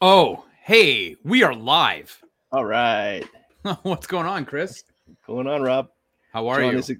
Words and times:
Oh, 0.00 0.44
hey, 0.62 1.16
we 1.24 1.44
are 1.44 1.54
live. 1.54 2.20
All 2.50 2.64
right. 2.64 3.24
What's 3.82 4.06
going 4.06 4.26
on, 4.26 4.44
Chris? 4.44 4.82
Going 5.26 5.46
on, 5.46 5.62
Rob? 5.62 5.88
How 6.32 6.48
are 6.48 6.60
John 6.60 6.72
you? 6.72 6.78
Is, 6.78 6.92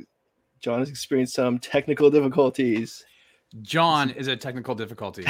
John 0.60 0.78
has 0.78 0.88
experienced 0.88 1.34
some 1.34 1.58
technical 1.58 2.08
difficulties. 2.08 3.04
John 3.62 4.10
is 4.10 4.28
a 4.28 4.36
technical 4.36 4.74
difficulty. 4.74 5.26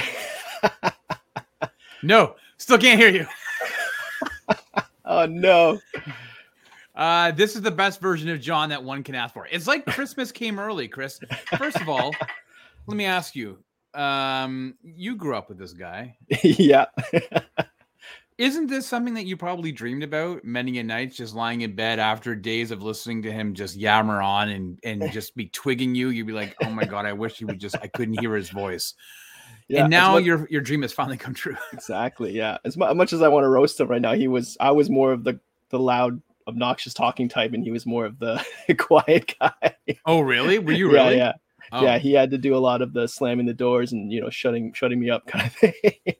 no, 2.03 2.37
still 2.59 2.79
can't 2.79 3.01
hear 3.01 3.11
you. 3.11 3.27
Oh 5.07 5.27
no. 5.27 5.79
Uh, 6.95 7.31
this 7.33 7.55
is 7.55 7.61
the 7.61 7.71
best 7.71 8.01
version 8.01 8.31
of 8.31 8.41
John 8.41 8.71
that 8.71 8.83
one 8.83 9.03
can 9.03 9.15
ask 9.15 9.35
for. 9.35 9.47
It's 9.53 9.67
like 9.67 9.85
Christmas 9.85 10.33
came 10.33 10.59
early, 10.59 10.89
Chris. 10.89 11.21
First 11.59 11.79
of 11.79 11.91
all, 11.91 12.11
let 12.87 12.97
me 12.97 13.05
ask 13.05 13.37
you. 13.37 13.59
Um, 13.95 14.75
you 14.83 15.17
grew 15.17 15.37
up 15.37 15.49
with 15.49 15.59
this 15.59 15.73
guy. 15.73 16.17
yeah. 16.43 16.87
Isn't 18.37 18.67
this 18.67 18.85
something 18.87 19.15
that 19.15 19.27
you 19.27 19.37
probably 19.37 19.71
dreamed 19.71 20.03
about 20.03 20.45
many 20.45 20.81
a 20.81 20.83
nights, 20.83 21.17
just 21.17 21.37
lying 21.37 21.61
in 21.61 21.77
bed 21.77 22.01
after 22.01 22.35
days 22.35 22.73
of 22.73 22.83
listening 22.83 23.23
to 23.23 23.31
him 23.31 23.55
just 23.55 23.77
yammer 23.77 24.21
on 24.21 24.49
and 24.49 24.79
and 24.83 25.09
just 25.13 25.37
be 25.37 25.47
twigging 25.47 25.95
you? 25.95 26.09
You'd 26.09 26.27
be 26.27 26.33
like, 26.33 26.57
"Oh 26.65 26.71
my 26.71 26.85
god, 26.85 27.07
I 27.07 27.13
wish 27.13 27.39
he 27.39 27.45
would 27.45 27.61
just 27.61 27.77
I 27.81 27.87
couldn't 27.87 28.19
hear 28.21 28.35
his 28.35 28.51
voice." 28.51 28.95
yeah. 29.69 29.83
and 29.83 29.91
now 29.91 30.17
as 30.17 30.23
mu- 30.23 30.27
your 30.27 30.49
your 30.51 30.61
dream 30.63 30.83
has 30.83 30.93
finally 30.93 31.17
come 31.17 31.33
true. 31.33 31.57
exactly. 31.73 32.33
Yeah. 32.33 32.59
As 32.65 32.77
mu- 32.77 32.93
much 32.95 33.13
as 33.13 33.23
I 33.23 33.29
want 33.29 33.45
to 33.45 33.49
roast 33.49 33.79
him 33.79 33.87
right 33.87 34.03
now, 34.03 34.15
he 34.15 34.27
was. 34.27 34.57
I 34.59 34.73
was 34.73 34.91
more 34.91 35.13
of 35.13 35.23
the 35.23 35.39
the 35.69 35.79
loud, 35.79 36.21
obnoxious 36.49 36.93
talking 36.93 37.29
type, 37.29 37.53
and 37.53 37.63
he 37.63 37.71
was 37.71 37.87
more 37.87 38.05
of 38.05 38.19
the 38.19 38.45
quiet 38.79 39.33
guy. 39.39 39.77
Oh, 40.07 40.19
really? 40.19 40.59
Were 40.59 40.73
you 40.73 40.93
Yeah. 40.93 41.05
really? 41.05 41.17
Yeah. 41.19 41.33
Oh. 41.73 41.83
Yeah. 41.83 41.99
He 41.99 42.13
had 42.13 42.31
to 42.31 42.39
do 42.39 42.57
a 42.57 42.59
lot 42.59 42.83
of 42.83 42.93
the 42.93 43.09
slamming 43.09 43.47
the 43.47 43.55
doors 43.55 43.93
and 43.93 44.13
you 44.13 44.21
know 44.21 44.31
shutting 44.31 44.73
shutting 44.73 45.01
me 45.01 45.11
up 45.11 45.27
kind 45.27 45.47
of 45.47 45.53
thing. 45.53 46.17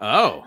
Oh, 0.00 0.46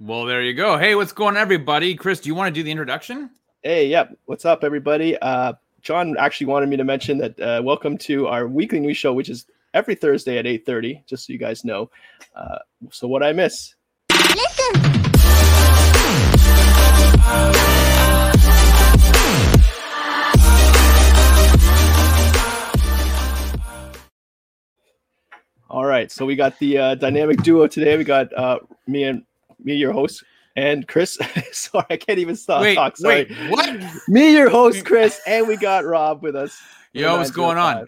well, 0.00 0.24
there 0.24 0.42
you 0.42 0.54
go. 0.54 0.76
Hey, 0.76 0.94
what's 0.94 1.12
going 1.12 1.36
on, 1.36 1.42
everybody? 1.42 1.94
Chris, 1.94 2.20
do 2.20 2.28
you 2.28 2.34
want 2.34 2.54
to 2.54 2.58
do 2.58 2.62
the 2.62 2.70
introduction? 2.70 3.30
Hey, 3.62 3.86
yep. 3.86 4.16
What's 4.26 4.44
up, 4.44 4.64
everybody? 4.64 5.18
Uh, 5.18 5.54
John 5.82 6.16
actually 6.18 6.46
wanted 6.46 6.68
me 6.68 6.76
to 6.76 6.84
mention 6.84 7.18
that 7.18 7.40
uh, 7.40 7.60
welcome 7.64 7.98
to 7.98 8.26
our 8.26 8.48
weekly 8.48 8.80
news 8.80 8.96
show, 8.96 9.12
which 9.12 9.28
is 9.28 9.46
every 9.74 9.94
Thursday 9.94 10.38
at 10.38 10.44
8.30, 10.44 11.06
just 11.06 11.26
so 11.26 11.32
you 11.32 11.38
guys 11.38 11.64
know. 11.64 11.90
Uh, 12.34 12.58
so 12.90 13.06
what 13.08 13.22
I 13.22 13.32
miss? 13.32 13.74
All 17.30 17.74
right, 25.98 26.12
so 26.12 26.24
we 26.24 26.36
got 26.36 26.58
the 26.58 26.78
uh, 26.78 26.94
dynamic 26.94 27.42
duo 27.42 27.66
today. 27.66 27.96
We 27.96 28.04
got 28.04 28.32
uh, 28.32 28.60
me 28.86 29.04
and 29.04 29.24
me, 29.62 29.74
your 29.74 29.92
host, 29.92 30.22
and 30.56 30.86
Chris. 30.86 31.18
sorry, 31.52 31.86
I 31.90 31.96
can't 31.96 32.18
even 32.18 32.36
stop 32.36 32.62
wait, 32.62 32.76
talk. 32.76 32.96
Sorry. 32.96 33.26
wait, 33.28 33.50
what? 33.50 33.80
Me, 34.06 34.32
your 34.32 34.48
host, 34.48 34.84
Chris, 34.84 35.20
and 35.26 35.48
we 35.48 35.56
got 35.56 35.84
Rob 35.84 36.22
with 36.22 36.36
us. 36.36 36.56
Yo, 36.92 37.16
what's 37.16 37.30
going 37.30 37.58
on? 37.58 37.86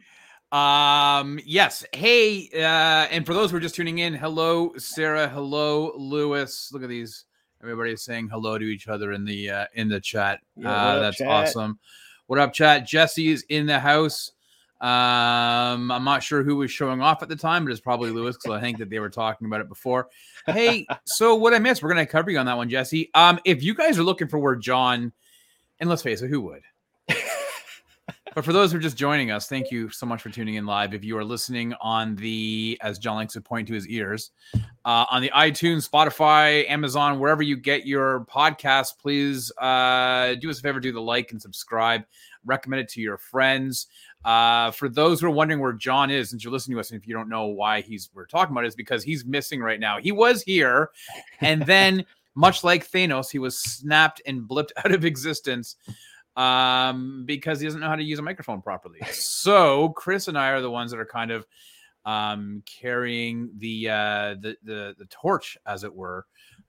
Um, 0.53 1.39
yes. 1.45 1.85
Hey, 1.93 2.51
uh, 2.53 3.07
and 3.11 3.25
for 3.25 3.35
those 3.35 3.53
who 3.53 3.57
are 3.57 3.61
just 3.61 3.77
tuning 3.77 3.99
in, 3.99 4.13
hello, 4.15 4.73
Sarah. 4.77 5.29
Hello, 5.29 5.93
Lewis. 5.97 6.71
Look 6.73 6.83
at 6.83 6.89
these. 6.89 7.25
Everybody's 7.63 8.03
saying 8.03 8.29
hello 8.29 8.59
to 8.59 8.65
each 8.65 8.89
other 8.89 9.13
in 9.13 9.25
the 9.25 9.51
uh, 9.51 9.67
in 9.75 9.89
the 9.89 10.01
chat. 10.01 10.41
Yeah, 10.57 10.73
uh, 10.73 10.99
that's 10.99 11.19
chat? 11.19 11.29
awesome. 11.29 11.79
What 12.27 12.39
up, 12.39 12.53
chat? 12.53 12.87
Jesse's 12.87 13.45
in 13.49 13.67
the 13.67 13.79
house. 13.79 14.33
Um, 14.81 15.91
I'm 15.91 16.05
not 16.05 16.23
sure 16.23 16.43
who 16.43 16.57
was 16.57 16.71
showing 16.71 17.03
off 17.03 17.23
at 17.23 17.29
the 17.29 17.37
time, 17.37 17.65
but 17.65 17.71
it's 17.71 17.81
probably 17.81 18.11
Lewis 18.11 18.37
because 18.37 18.57
I 18.57 18.61
think 18.61 18.79
that 18.79 18.89
they 18.89 18.99
were 18.99 19.11
talking 19.11 19.47
about 19.47 19.61
it 19.61 19.69
before. 19.69 20.09
Hey, 20.47 20.87
so 21.05 21.35
what 21.35 21.53
I 21.53 21.59
missed, 21.59 21.83
we're 21.83 21.91
gonna 21.91 22.07
cover 22.07 22.31
you 22.31 22.39
on 22.39 22.47
that 22.47 22.57
one, 22.57 22.71
Jesse. 22.71 23.11
Um, 23.15 23.39
if 23.45 23.63
you 23.63 23.75
guys 23.75 23.99
are 23.99 24.03
looking 24.03 24.29
for 24.29 24.39
where 24.39 24.57
John, 24.57 25.13
and 25.79 25.91
let's 25.91 26.03
face 26.03 26.23
it, 26.23 26.29
who 26.29 26.41
would? 26.43 26.63
But 28.35 28.45
for 28.45 28.53
those 28.53 28.71
who 28.71 28.79
are 28.79 28.81
just 28.81 28.97
joining 28.97 29.33
us, 29.33 29.49
thank 29.49 29.73
you 29.73 29.89
so 29.89 30.07
much 30.07 30.23
for 30.23 30.31
tuning 30.31 30.55
in 30.55 30.65
live. 30.65 30.95
If 30.95 31.03
you 31.03 31.19
are 31.19 31.25
listening 31.25 31.75
on 31.81 32.15
the, 32.15 32.79
as 32.81 32.99
John 32.99 33.17
likes 33.17 33.33
to 33.33 33.41
point 33.41 33.67
to 33.69 33.75
his 33.75 33.89
ears, 33.89 34.31
uh, 34.85 35.05
on 35.11 35.21
the 35.21 35.33
iTunes, 35.35 35.89
Spotify, 35.89 36.69
Amazon, 36.71 37.19
wherever 37.19 37.43
you 37.43 37.57
get 37.57 37.87
your 37.87 38.25
podcast, 38.27 38.99
please 38.99 39.51
uh, 39.59 40.37
do 40.37 40.49
us 40.49 40.61
a 40.61 40.63
favor, 40.63 40.79
do 40.79 40.93
the 40.93 41.01
like 41.01 41.33
and 41.33 41.43
subscribe, 41.43 42.05
recommend 42.45 42.83
it 42.83 42.89
to 42.91 43.01
your 43.01 43.19
friends. 43.19 43.89
Uh, 44.25 44.71
for 44.71 44.89
those 44.89 45.21
who 45.21 45.27
are 45.27 45.31
wondering 45.31 45.59
where 45.59 45.73
John 45.73 46.09
is, 46.09 46.31
since 46.31 46.45
you're 46.45 46.53
listening 46.53 46.77
to 46.77 46.81
us, 46.81 46.93
and 46.93 47.01
if 47.01 47.09
you 47.09 47.15
don't 47.15 47.29
know 47.29 47.47
why 47.47 47.81
he's 47.81 48.11
we're 48.15 48.27
talking 48.27 48.53
about 48.53 48.65
it, 48.65 48.69
is 48.69 48.77
because 48.77 49.03
he's 49.03 49.25
missing 49.25 49.61
right 49.61 49.81
now. 49.81 49.99
He 49.99 50.13
was 50.13 50.43
here, 50.43 50.91
and 51.41 51.63
then 51.67 52.05
much 52.37 52.63
like 52.63 52.89
Thanos, 52.89 53.31
he 53.31 53.41
was 53.41 53.59
snapped 53.59 54.23
and 54.25 54.43
blipped 54.43 54.71
out 54.85 54.93
of 54.93 55.05
existence 55.05 55.77
um, 56.37 57.25
because 57.27 57.61
he 57.61 57.67
doesn't 57.67 57.81
know 57.81 57.89
how 57.89 57.97
to 57.97 58.03
use 58.03 58.19
a 58.19 58.23
microphone 58.23 58.63
properly. 58.63 59.01
So 59.13 59.91
Chris 59.91 60.29
and 60.29 60.39
I 60.39 60.51
are 60.51 60.61
the 60.61 60.71
ones 60.71 60.91
that 60.91 61.01
are 61.01 61.07
kind 61.07 61.31
of 61.31 61.47
um, 62.05 62.63
carrying 62.67 63.51
the, 63.59 63.91
uh, 63.91 64.35
the 64.41 64.57
the 64.63 64.95
the 64.99 65.05
torch, 65.11 65.59
as 65.67 65.85
it 65.85 65.95
were, 65.95 66.27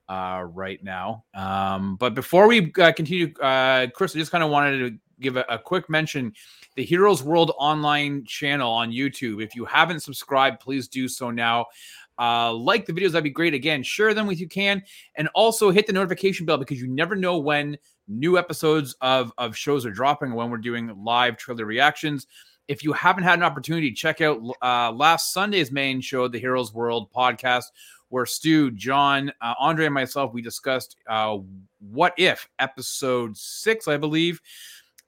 uh, 0.10 0.44
right 0.46 0.84
now. 0.84 1.24
Um, 1.34 1.96
but 1.96 2.14
before 2.16 2.48
we 2.48 2.72
uh, 2.80 2.92
continue, 2.92 3.34
uh, 3.40 3.88
Chris, 3.96 4.16
I 4.16 4.20
just 4.20 4.32
kind 4.32 4.44
of 4.44 4.50
wanted 4.50 4.80
to 4.80 4.98
give 5.22 5.38
a, 5.38 5.46
a 5.48 5.58
quick 5.58 5.90
mention. 5.90 6.34
The 6.76 6.84
Heroes 6.84 7.24
World 7.24 7.52
online 7.58 8.26
channel 8.26 8.72
on 8.72 8.92
YouTube. 8.92 9.44
If 9.44 9.56
you 9.56 9.66
haven't 9.66 10.02
subscribed, 10.02 10.60
please 10.60 10.88
do 10.88 11.08
so 11.08 11.32
now. 11.32 11.68
Uh, 12.20 12.54
like 12.54 12.86
the 12.86 12.94
videos, 12.94 13.12
that'd 13.12 13.24
be 13.24 13.30
great. 13.30 13.54
Again, 13.54 13.84
share 13.84 14.14
them 14.14 14.28
with 14.28 14.40
you 14.40 14.48
can, 14.48 14.84
and 15.16 15.28
also 15.34 15.72
hit 15.72 15.88
the 15.88 15.94
notification 15.94 16.46
bell 16.46 16.58
because 16.58 16.80
you 16.80 16.88
never 16.88 17.16
know 17.16 17.38
when 17.38 17.78
new 18.12 18.38
episodes 18.38 18.96
of 19.02 19.32
of 19.38 19.56
shows 19.56 19.86
are 19.86 19.92
dropping 19.92 20.34
when 20.34 20.50
we're 20.50 20.58
doing 20.58 20.94
live 21.04 21.38
trailer 21.38 21.66
reactions. 21.66 22.28
If 22.68 22.84
you 22.84 22.94
haven't 22.94 23.24
had 23.24 23.40
an 23.40 23.44
opportunity, 23.44 23.92
check 23.92 24.22
out 24.22 24.40
uh, 24.62 24.92
last 24.92 25.34
Sunday's 25.34 25.72
main 25.72 26.00
show, 26.02 26.28
the 26.28 26.40
Heroes 26.40 26.74
World 26.74 27.12
podcast, 27.12 27.66
where 28.10 28.26
Stu, 28.26 28.72
John, 28.72 29.32
uh, 29.42 29.56
Andre, 29.60 29.86
and 29.86 29.94
myself 29.94 30.34
we 30.34 30.42
discussed 30.42 30.96
uh, 31.08 31.38
what 31.80 32.14
if 32.18 32.48
episode 32.60 33.36
six, 33.36 33.88
I 33.88 33.98
believe. 33.98 34.42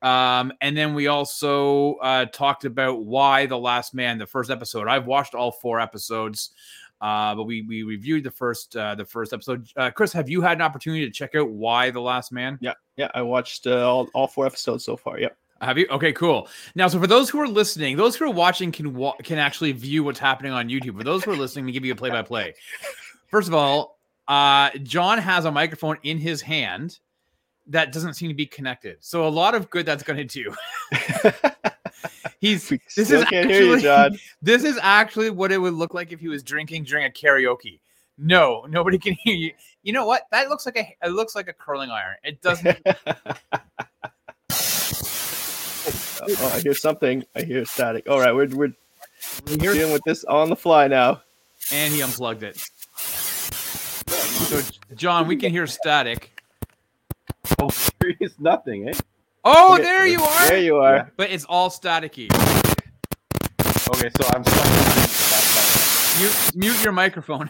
Um, 0.02 0.52
and 0.60 0.76
then 0.76 0.94
we 0.94 1.08
also 1.08 1.96
uh, 1.96 2.26
talked 2.26 2.66
about 2.66 3.06
Y: 3.06 3.46
The 3.46 3.58
Last 3.58 3.94
Man, 3.94 4.18
the 4.18 4.28
first 4.28 4.50
episode. 4.50 4.88
I've 4.88 5.06
watched 5.06 5.34
all 5.34 5.52
four 5.52 5.80
episodes, 5.80 6.52
uh, 7.04 7.36
but 7.36 7.44
we 7.44 7.64
we 7.64 7.84
reviewed 7.84 8.24
the 8.24 8.32
first 8.32 8.78
uh, 8.78 8.96
the 8.96 9.04
first 9.04 9.34
episode. 9.34 9.68
Uh, 9.76 9.92
Chris, 9.92 10.14
have 10.14 10.30
you 10.30 10.42
had 10.42 10.58
an 10.58 10.62
opportunity 10.62 11.06
to 11.06 11.12
check 11.12 11.36
out 11.36 11.50
Y: 11.50 11.92
The 11.92 12.00
Last 12.00 12.32
Man? 12.32 12.58
Yeah, 12.62 12.76
yeah. 12.96 13.10
I 13.14 13.22
watched 13.22 13.68
uh, 13.68 13.86
all, 13.86 14.08
all 14.14 14.26
four 14.26 14.46
episodes 14.46 14.86
so 14.86 14.96
far. 14.96 15.20
Yep. 15.20 15.36
Have 15.62 15.78
you? 15.78 15.86
Okay, 15.92 16.14
cool. 16.14 16.48
Now, 16.76 16.88
so 16.88 17.02
for 17.02 17.08
those 17.08 17.30
who 17.30 17.42
are 17.42 17.48
listening, 17.48 17.98
those 17.98 18.16
who 18.16 18.24
are 18.24 18.34
watching 18.34 18.72
can 18.72 18.94
wa- 18.94 19.18
can 19.22 19.38
actually 19.38 19.74
view 19.74 20.06
what's 20.06 20.18
happening 20.18 20.54
on 20.54 20.70
YouTube. 20.70 20.98
For 20.98 21.04
those 21.04 21.26
who 21.26 21.32
are 21.32 21.36
listening, 21.36 21.66
to 21.66 21.74
give 21.74 21.84
you 21.84 21.92
a 21.92 21.96
play 21.96 22.10
by 22.10 22.22
play. 22.22 22.54
First 23.28 23.50
of 23.50 23.54
all, 23.54 24.00
uh, 24.30 24.70
John 24.84 25.18
has 25.18 25.44
a 25.44 25.52
microphone 25.52 25.98
in 26.04 26.18
his 26.18 26.42
hand 26.42 27.00
that 27.68 27.92
doesn't 27.92 28.14
seem 28.14 28.30
to 28.30 28.34
be 28.34 28.46
connected. 28.46 28.98
So 29.02 29.28
a 29.28 29.30
lot 29.30 29.56
of 29.56 29.70
good 29.70 29.86
that's 29.86 30.04
going 30.04 30.26
to 30.26 30.44
do. 30.44 30.54
He's 32.44 32.70
We 32.70 32.82
this 32.98 33.10
is 33.10 33.24
can't 33.24 33.50
hear 33.50 33.62
you, 33.62 33.74
actually- 33.76 33.84
John. 33.84 34.20
this 34.42 34.66
is 34.66 34.78
actually 34.82 35.30
what 35.30 35.54
it 35.54 35.58
would 35.58 35.72
look 35.76 35.94
like 35.94 36.12
if 36.12 36.20
he 36.20 36.28
was 36.28 36.44
drinking 36.44 36.84
during 36.84 37.06
a 37.06 37.10
karaoke. 37.10 37.80
No, 38.18 38.66
nobody 38.70 38.98
can 39.00 39.14
hear 39.14 39.34
you. 39.34 39.54
You 39.82 39.94
know 39.94 40.06
what? 40.06 40.24
That 40.32 40.50
looks 40.50 40.66
like 40.66 40.76
a 40.78 40.94
it 41.02 41.12
looks 41.14 41.36
like 41.36 41.48
a 41.48 41.54
curling 41.54 41.90
iron. 41.90 42.18
It 42.22 42.42
doesn't. 42.42 42.78
oh, 46.22 46.52
I 46.54 46.60
hear 46.60 46.74
something. 46.74 47.24
I 47.34 47.44
hear 47.44 47.64
static. 47.64 48.10
All 48.10 48.20
right, 48.20 48.36
we're 48.36 48.48
we're 48.48 48.74
dealing 49.48 49.94
with 49.94 50.04
this 50.06 50.26
on 50.26 50.50
the 50.50 50.56
fly 50.58 50.90
now. 50.90 51.22
and 51.72 51.94
he 51.94 52.02
unplugged 52.02 52.44
it. 52.44 52.58
So, 54.08 54.62
John, 54.96 55.28
we 55.28 55.38
can 55.38 55.50
hear 55.52 55.66
static. 55.66 56.42
Oh, 57.60 57.70
serious 58.02 58.34
nothing, 58.38 58.90
eh? 58.90 58.94
Oh, 59.46 59.74
Okay, 59.74 59.84
there 59.84 60.08
you 60.08 60.22
are. 60.22 60.48
There 60.48 60.62
you 60.62 60.78
are. 60.78 61.12
But 61.18 61.30
it's 61.30 61.44
all 61.46 61.70
staticky. 61.70 62.32
Okay, 63.90 64.10
so 64.18 64.28
I'm 64.34 64.44
stuck. 64.44 66.20
Mute, 66.20 66.52
mute 66.56 66.84
your 66.84 66.94
microphone. 66.94 67.50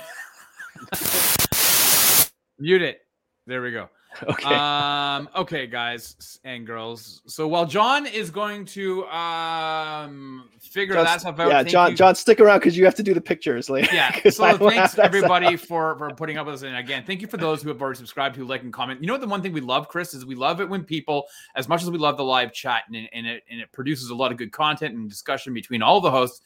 mute 2.59 2.81
it. 2.81 3.01
There 3.45 3.61
we 3.61 3.71
go. 3.71 3.89
Okay. 4.27 4.55
Um, 4.55 5.29
okay, 5.35 5.67
guys 5.67 6.39
and 6.43 6.65
girls. 6.65 7.21
So 7.25 7.47
while 7.47 7.65
John 7.65 8.05
is 8.05 8.29
going 8.29 8.65
to 8.67 9.05
um 9.07 10.49
figure 10.59 10.95
John- 10.95 11.05
that 11.05 11.21
stuff 11.21 11.39
out, 11.39 11.49
yeah, 11.49 11.57
thank 11.57 11.69
John. 11.69 11.91
you- 11.91 11.97
John, 11.97 12.15
stick 12.15 12.39
around 12.39 12.59
because 12.59 12.77
you 12.77 12.85
have 12.85 12.95
to 12.95 13.03
do 13.03 13.13
the 13.13 13.21
pictures 13.21 13.69
later. 13.69 13.93
Yeah. 13.93 14.11
So 14.31 14.57
thanks 14.57 14.97
everybody 14.97 15.57
stuff. 15.57 15.67
for 15.67 15.97
for 15.97 16.09
putting 16.11 16.37
up 16.37 16.45
with 16.45 16.55
us. 16.55 16.61
And 16.63 16.75
again, 16.75 17.03
thank 17.05 17.21
you 17.21 17.27
for 17.27 17.37
those 17.37 17.61
who 17.61 17.69
have 17.69 17.81
already 17.81 17.97
subscribed, 17.97 18.35
who 18.35 18.45
like 18.45 18.63
and 18.63 18.71
comment. 18.73 19.01
You 19.01 19.07
know 19.07 19.13
what? 19.13 19.21
The 19.21 19.27
one 19.27 19.41
thing 19.41 19.53
we 19.53 19.61
love, 19.61 19.87
Chris, 19.87 20.13
is 20.13 20.25
we 20.25 20.35
love 20.35 20.61
it 20.61 20.69
when 20.69 20.83
people, 20.83 21.25
as 21.55 21.67
much 21.67 21.81
as 21.83 21.89
we 21.91 21.97
love 21.97 22.17
the 22.17 22.23
live 22.23 22.53
chat 22.53 22.83
and, 22.87 23.07
and 23.13 23.25
it 23.27 23.43
and 23.49 23.59
it 23.59 23.71
produces 23.71 24.09
a 24.09 24.15
lot 24.15 24.31
of 24.31 24.37
good 24.37 24.51
content 24.51 24.95
and 24.95 25.09
discussion 25.09 25.53
between 25.53 25.81
all 25.81 25.99
the 26.01 26.11
hosts. 26.11 26.41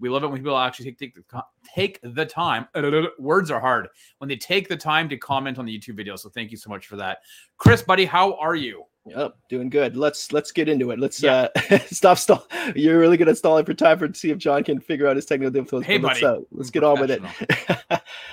We 0.00 0.08
love 0.08 0.24
it 0.24 0.28
when 0.28 0.38
people 0.38 0.58
actually 0.58 0.86
take 0.86 0.98
take 0.98 1.14
the, 1.14 1.44
take 1.74 2.00
the 2.02 2.26
time. 2.26 2.66
Words 3.18 3.50
are 3.50 3.60
hard 3.60 3.88
when 4.18 4.28
they 4.28 4.36
take 4.36 4.68
the 4.68 4.76
time 4.76 5.08
to 5.08 5.16
comment 5.16 5.58
on 5.58 5.66
the 5.66 5.78
YouTube 5.78 5.96
video. 5.96 6.16
So 6.16 6.28
thank 6.28 6.50
you 6.50 6.56
so 6.56 6.68
much 6.70 6.86
for 6.86 6.96
that, 6.96 7.18
Chris, 7.58 7.82
buddy. 7.82 8.04
How 8.04 8.34
are 8.34 8.56
you? 8.56 8.84
Yep, 9.06 9.36
doing 9.50 9.68
good. 9.68 9.96
Let's 9.98 10.32
let's 10.32 10.50
get 10.50 10.68
into 10.68 10.90
it. 10.90 10.98
Let's 10.98 11.22
Yeah. 11.22 11.48
uh 11.70 11.78
stop 11.86 12.16
stall. 12.16 12.46
You're 12.74 12.98
really 12.98 13.18
good 13.18 13.28
at 13.28 13.36
stalling 13.36 13.66
for 13.66 13.74
time 13.74 13.98
for 13.98 14.08
to 14.08 14.14
see 14.14 14.30
if 14.30 14.38
John 14.38 14.64
can 14.64 14.80
figure 14.80 15.06
out 15.06 15.16
his 15.16 15.26
technical 15.26 15.50
difficulties. 15.50 15.86
Hey, 15.86 15.98
but 15.98 16.08
let's, 16.08 16.20
buddy. 16.22 16.38
uh, 16.38 16.44
let's 16.52 16.70
get 16.70 16.84
on 16.84 17.00
with 17.00 17.10
it. 17.10 17.22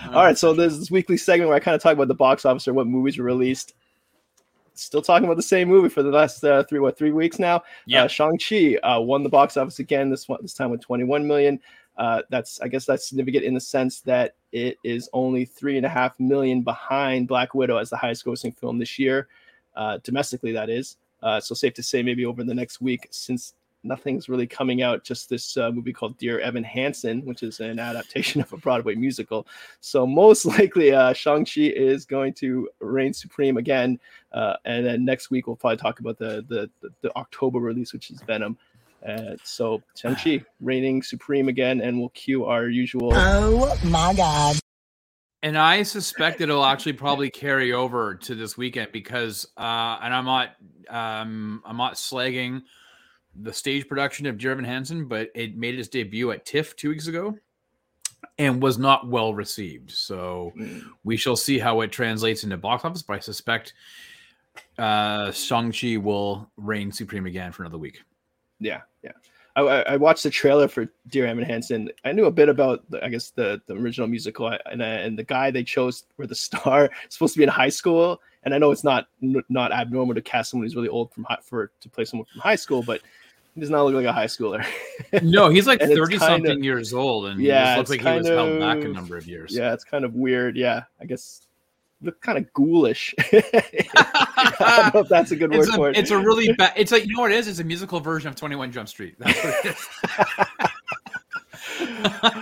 All 0.08 0.24
right, 0.24 0.38
so 0.38 0.54
there's 0.54 0.80
this 0.80 0.90
weekly 0.90 1.18
segment 1.18 1.50
where 1.50 1.58
I 1.58 1.60
kind 1.60 1.76
of 1.76 1.82
talk 1.82 1.94
about 1.94 2.08
the 2.08 2.16
box 2.16 2.46
office 2.46 2.68
or 2.68 2.74
what 2.74 2.88
movies 2.88 3.18
were 3.18 3.26
released. 3.26 3.74
Still 4.74 5.02
talking 5.02 5.26
about 5.26 5.38
the 5.38 5.44
same 5.44 5.68
movie 5.68 5.90
for 5.90 6.04
the 6.04 6.10
last 6.10 6.44
uh, 6.44 6.64
three 6.64 6.80
what 6.80 6.98
three 6.98 7.12
weeks 7.12 7.40
now. 7.40 7.62
yeah, 7.86 8.04
Uh, 8.04 8.08
Shang 8.08 8.38
Chi 8.38 8.76
uh, 8.78 9.00
won 9.00 9.24
the 9.24 9.30
box 9.30 9.58
office 9.58 9.80
again 9.80 10.10
this 10.10 10.28
one 10.28 10.40
this 10.42 10.54
time 10.54 10.70
with 10.72 10.82
21 10.82 11.28
million. 11.28 11.60
Uh, 11.98 12.22
that's 12.30 12.60
I 12.62 12.68
guess 12.68 12.86
that's 12.86 13.08
significant 13.08 13.44
in 13.44 13.54
the 13.54 13.60
sense 13.60 14.02
that 14.02 14.36
it 14.52 14.78
is 14.84 15.10
only 15.14 15.46
three 15.46 15.78
and 15.78 15.86
a 15.86 15.90
half 15.90 16.20
million 16.20 16.62
behind 16.62 17.28
Black 17.28 17.54
Widow 17.54 17.78
as 17.78 17.90
the 17.90 17.98
highest 17.98 18.26
grossing 18.26 18.58
film 18.58 18.80
this 18.80 18.98
year, 18.98 19.28
uh, 19.76 20.00
domestically. 20.04 20.52
That 20.52 20.70
is. 20.70 20.98
Uh, 21.22 21.40
so 21.40 21.54
safe 21.54 21.74
to 21.76 21.84
say 21.84 22.02
maybe 22.02 22.26
over 22.26 22.44
the 22.44 22.54
next 22.54 22.82
week 22.82 23.08
since 23.12 23.54
nothing's 23.84 24.30
really 24.30 24.48
coming 24.48 24.82
out. 24.82 25.04
Just 25.04 25.30
this 25.30 25.58
uh, 25.58 25.72
movie 25.72 25.94
called 25.94 26.18
Dear 26.18 26.40
Evan 26.40 26.64
Hansen, 26.64 27.26
which 27.26 27.44
is 27.44 27.60
an 27.60 27.80
adaptation 27.80 28.42
of 28.42 28.52
a 28.54 28.58
Broadway 28.58 28.96
musical. 28.96 29.48
So 29.80 30.06
most 30.06 30.46
likely, 30.58 30.94
uh, 30.94 31.14
Shang 31.14 31.46
Chi 31.46 31.62
is 31.62 32.06
going 32.06 32.34
to 32.36 32.70
reign 32.80 33.14
supreme 33.14 33.58
again. 33.58 34.00
Uh, 34.32 34.56
and 34.66 34.86
then 34.86 35.06
next 35.06 35.30
week 35.30 35.48
we'll 35.48 35.56
probably 35.56 35.78
talk 35.78 36.00
about 36.00 36.18
the 36.18 36.46
the, 36.48 36.70
the, 36.82 36.90
the 37.02 37.16
October 37.16 37.60
release, 37.60 37.94
which 37.94 38.12
is 38.12 38.22
Venom. 38.22 38.58
Uh, 39.06 39.36
so 39.44 39.82
Shang 39.96 40.16
Chi 40.16 40.44
reigning 40.62 41.02
supreme 41.02 41.48
again, 41.48 41.82
and 41.82 42.00
we'll 42.00 42.10
cue 42.10 42.46
our 42.46 42.68
usual. 42.68 43.12
Oh 43.14 43.78
my 43.84 44.14
God. 44.14 44.58
and 45.42 45.58
I 45.58 45.84
suspect 45.84 46.40
it'll 46.42 46.64
actually 46.64 46.94
probably 46.94 47.30
carry 47.30 47.74
over 47.74 48.16
to 48.16 48.36
this 48.36 48.58
weekend 48.58 48.92
because, 48.92 49.48
uh, 49.58 49.98
and 50.02 50.14
I'm 50.14 50.26
not, 50.26 50.50
um, 50.88 51.64
I'm 51.66 51.78
not 51.78 51.96
slagging 51.96 52.62
the 53.36 53.54
stage 53.54 53.88
production 53.88 54.26
of 54.26 54.38
Dear 54.38 54.52
Evan 54.52 54.66
Hansen, 54.66 55.06
but 55.06 55.30
it 55.36 55.58
made 55.58 55.80
its 55.80 55.88
debut 55.88 56.32
at 56.32 56.46
TIFF 56.46 56.76
two 56.76 56.90
weeks 56.90 57.08
ago 57.08 57.38
and 58.38 58.62
was 58.62 58.78
not 58.78 59.08
well 59.08 59.34
received. 59.34 59.92
So 59.92 60.54
we 61.04 61.18
shall 61.18 61.36
see 61.36 61.60
how 61.60 61.82
it 61.82 61.92
translates 61.92 62.44
into 62.44 62.58
box 62.58 62.86
office, 62.86 63.02
but 63.02 63.14
I 63.14 63.20
suspect 63.20 63.74
uh, 64.78 65.32
Shang-Chi 65.32 65.98
will 65.98 66.50
reign 66.58 66.92
supreme 66.92 67.26
again 67.26 67.52
for 67.52 67.64
another 67.64 67.78
week. 67.78 68.02
Yeah, 68.60 68.82
yeah. 69.04 69.12
I, 69.56 69.62
I 69.62 69.98
watched 69.98 70.24
the 70.24 70.30
trailer 70.30 70.68
for 70.68 70.88
Dear 71.10 71.26
Evan 71.28 71.44
Hansen. 71.44 71.90
I 72.06 72.14
knew 72.14 72.26
a 72.26 72.32
bit 72.32 72.48
about, 72.48 72.86
I 73.02 73.10
guess, 73.10 73.32
the, 73.32 73.62
the 73.66 73.76
original 73.76 74.08
musical, 74.08 74.48
and 74.48 74.82
and 74.82 75.20
the 75.20 75.24
guy 75.24 75.52
they 75.52 75.64
chose 75.64 76.06
for 76.16 76.26
the 76.26 76.36
star 76.36 76.90
supposed 77.10 77.34
to 77.34 77.40
be 77.40 77.44
in 77.44 77.50
high 77.50 77.70
school. 77.70 78.22
And 78.44 78.54
I 78.54 78.58
know 78.58 78.72
it's 78.72 78.84
not 78.84 79.08
not 79.22 79.72
abnormal 79.72 80.16
to 80.16 80.22
cast 80.22 80.52
someone 80.52 80.66
who's 80.66 80.76
really 80.76 80.88
old 80.88 81.12
from 81.12 81.26
high, 81.26 81.40
for 81.44 81.72
to 81.82 81.90
play 81.90 82.06
someone 82.06 82.28
from 82.32 82.42
high 82.42 82.56
school, 82.56 82.82
but 82.82 83.02
does 83.60 83.70
not 83.70 83.84
look 83.84 83.94
like 83.96 84.06
a 84.06 84.14
high 84.14 84.26
schooler. 84.28 84.66
No, 85.24 85.50
he's 85.50 85.68
like 85.68 85.82
30 85.82 86.18
something 86.20 86.52
of- 86.60 86.64
years 86.64 86.94
old 86.94 87.26
and 87.26 87.42
Yeah, 87.42 87.76
looks 87.76 87.90
like 87.90 88.00
it's 88.00 88.08
he 88.08 88.14
was 88.20 88.28
kind 88.28 88.38
held 88.38 88.60
back 88.60 88.78
a 88.78 88.88
of- 88.90 88.96
number 88.96 89.18
of 89.18 89.28
years. 89.28 89.54
yeah, 89.56 89.74
it's 89.74 89.84
kind 89.84 90.06
of 90.06 90.14
weird. 90.16 90.56
Yeah, 90.56 90.84
I 91.02 91.06
guess 91.06 91.48
look 92.02 92.22
kind 92.22 92.38
of 92.38 92.52
ghoulish. 92.54 93.14
I 93.34 94.80
don't 94.84 94.94
know 94.94 95.00
if 95.02 95.10
that's 95.10 95.32
a 95.32 95.36
good 95.36 95.52
word 95.56 95.60
It's 95.60 95.76
for 95.76 95.88
a, 95.90 95.92
it. 95.92 95.98
it's 95.98 96.12
a 96.12 96.18
really 96.18 96.54
bad. 96.54 96.74
It's 96.78 96.92
like 96.94 97.06
you 97.06 97.16
know 97.16 97.22
what 97.24 97.32
it 97.32 97.38
is. 97.40 97.48
It's 97.50 97.60
a 97.60 97.64
musical 97.64 98.00
version 98.00 98.30
of 98.30 98.36
Twenty 98.36 98.56
One 98.56 98.72
Jump 98.72 98.88
Street. 98.88 99.16
That's 99.20 99.44
what 99.44 99.66
it 99.66 99.76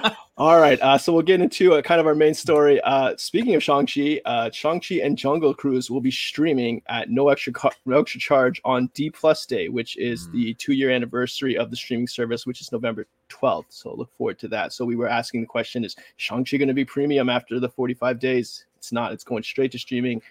is. 0.03 0.11
All 0.39 0.57
right, 0.57 0.79
uh, 0.81 0.97
so 0.97 1.11
we'll 1.11 1.21
get 1.21 1.41
into 1.41 1.73
uh, 1.73 1.81
kind 1.81 1.99
of 1.99 2.07
our 2.07 2.15
main 2.15 2.33
story. 2.33 2.79
Uh, 2.85 3.13
speaking 3.17 3.55
of 3.55 3.61
Shang-Chi, 3.63 4.21
uh, 4.23 4.49
Shang-Chi 4.49 5.01
and 5.03 5.17
Jungle 5.17 5.53
Cruise 5.53 5.91
will 5.91 5.99
be 5.99 6.11
streaming 6.11 6.81
at 6.87 7.09
no 7.09 7.27
extra 7.27 7.51
co- 7.51 7.71
no 7.85 7.99
extra 7.99 8.21
charge 8.21 8.61
on 8.63 8.89
D 8.93 9.09
Plus 9.09 9.45
Day, 9.45 9.67
which 9.67 9.97
is 9.97 10.29
Mm. 10.29 10.31
the 10.31 10.53
two-year 10.53 10.91
anniversary 10.91 11.57
of 11.57 11.69
the 11.69 11.75
streaming 11.75 12.07
service, 12.07 12.45
which 12.47 12.61
is 12.61 12.71
November 12.71 13.05
12th. 13.27 13.65
So 13.67 13.93
look 13.93 14.09
forward 14.17 14.39
to 14.39 14.47
that. 14.47 14.71
So 14.71 14.85
we 14.85 14.95
were 14.95 15.09
asking 15.09 15.41
the 15.41 15.47
question: 15.47 15.83
Is 15.83 15.97
Shang-Chi 16.15 16.55
going 16.55 16.69
to 16.69 16.73
be 16.73 16.85
premium 16.85 17.27
after 17.27 17.59
the 17.59 17.67
45 17.67 18.17
days? 18.17 18.63
It's 18.77 18.93
not. 18.93 19.11
It's 19.11 19.25
going 19.25 19.43
straight 19.43 19.73
to 19.73 19.79
streaming. 19.79 20.21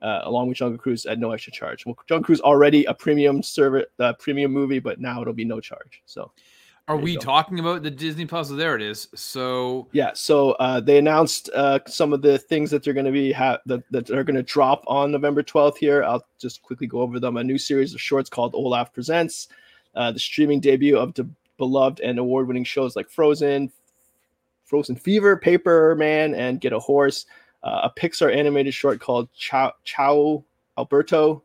Uh, 0.00 0.22
along 0.22 0.48
with 0.48 0.56
Jungle 0.56 0.78
Cruise 0.78 1.04
at 1.04 1.18
no 1.18 1.32
extra 1.32 1.52
charge. 1.52 1.84
Well, 1.84 1.94
Jungle 2.08 2.24
Cruise 2.24 2.40
already 2.40 2.86
a 2.86 2.94
premium 2.94 3.42
server, 3.42 3.84
uh, 3.98 4.14
premium 4.14 4.50
movie, 4.50 4.78
but 4.78 4.98
now 4.98 5.20
it'll 5.20 5.34
be 5.34 5.44
no 5.44 5.60
charge. 5.60 6.00
So 6.06 6.32
Are 6.90 6.96
we 6.96 7.14
go. 7.14 7.20
talking 7.20 7.60
about 7.60 7.84
the 7.84 7.90
Disney 7.90 8.26
Plus? 8.26 8.48
There 8.48 8.74
it 8.74 8.82
is. 8.82 9.06
So 9.14 9.86
Yeah, 9.92 10.10
so 10.12 10.52
uh, 10.52 10.80
they 10.80 10.98
announced 10.98 11.48
uh, 11.54 11.78
some 11.86 12.12
of 12.12 12.20
the 12.20 12.36
things 12.36 12.68
that 12.72 12.82
they're 12.82 12.94
going 12.94 13.06
to 13.06 13.12
be 13.12 13.30
ha- 13.30 13.58
that, 13.66 13.84
that 13.92 14.10
are 14.10 14.24
going 14.24 14.34
to 14.34 14.42
drop 14.42 14.82
on 14.88 15.12
November 15.12 15.44
12th. 15.44 15.76
Here, 15.76 16.02
I'll 16.02 16.26
just 16.40 16.62
quickly 16.62 16.88
go 16.88 17.00
over 17.00 17.20
them. 17.20 17.36
A 17.36 17.44
new 17.44 17.58
series 17.58 17.94
of 17.94 18.00
shorts 18.00 18.28
called 18.28 18.56
Olaf 18.56 18.92
Presents, 18.92 19.46
uh, 19.94 20.10
the 20.10 20.18
streaming 20.18 20.58
debut 20.58 20.98
of 20.98 21.14
the 21.14 21.28
beloved 21.58 22.00
and 22.00 22.18
award-winning 22.18 22.64
shows 22.64 22.96
like 22.96 23.08
Frozen, 23.08 23.70
Frozen 24.64 24.96
Fever, 24.96 25.36
Paperman, 25.36 26.36
and 26.36 26.60
Get 26.60 26.72
a 26.72 26.78
Horse. 26.80 27.26
Uh, 27.62 27.82
a 27.84 28.00
Pixar 28.00 28.34
animated 28.34 28.74
short 28.74 28.98
called 28.98 29.32
Chow 29.32 29.72
Ciao 29.84 30.42
Alberto, 30.76 31.44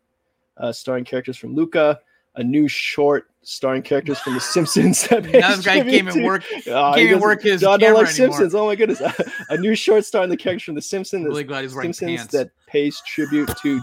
uh, 0.58 0.72
starring 0.72 1.06
characters 1.06 1.38
from 1.38 1.54
Luca. 1.54 2.00
A 2.38 2.44
new 2.44 2.68
short 2.68 3.30
starring 3.46 3.82
characters 3.82 4.20
from 4.20 4.34
The 4.34 4.40
Simpsons. 4.42 5.08
that 5.08 5.24
this 5.24 5.64
guy 5.66 5.80
even 5.88 6.14
to- 6.14 6.24
work. 6.24 6.44
Oh, 6.52 6.58
Can't 6.62 6.98
even 6.98 7.14
doesn't- 7.14 7.22
work 7.22 7.42
his 7.44 7.62
John 7.62 7.80
don't 7.80 7.94
like 7.94 8.08
anymore. 8.10 8.12
Simpsons. 8.38 8.56
Oh 8.56 8.66
my 8.66 8.76
goodness! 8.76 9.02
a 9.50 9.58
new 9.58 9.76
short 9.76 10.04
starring 10.06 10.30
the 10.30 10.38
characters 10.38 10.64
from 10.64 10.76
The 10.76 10.82
Simpsons. 10.82 11.26
Really 11.26 11.44
glad 11.44 11.64
he's 11.64 11.74
Simpsons 11.74 12.28
that 12.28 12.50
pays 12.68 13.02
tribute 13.06 13.50
to 13.62 13.80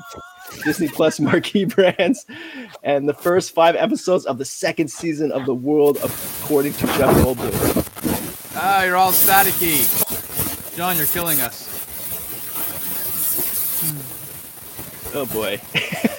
Disney 0.64 0.88
Plus 0.88 1.19
marquee 1.20 1.64
brands, 1.67 2.26
and 2.82 3.09
the 3.09 3.14
first 3.14 3.53
five 3.55 3.76
episodes 3.76 4.26
of 4.26 4.38
the 4.38 4.44
second 4.44 4.88
season 4.91 5.32
of 5.32 5.47
The 5.47 5.55
World 5.55 5.99
according 6.03 6.73
to 6.75 6.87
Jeff 6.88 7.15
Goldblum. 7.17 7.88
Ah, 8.56 8.82
you're 8.82 8.97
all 8.97 9.12
staticky. 9.12 9.87
John, 10.76 10.97
you're 10.97 11.06
killing 11.06 11.41
us. 11.41 11.69
Oh 15.15 15.26
boy. 15.26 15.61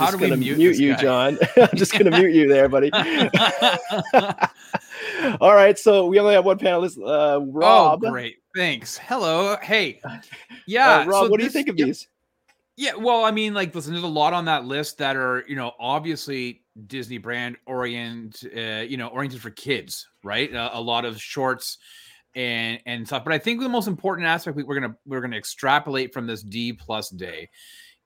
I'm 0.00 0.06
How 0.06 0.10
do 0.10 0.18
we 0.18 0.36
mute 0.36 0.58
mute, 0.58 0.76
you, 0.76 0.94
guy? 0.94 1.02
John. 1.02 1.38
I'm 1.56 1.76
just 1.76 1.92
gonna 1.92 2.16
mute 2.16 2.34
you 2.34 2.48
there, 2.48 2.68
buddy. 2.68 2.90
All 5.40 5.54
right, 5.54 5.78
so 5.78 6.06
we 6.06 6.18
only 6.18 6.34
have 6.34 6.44
one 6.44 6.58
panelist, 6.58 6.98
uh, 6.98 7.40
Rob. 7.44 8.04
Oh, 8.04 8.10
great. 8.10 8.36
Thanks. 8.54 8.96
Hello. 8.96 9.56
Hey. 9.60 10.00
Uh, 10.08 10.18
Yeah. 10.66 11.04
Rob, 11.04 11.24
so 11.24 11.30
what 11.30 11.38
do 11.38 11.44
you 11.44 11.50
think 11.50 11.68
of 11.68 11.78
yeah, 11.78 11.86
these? 11.86 12.08
Yeah, 12.76 12.94
well, 12.94 13.24
I 13.24 13.30
mean, 13.30 13.54
like, 13.54 13.74
listen, 13.74 13.92
there's 13.92 14.04
a 14.04 14.06
lot 14.06 14.32
on 14.32 14.44
that 14.44 14.64
list 14.64 14.98
that 14.98 15.16
are, 15.16 15.44
you 15.48 15.56
know, 15.56 15.72
obviously 15.80 16.62
Disney 16.86 17.18
brand 17.18 17.56
orient, 17.66 18.44
uh, 18.56 18.84
you 18.86 18.96
know, 18.96 19.08
oriented 19.08 19.40
for 19.40 19.50
kids, 19.50 20.06
right? 20.22 20.54
Uh, 20.54 20.70
a 20.72 20.80
lot 20.80 21.04
of 21.04 21.20
shorts 21.20 21.78
and 22.34 22.80
and 22.86 23.06
stuff. 23.06 23.24
But 23.24 23.32
I 23.32 23.38
think 23.38 23.60
the 23.60 23.68
most 23.68 23.88
important 23.88 24.28
aspect 24.28 24.56
we, 24.56 24.62
we're 24.62 24.78
gonna 24.78 24.94
we're 25.06 25.20
gonna 25.20 25.36
extrapolate 25.36 26.12
from 26.12 26.26
this 26.26 26.42
D 26.42 26.72
plus 26.72 27.10
day 27.10 27.48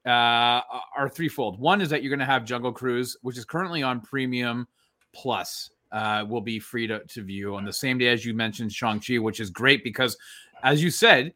uh, 0.06 0.60
are 0.96 1.08
threefold. 1.08 1.58
One 1.58 1.80
is 1.80 1.88
that 1.90 2.02
you're 2.02 2.10
gonna 2.10 2.24
have 2.24 2.44
Jungle 2.44 2.72
Cruise, 2.72 3.16
which 3.22 3.38
is 3.38 3.44
currently 3.44 3.82
on 3.82 4.00
Premium 4.00 4.66
Plus, 5.12 5.70
uh, 5.92 6.24
will 6.28 6.40
be 6.40 6.58
free 6.58 6.86
to, 6.86 7.00
to 7.04 7.22
view 7.22 7.54
on 7.54 7.64
the 7.64 7.72
same 7.72 7.98
day 7.98 8.08
as 8.08 8.24
you 8.24 8.34
mentioned 8.34 8.72
Shang 8.72 9.00
Chi, 9.00 9.18
which 9.18 9.40
is 9.40 9.50
great 9.50 9.84
because, 9.84 10.16
as 10.62 10.82
you 10.82 10.90
said, 10.90 11.34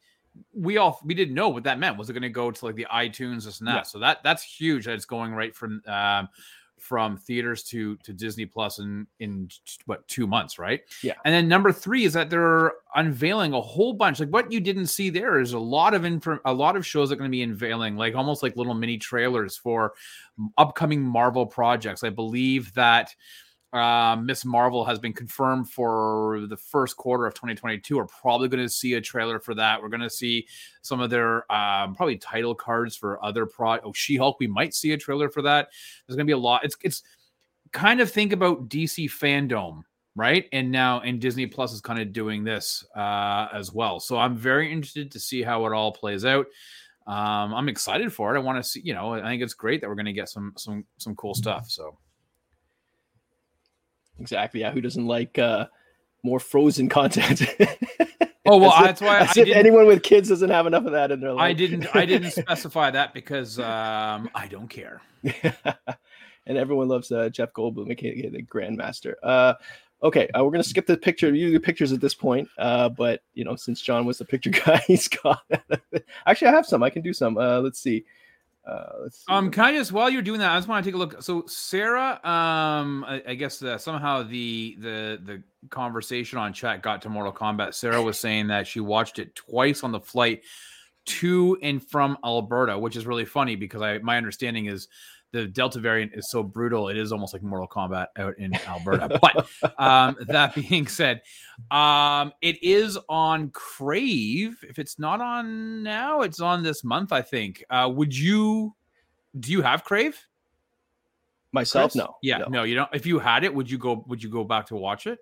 we 0.52 0.76
all 0.76 1.00
we 1.04 1.14
didn't 1.14 1.34
know 1.34 1.48
what 1.48 1.64
that 1.64 1.78
meant. 1.78 1.96
Was 1.96 2.10
it 2.10 2.12
going 2.12 2.22
to 2.22 2.28
go 2.28 2.50
to 2.50 2.64
like 2.64 2.74
the 2.74 2.86
iTunes 2.92 3.44
this 3.44 3.60
and 3.60 3.68
that? 3.68 3.74
Yeah. 3.74 3.82
So 3.82 3.98
that 3.98 4.22
that's 4.22 4.42
huge. 4.42 4.84
That 4.84 4.94
it's 4.94 5.04
going 5.04 5.32
right 5.32 5.54
from 5.54 5.82
um, 5.86 6.28
from 6.78 7.16
theaters 7.16 7.62
to 7.64 7.96
to 7.96 8.12
Disney 8.12 8.46
Plus 8.46 8.78
in 8.78 9.06
in 9.20 9.48
what 9.86 10.06
two 10.08 10.26
months, 10.26 10.58
right? 10.58 10.80
Yeah. 11.02 11.14
And 11.24 11.34
then 11.34 11.48
number 11.48 11.72
three 11.72 12.04
is 12.04 12.12
that 12.12 12.30
they're 12.30 12.72
unveiling 12.94 13.52
a 13.52 13.60
whole 13.60 13.94
bunch. 13.94 14.20
Like 14.20 14.30
what 14.30 14.52
you 14.52 14.60
didn't 14.60 14.86
see 14.86 15.10
there 15.10 15.40
is 15.40 15.52
a 15.52 15.58
lot 15.58 15.94
of 15.94 16.04
info, 16.04 16.38
a 16.44 16.52
lot 16.52 16.76
of 16.76 16.86
shows 16.86 17.08
that 17.08 17.14
are 17.14 17.18
going 17.18 17.30
to 17.30 17.36
be 17.36 17.42
unveiling, 17.42 17.96
like 17.96 18.14
almost 18.14 18.42
like 18.42 18.56
little 18.56 18.74
mini 18.74 18.98
trailers 18.98 19.56
for 19.56 19.94
upcoming 20.58 21.02
Marvel 21.02 21.46
projects. 21.46 22.04
I 22.04 22.10
believe 22.10 22.72
that 22.74 23.14
uh, 23.72 24.16
Ms. 24.16 24.44
Marvel 24.44 24.84
has 24.84 24.98
been 24.98 25.12
confirmed 25.12 25.70
for 25.70 26.46
the 26.48 26.56
first 26.56 26.96
quarter 26.96 27.26
of 27.26 27.34
2022. 27.34 27.96
We're 27.96 28.06
probably 28.06 28.48
going 28.48 28.62
to 28.62 28.68
see 28.68 28.94
a 28.94 29.00
trailer 29.00 29.40
for 29.40 29.54
that. 29.54 29.82
We're 29.82 29.88
going 29.88 30.00
to 30.00 30.10
see 30.10 30.46
some 30.82 31.00
of 31.00 31.10
their 31.10 31.50
um, 31.52 31.94
probably 31.94 32.16
title 32.16 32.54
cards 32.54 32.96
for 32.96 33.22
other 33.24 33.44
pro. 33.44 33.78
Oh, 33.80 33.92
She 33.92 34.16
Hulk. 34.16 34.38
We 34.38 34.46
might 34.46 34.72
see 34.72 34.92
a 34.92 34.96
trailer 34.96 35.28
for 35.28 35.42
that. 35.42 35.68
There's 36.06 36.16
going 36.16 36.26
to 36.26 36.30
be 36.30 36.34
a 36.34 36.38
lot. 36.38 36.64
It's 36.64 36.76
it's 36.82 37.02
kind 37.72 38.00
of 38.00 38.10
think 38.10 38.32
about 38.32 38.68
DC 38.68 39.10
fandom, 39.10 39.82
right? 40.14 40.46
And 40.52 40.70
now 40.70 41.00
and 41.00 41.20
Disney 41.20 41.46
Plus 41.46 41.72
is 41.72 41.80
kind 41.80 42.00
of 42.00 42.12
doing 42.12 42.44
this 42.44 42.84
uh, 42.96 43.48
as 43.52 43.72
well. 43.72 44.00
So 44.00 44.16
I'm 44.16 44.36
very 44.36 44.72
interested 44.72 45.10
to 45.10 45.20
see 45.20 45.42
how 45.42 45.66
it 45.66 45.72
all 45.72 45.92
plays 45.92 46.24
out. 46.24 46.46
Um, 47.06 47.54
I'm 47.54 47.68
excited 47.68 48.12
for 48.12 48.34
it. 48.34 48.38
I 48.38 48.42
want 48.42 48.62
to 48.62 48.68
see. 48.68 48.80
You 48.84 48.94
know, 48.94 49.14
I 49.14 49.22
think 49.22 49.42
it's 49.42 49.54
great 49.54 49.80
that 49.80 49.88
we're 49.88 49.96
going 49.96 50.06
to 50.06 50.12
get 50.12 50.28
some 50.28 50.52
some 50.56 50.84
some 50.98 51.16
cool 51.16 51.34
stuff. 51.34 51.68
So. 51.68 51.98
Exactly. 54.20 54.60
Yeah. 54.60 54.70
Who 54.72 54.80
doesn't 54.80 55.06
like 55.06 55.38
uh 55.38 55.66
more 56.22 56.40
frozen 56.40 56.88
content. 56.98 57.42
Oh 58.48 58.58
well, 58.58 58.72
if- 58.78 58.84
that's 58.84 59.00
why 59.00 59.20
as 59.20 59.28
I 59.28 59.30
if 59.30 59.34
didn't, 59.46 59.56
anyone 59.56 59.86
with 59.86 60.02
kids 60.02 60.28
doesn't 60.28 60.50
have 60.50 60.66
enough 60.66 60.84
of 60.86 60.92
that 60.92 61.10
in 61.10 61.20
their 61.20 61.32
life. 61.32 61.42
I 61.42 61.52
didn't 61.52 61.94
I 61.94 62.04
didn't 62.06 62.30
specify 62.32 62.90
that 62.90 63.12
because 63.14 63.58
um, 63.58 64.30
I 64.34 64.46
don't 64.48 64.68
care. 64.68 65.00
and 66.46 66.56
everyone 66.56 66.88
loves 66.88 67.10
uh, 67.10 67.28
Jeff 67.28 67.52
Goldblum, 67.52 67.90
aka 67.90 68.28
the 68.28 68.42
Grandmaster. 68.42 69.14
Uh, 69.22 69.54
okay, 70.02 70.28
uh, 70.28 70.44
we're 70.44 70.52
gonna 70.52 70.62
skip 70.62 70.86
the 70.86 70.96
picture, 70.96 71.34
you 71.34 71.50
the 71.50 71.60
pictures 71.60 71.92
at 71.92 72.00
this 72.00 72.14
point. 72.14 72.48
Uh, 72.58 72.88
but 72.88 73.22
you 73.34 73.44
know, 73.44 73.56
since 73.56 73.80
John 73.80 74.06
was 74.06 74.18
the 74.18 74.24
picture 74.24 74.50
guy, 74.50 74.78
he's 74.86 75.08
got. 75.08 75.42
Actually, 76.26 76.48
I 76.48 76.52
have 76.52 76.66
some. 76.66 76.82
I 76.82 76.90
can 76.90 77.02
do 77.02 77.12
some. 77.12 77.36
Uh, 77.36 77.60
let's 77.60 77.80
see. 77.80 78.04
Uh. 78.66 79.08
Um, 79.28 79.50
can 79.50 79.64
I 79.64 79.72
just 79.72 79.92
while 79.92 80.10
you're 80.10 80.22
doing 80.22 80.40
that, 80.40 80.50
I 80.50 80.56
just 80.56 80.66
want 80.66 80.84
to 80.84 80.90
take 80.90 80.96
a 80.96 80.98
look. 80.98 81.22
So 81.22 81.44
Sarah, 81.46 82.20
um, 82.24 83.04
I, 83.06 83.22
I 83.28 83.34
guess 83.34 83.62
somehow 83.78 84.24
the 84.24 84.76
the 84.80 85.20
the 85.24 85.42
conversation 85.70 86.38
on 86.38 86.52
chat 86.52 86.82
got 86.82 87.02
to 87.02 87.08
Mortal 87.08 87.32
Kombat. 87.32 87.74
Sarah 87.74 88.02
was 88.02 88.18
saying 88.18 88.48
that 88.48 88.66
she 88.66 88.80
watched 88.80 89.18
it 89.18 89.34
twice 89.36 89.84
on 89.84 89.92
the 89.92 90.00
flight 90.00 90.42
to 91.06 91.56
and 91.62 91.82
from 91.82 92.18
Alberta, 92.24 92.76
which 92.76 92.96
is 92.96 93.06
really 93.06 93.24
funny 93.24 93.54
because 93.54 93.82
I 93.82 93.98
my 93.98 94.16
understanding 94.16 94.66
is 94.66 94.88
the 95.36 95.46
Delta 95.46 95.78
variant 95.78 96.12
is 96.14 96.30
so 96.30 96.42
brutal, 96.42 96.88
it 96.88 96.96
is 96.96 97.12
almost 97.12 97.32
like 97.32 97.42
Mortal 97.42 97.68
Kombat 97.68 98.06
out 98.16 98.38
in 98.38 98.54
Alberta. 98.66 99.18
but 99.20 99.48
um, 99.78 100.16
that 100.28 100.54
being 100.54 100.86
said, 100.86 101.22
um, 101.70 102.32
it 102.42 102.62
is 102.62 102.98
on 103.08 103.50
Crave. 103.50 104.58
If 104.68 104.78
it's 104.78 104.98
not 104.98 105.20
on 105.20 105.82
now, 105.82 106.22
it's 106.22 106.40
on 106.40 106.62
this 106.62 106.82
month, 106.84 107.12
I 107.12 107.22
think. 107.22 107.64
Uh, 107.70 107.90
would 107.94 108.16
you? 108.16 108.74
Do 109.38 109.52
you 109.52 109.62
have 109.62 109.84
Crave? 109.84 110.18
myself, 111.52 111.92
Chris? 111.92 111.96
no. 111.96 112.16
Yeah, 112.22 112.44
no. 112.48 112.62
you 112.64 112.74
don't. 112.74 112.88
If 112.92 113.06
you 113.06 113.18
had 113.18 113.44
it, 113.44 113.54
would 113.54 113.70
you 113.70 113.78
go? 113.78 114.04
Would 114.08 114.22
you 114.22 114.30
go 114.30 114.44
back 114.44 114.66
to 114.66 114.76
watch 114.76 115.06
it? 115.06 115.18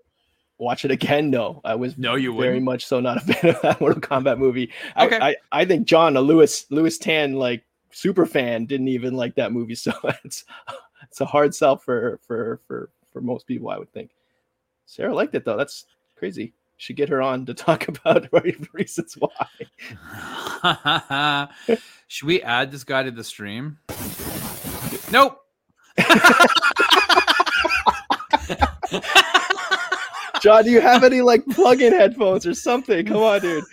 Watch 0.58 0.84
it 0.84 0.90
again? 0.92 1.30
No, 1.30 1.60
I 1.64 1.74
was 1.74 1.98
No, 1.98 2.14
you 2.14 2.30
very 2.32 2.46
wouldn't. 2.60 2.64
much 2.64 2.86
so 2.86 3.00
not 3.00 3.16
a 3.16 3.20
fan 3.20 3.54
of 3.56 3.62
that 3.62 3.80
Mortal 3.80 4.00
Kombat 4.00 4.38
movie. 4.38 4.70
I- 4.94 5.06
Okay. 5.06 5.18
I, 5.20 5.36
I, 5.50 5.64
think 5.64 5.86
John, 5.86 6.16
a 6.16 6.20
Lewis 6.20 6.66
Lewis 6.70 6.96
Tan 6.96 7.34
like 7.34 7.64
super 7.94 8.26
fan, 8.26 8.66
didn't 8.66 8.88
even 8.88 9.14
like 9.14 9.36
that 9.36 9.52
movie. 9.52 9.74
So 9.84 9.92
it's 10.24 10.44
it's 11.02 11.20
a 11.20 11.26
hard 11.26 11.54
sell 11.54 11.76
for 11.76 12.18
for 12.26 12.60
for 12.66 12.90
for 13.12 13.20
most 13.20 13.46
people, 13.46 13.70
I 13.70 13.78
would 13.78 13.92
think. 13.92 14.10
Sarah 14.86 15.14
liked 15.14 15.34
it 15.34 15.44
though. 15.44 15.56
That's 15.56 15.86
crazy. 16.16 16.54
Should 16.76 16.96
get 16.96 17.08
her 17.08 17.22
on 17.22 17.46
to 17.46 17.54
talk 17.66 17.88
about 17.88 18.28
reasons 18.72 19.16
why. 19.18 19.46
Should 22.08 22.26
we 22.26 22.42
add 22.42 22.70
this 22.70 22.84
guy 22.84 23.02
to 23.04 23.10
the 23.10 23.24
stream? 23.24 23.78
Nope. 25.10 25.40
John, 30.40 30.64
do 30.64 30.70
you 30.70 30.80
have 30.80 31.04
any 31.04 31.22
like 31.22 31.46
plug-in 31.46 31.92
headphones 31.92 32.46
or 32.46 32.54
something? 32.54 33.06
Come 33.06 33.22
on, 33.22 33.40
dude. 33.40 33.64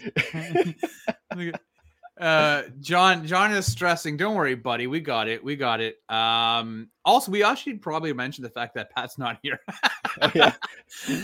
Uh 2.21 2.63
john 2.79 3.25
john 3.25 3.51
is 3.51 3.65
stressing. 3.65 4.15
Don't 4.15 4.35
worry 4.35 4.55
buddy. 4.55 4.85
We 4.87 4.99
got 4.99 5.27
it. 5.27 5.43
We 5.43 5.55
got 5.55 5.81
it. 5.81 5.97
Um 6.09 6.89
also 7.03 7.31
we 7.31 7.43
actually 7.43 7.73
probably 7.75 8.13
mentioned 8.13 8.45
the 8.45 8.49
fact 8.51 8.75
that 8.75 8.91
pat's 8.91 9.17
not 9.17 9.39
here. 9.43 9.59
Oh, 10.21 10.29
yeah. 10.35 10.53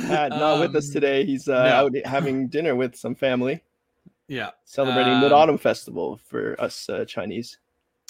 Pat, 0.08 0.30
not 0.30 0.62
with 0.62 0.74
us 0.74 0.88
Um, 0.88 0.94
today. 0.94 1.26
He's 1.26 1.50
uh, 1.50 1.62
no. 1.64 1.70
out 1.70 1.92
having 2.06 2.48
dinner 2.48 2.74
with 2.74 2.96
some 2.96 3.16
family, 3.16 3.62
yeah. 4.30 4.52
Celebrating 4.64 5.12
Um, 5.16 5.20
Mid 5.22 5.34
Autumn 5.34 5.58
Festival 5.58 6.16
for 6.26 6.56
us 6.62 6.88
uh, 6.88 7.04
Chinese. 7.04 7.58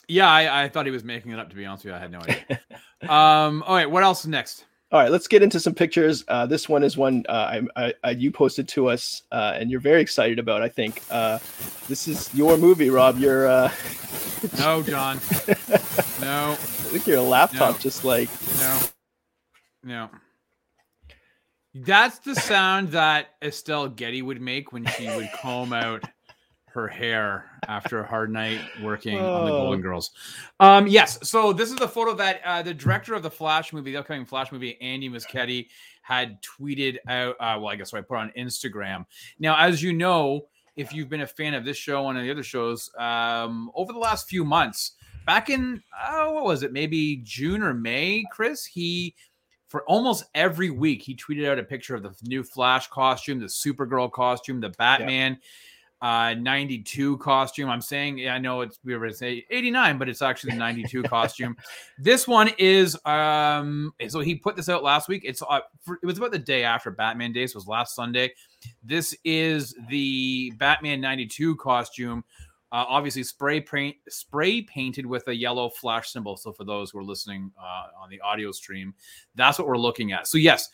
yeah 0.08 0.30
I, 0.30 0.66
I 0.66 0.70
thought 0.70 0.86
he 0.86 0.92
was 0.92 1.04
making 1.04 1.32
it 1.32 1.40
up 1.40 1.50
to 1.50 1.56
be 1.56 1.66
honest 1.66 1.84
with 1.84 1.94
you. 1.94 1.96
I 1.98 2.00
had 2.00 2.12
no 2.12 2.20
idea. 2.20 2.60
Um 3.10 3.64
all 3.64 3.74
right 3.76 3.90
what 3.90 4.04
else 4.04 4.28
next 4.28 4.66
All 4.90 5.02
right, 5.02 5.12
let's 5.12 5.28
get 5.28 5.44
into 5.44 5.60
some 5.60 5.74
pictures. 5.74 6.24
Uh, 6.30 6.46
this 6.46 6.70
one 6.70 6.82
is 6.82 6.96
one 6.96 7.26
uh, 7.28 7.62
I, 7.76 7.94
I, 8.06 8.12
you 8.12 8.32
posted 8.32 8.70
to 8.70 8.88
us, 8.88 9.22
uh, 9.34 9.54
and 9.56 9.70
you're 9.70 9.82
very 9.82 10.02
excited 10.02 10.40
about. 10.40 10.62
I 10.62 10.70
think 10.70 11.02
uh, 11.12 11.40
this 11.90 12.08
is 12.08 12.34
your 12.34 12.56
movie, 12.58 12.90
Rob. 12.90 13.18
You're, 13.18 13.48
uh, 13.48 13.72
no 14.60 14.84
john 14.84 15.20
no 16.22 16.52
I 16.52 16.56
think 16.56 17.08
your 17.08 17.22
laptop 17.22 17.74
No. 17.76 17.78
just 17.80 18.06
like 18.06 18.30
no 18.60 18.80
no 19.84 20.10
that's 21.74 22.20
the 22.20 22.36
sound 22.36 22.92
that 22.92 23.30
estelle 23.42 23.90
getty 23.90 24.22
would 24.22 24.40
make 24.40 24.72
when 24.72 24.86
she 24.86 25.08
would 25.08 25.28
comb 25.42 25.74
out 25.74 26.04
her 26.78 26.88
hair 26.88 27.46
after 27.68 28.00
a 28.00 28.08
hard 28.08 28.32
night 28.32 28.62
working 28.84 29.18
on 29.18 29.46
the 29.46 29.52
Oh. 29.52 29.64
golden 29.64 29.82
girls. 29.82 30.12
Um 30.60 30.88
yes 30.88 31.18
so 31.28 31.52
this 31.52 31.72
is 31.72 31.80
a 31.82 31.88
photo 31.88 32.14
that 32.16 32.42
uh, 32.46 32.62
the 32.62 32.74
director 32.74 33.14
of 33.16 33.24
the 33.24 33.32
flash 33.32 33.74
movie 33.74 33.92
the 33.92 33.98
upcoming 33.98 34.26
flash 34.26 34.52
movie 34.52 34.80
andy 34.80 35.10
muschietti 35.10 35.68
had 36.04 36.40
tweeted 36.42 36.98
out 37.08 37.36
uh, 37.40 37.58
well 37.60 37.68
i 37.70 37.76
guess 37.76 37.92
what 37.92 38.00
i 38.00 38.02
put 38.02 38.18
on 38.18 38.32
instagram. 38.38 39.06
Now 39.40 39.58
as 39.58 39.82
you 39.82 39.92
know 39.92 40.48
if 40.76 40.94
you've 40.94 41.10
been 41.10 41.22
a 41.22 41.28
fan 41.28 41.56
of 41.56 41.66
this 41.66 41.78
show 41.78 42.08
and 42.10 42.20
the 42.20 42.32
other 42.32 42.44
shows 42.44 42.90
um 43.00 43.72
over 43.76 43.92
the 43.92 44.00
last 44.00 44.30
few 44.30 44.46
months 44.46 44.92
back 45.26 45.50
in 45.50 45.82
oh 46.10 46.32
what 46.34 46.46
was 46.46 46.62
it 46.64 46.72
maybe 46.72 47.18
june 47.24 47.62
or 47.64 47.74
may 47.74 48.24
chris 48.32 48.64
he 48.66 49.16
for 49.68 49.84
almost 49.84 50.24
every 50.36 50.70
week 50.70 51.02
he 51.02 51.14
tweeted 51.16 51.46
out 51.50 51.60
a 51.60 51.64
picture 51.64 51.96
of 51.96 52.04
the 52.04 52.14
new 52.24 52.44
flash 52.44 52.88
costume 52.88 53.40
the 53.40 53.46
supergirl 53.48 54.10
costume 54.12 54.62
the 54.62 54.70
batman 54.78 55.38
uh 56.02 56.34
92 56.36 57.18
costume. 57.18 57.70
I'm 57.70 57.82
saying 57.82 58.20
yeah, 58.20 58.36
i 58.36 58.38
know 58.38 58.62
it's 58.62 58.80
we 58.84 58.96
were 58.96 59.12
say 59.12 59.46
89 59.50 59.98
but 59.98 60.08
it's 60.08 60.22
actually 60.22 60.52
the 60.52 60.58
92 60.58 61.04
costume. 61.04 61.58
This 61.98 62.28
one 62.28 62.52
is 62.58 62.98
um 63.06 63.92
so 64.08 64.20
he 64.20 64.36
put 64.36 64.56
this 64.56 64.70
out 64.70 64.84
last 64.84 65.08
week. 65.08 65.24
It's 65.26 65.42
uh, 65.42 65.62
for, 65.82 66.00
it 66.02 66.06
was 66.06 66.18
about 66.18 66.32
the 66.32 66.40
day 66.40 66.64
after 66.64 66.92
batman 66.92 67.32
day 67.32 67.48
so 67.48 67.56
was 67.56 67.68
last 67.68 67.96
sunday. 67.96 68.34
This 68.84 69.16
is 69.24 69.76
the 69.90 70.54
batman 70.58 71.02
92 71.02 71.56
costume 71.56 72.24
uh, 72.72 72.84
obviously 72.88 73.24
spray 73.24 73.62
paint 73.62 73.96
spray 74.10 74.62
painted 74.62 75.06
with 75.06 75.28
a 75.30 75.36
yellow 75.36 75.70
flash 75.70 76.12
symbol. 76.12 76.38
So 76.38 76.52
for 76.52 76.64
those 76.64 76.92
who 76.92 77.00
are 77.00 77.04
listening 77.04 77.52
uh, 77.60 78.04
on 78.04 78.10
the 78.10 78.22
audio 78.22 78.52
stream 78.52 78.94
that's 79.36 79.58
what 79.58 79.68
we're 79.68 79.78
looking 79.78 80.12
at. 80.12 80.28
So 80.28 80.38
yes 80.38 80.70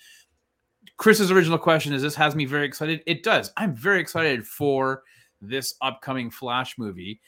chris's 0.98 1.32
original 1.32 1.58
question 1.58 1.94
is 1.94 2.02
this 2.02 2.16
has 2.16 2.36
me 2.36 2.46
very 2.46 2.66
excited. 2.66 3.02
It 3.06 3.24
does. 3.24 3.52
I'm 3.58 3.76
very 3.76 4.00
excited 4.00 4.46
for 4.46 5.04
this 5.48 5.76
upcoming 5.82 6.30
flash 6.30 6.78
movie. 6.78 7.20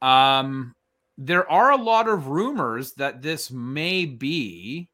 Um 0.00 0.74
there 1.18 1.48
are 1.50 1.72
a 1.72 1.76
lot 1.76 2.08
of 2.08 2.28
rumors 2.28 2.94
that 2.94 3.22
this 3.22 3.50
may 3.50 4.04
be 4.04 4.88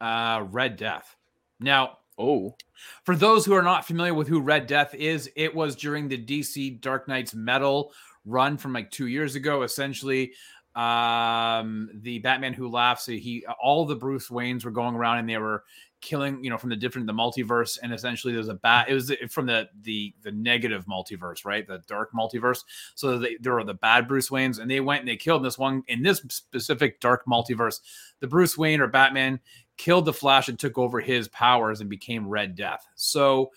uh 0.00 0.44
red 0.50 0.76
death. 0.76 1.16
Now 1.60 1.98
oh. 2.18 2.56
for 3.04 3.16
those 3.16 3.44
who 3.44 3.54
are 3.54 3.62
not 3.62 3.86
familiar 3.86 4.14
with 4.14 4.28
who 4.28 4.40
Red 4.40 4.66
Death 4.66 4.94
is, 4.94 5.30
it 5.36 5.54
was 5.54 5.76
during 5.76 6.08
the 6.08 6.22
DC 6.22 6.80
Dark 6.80 7.08
Nights 7.08 7.34
Metal 7.34 7.92
run 8.24 8.56
from 8.56 8.72
like 8.72 8.90
two 8.90 9.06
years 9.06 9.34
ago. 9.34 9.62
Essentially, 9.62 10.32
um, 10.74 11.90
the 11.94 12.18
Batman 12.20 12.52
Who 12.52 12.68
Laughs, 12.68 13.06
he 13.06 13.44
all 13.62 13.84
the 13.84 13.96
Bruce 13.96 14.28
Waynes 14.28 14.64
were 14.64 14.70
going 14.70 14.94
around 14.94 15.18
and 15.18 15.28
they 15.28 15.38
were 15.38 15.64
killing, 16.04 16.44
you 16.44 16.50
know, 16.50 16.58
from 16.58 16.70
the 16.70 16.76
different 16.76 17.06
the 17.06 17.12
multiverse, 17.12 17.78
and 17.82 17.92
essentially 17.92 18.32
there's 18.32 18.48
a 18.48 18.54
bat. 18.54 18.88
It 18.88 18.94
was 18.94 19.12
from 19.30 19.46
the 19.46 19.68
the 19.82 20.14
the 20.22 20.30
negative 20.30 20.84
multiverse, 20.86 21.44
right? 21.44 21.66
The 21.66 21.82
dark 21.88 22.12
multiverse. 22.12 22.62
So 22.94 23.18
they, 23.18 23.36
there 23.40 23.54
were 23.54 23.64
the 23.64 23.74
bad 23.74 24.06
Bruce 24.06 24.28
Waynes, 24.28 24.60
and 24.60 24.70
they 24.70 24.80
went 24.80 25.00
and 25.00 25.08
they 25.08 25.16
killed 25.16 25.44
this 25.44 25.58
one 25.58 25.82
in 25.88 26.02
this 26.02 26.18
specific 26.28 27.00
dark 27.00 27.24
multiverse. 27.26 27.80
The 28.20 28.28
Bruce 28.28 28.56
Wayne 28.56 28.80
or 28.80 28.86
Batman 28.86 29.40
killed 29.76 30.04
the 30.04 30.12
Flash 30.12 30.48
and 30.48 30.58
took 30.58 30.78
over 30.78 31.00
his 31.00 31.26
powers 31.28 31.80
and 31.80 31.90
became 31.90 32.28
Red 32.28 32.54
Death. 32.54 32.86
So, 32.94 33.50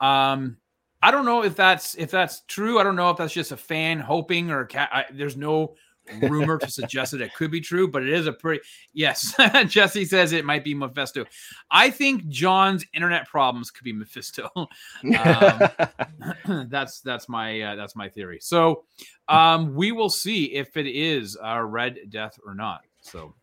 um, 0.00 0.56
I 1.02 1.10
don't 1.10 1.26
know 1.26 1.44
if 1.44 1.54
that's 1.54 1.94
if 1.96 2.10
that's 2.10 2.42
true. 2.48 2.78
I 2.78 2.84
don't 2.84 2.96
know 2.96 3.10
if 3.10 3.16
that's 3.16 3.34
just 3.34 3.52
a 3.52 3.56
fan 3.56 3.98
hoping 3.98 4.50
or 4.50 4.66
ca- 4.66 4.88
I, 4.90 5.04
there's 5.12 5.36
no 5.36 5.74
rumor 6.22 6.58
to 6.58 6.70
suggest 6.70 7.12
that 7.12 7.20
it 7.20 7.34
could 7.34 7.50
be 7.50 7.60
true, 7.60 7.88
but 7.88 8.02
it 8.02 8.08
is 8.08 8.26
a 8.26 8.32
pretty 8.32 8.62
yes. 8.92 9.34
Jesse 9.66 10.04
says 10.04 10.32
it 10.32 10.44
might 10.44 10.64
be 10.64 10.74
Mephisto. 10.74 11.24
I 11.70 11.90
think 11.90 12.28
John's 12.28 12.84
internet 12.94 13.26
problems 13.28 13.70
could 13.70 13.84
be 13.84 13.92
Mephisto. 13.92 14.48
Um, 15.04 16.66
that's 16.68 17.00
that's 17.00 17.28
my 17.28 17.60
uh, 17.60 17.76
that's 17.76 17.94
my 17.96 18.08
theory. 18.08 18.38
So 18.40 18.84
um, 19.28 19.74
we 19.74 19.92
will 19.92 20.10
see 20.10 20.46
if 20.54 20.76
it 20.76 20.86
is 20.86 21.36
uh, 21.42 21.60
Red 21.62 21.98
Death 22.10 22.38
or 22.44 22.54
not. 22.54 22.82
So 23.00 23.34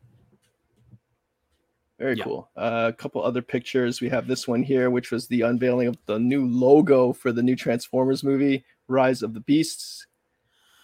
Very 1.99 2.15
Yeah. 2.17 2.23
cool. 2.25 2.49
Uh, 2.55 2.91
a 2.91 2.93
couple 2.93 3.23
other 3.23 3.41
pictures. 3.41 4.01
We 4.01 4.09
have 4.09 4.27
this 4.27 4.47
one 4.47 4.63
here, 4.63 4.89
which 4.89 5.11
was 5.11 5.27
the 5.27 5.41
unveiling 5.41 5.87
of 5.87 5.97
the 6.05 6.19
new 6.19 6.45
logo 6.47 7.13
for 7.13 7.31
the 7.31 7.43
new 7.43 7.55
Transformers 7.55 8.23
movie, 8.23 8.65
Rise 8.87 9.21
of 9.21 9.33
the 9.33 9.39
Beasts. 9.39 10.07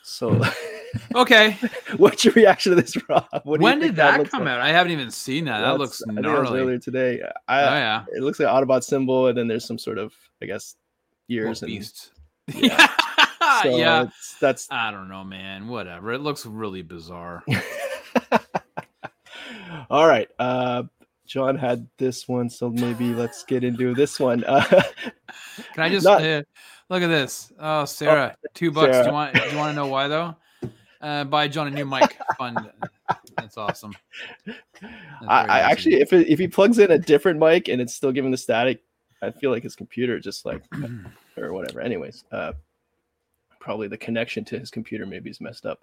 So, 0.04 0.42
okay, 1.16 1.58
what's 1.98 2.24
your 2.26 2.34
reaction 2.34 2.76
to 2.76 2.82
this, 2.82 2.98
Rob? 3.10 3.26
When 3.44 3.80
did 3.80 3.96
that 3.98 4.18
looks 4.20 4.30
come 4.32 4.46
like? 4.46 4.54
out? 4.54 4.62
I 4.62 4.70
haven't 4.70 4.92
even 4.92 5.12
seen 5.12 5.46
that. 5.46 5.62
Well, 5.62 5.74
that 5.74 5.80
looks 5.80 6.02
I 6.04 6.14
think 6.14 6.26
it 6.26 6.30
was 6.30 6.44
gnarly. 6.44 6.60
earlier 6.60 6.78
today. 6.80 7.22
I, 7.48 7.62
oh 7.62 7.66
yeah, 7.66 8.06
It 8.16 8.22
looks 8.24 8.40
like 8.40 8.50
an 8.50 8.56
Autobot 8.68 8.84
symbol, 8.84 9.28
and 9.28 9.38
then 9.38 9.48
there's 9.48 9.66
some 9.66 9.78
sort 9.78 9.98
of, 9.98 10.14
I 10.42 10.46
guess, 10.46 10.76
Well, 11.30 11.38
ears 11.38 11.62
and 11.62 11.68
beast. 11.70 12.12
Yeah. 12.54 12.88
so 13.64 13.78
yeah. 13.78 14.08
that's 14.40 14.68
I 14.72 14.92
don't 14.92 15.08
know, 15.10 15.24
man. 15.24 15.68
Whatever. 15.68 16.12
It 16.14 16.20
looks 16.20 16.46
really 16.46 16.82
bizarre. 16.82 17.44
all 19.90 20.08
right. 20.08 20.30
Uh, 20.40 20.84
John 21.26 21.56
had 21.58 21.88
this 21.98 22.28
one, 22.28 22.50
so 22.50 22.70
maybe 22.70 23.14
let's 23.14 23.44
get 23.44 23.64
into 23.64 23.94
this 23.94 24.20
one. 24.20 24.44
Uh, 24.44 24.62
Can 25.74 25.84
I 25.84 25.90
just 25.90 26.06
Not- 26.06 26.24
uh, 26.24 26.42
look 26.90 27.04
at 27.04 27.08
this? 27.08 27.54
Oh, 27.58 27.86
Sarah, 27.86 28.36
two 28.54 28.72
bucks. 28.72 28.98
Do 28.98 29.06
you 29.06 29.12
want? 29.14 29.34
Do 29.36 29.50
you 29.50 29.58
want 29.58 29.72
to 29.72 29.76
know 29.76 29.88
why 29.88 30.08
though? 30.10 30.36
Uh, 31.02 31.24
buy 31.24 31.48
John 31.48 31.68
a 31.68 31.72
new 31.72 31.86
mic. 31.86 32.18
Fund. 32.38 32.70
That's 33.38 33.58
awesome. 33.58 33.94
That's 34.46 34.58
I, 35.28 35.28
I 35.28 35.42
awesome. 35.42 35.72
actually, 35.72 35.96
if 36.02 36.14
it, 36.14 36.28
if 36.28 36.40
he 36.40 36.48
plugs 36.48 36.80
in 36.80 36.92
a 36.92 36.98
different 36.98 37.40
mic 37.40 37.68
and 37.68 37.82
it's 37.82 37.94
still 37.96 38.12
giving 38.12 38.32
the 38.32 38.38
static, 38.38 38.84
I 39.22 39.32
feel 39.32 39.52
like 39.52 39.64
his 39.64 39.76
computer 39.76 40.20
just 40.20 40.46
like 40.46 40.64
or 41.38 41.54
whatever. 41.54 41.82
Anyways, 41.82 42.24
uh, 42.32 42.54
probably 43.60 43.88
the 43.88 43.98
connection 43.98 44.44
to 44.46 44.60
his 44.60 44.70
computer 44.70 45.06
maybe 45.06 45.30
is 45.30 45.42
messed 45.42 45.66
up, 45.66 45.80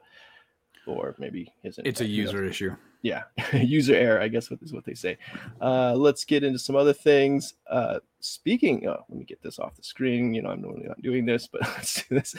or 0.86 1.14
maybe 1.18 1.52
isn't. 1.62 1.86
it's 1.86 2.00
a 2.00 2.04
knows? 2.04 2.12
user 2.12 2.44
issue. 2.44 2.74
yeah 3.02 3.22
user 3.52 3.94
error 3.94 4.20
i 4.20 4.26
guess 4.26 4.50
is 4.50 4.72
what 4.72 4.84
they 4.84 4.94
say 4.94 5.16
uh 5.60 5.94
let's 5.94 6.24
get 6.24 6.42
into 6.42 6.58
some 6.58 6.74
other 6.74 6.92
things 6.92 7.54
uh 7.70 8.00
speaking 8.20 8.86
oh 8.88 9.04
let 9.08 9.18
me 9.18 9.24
get 9.24 9.40
this 9.42 9.58
off 9.58 9.76
the 9.76 9.82
screen 9.82 10.34
you 10.34 10.42
know 10.42 10.50
i'm 10.50 10.60
normally 10.60 10.86
not 10.86 11.00
doing 11.02 11.24
this 11.24 11.46
but 11.46 11.60
let's 11.76 12.02
do 12.04 12.16
this 12.16 12.34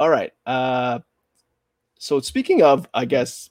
all 0.00 0.10
right 0.10 0.32
uh 0.46 0.98
so 1.98 2.20
speaking 2.20 2.62
of 2.62 2.86
i 2.94 3.04
guess 3.04 3.50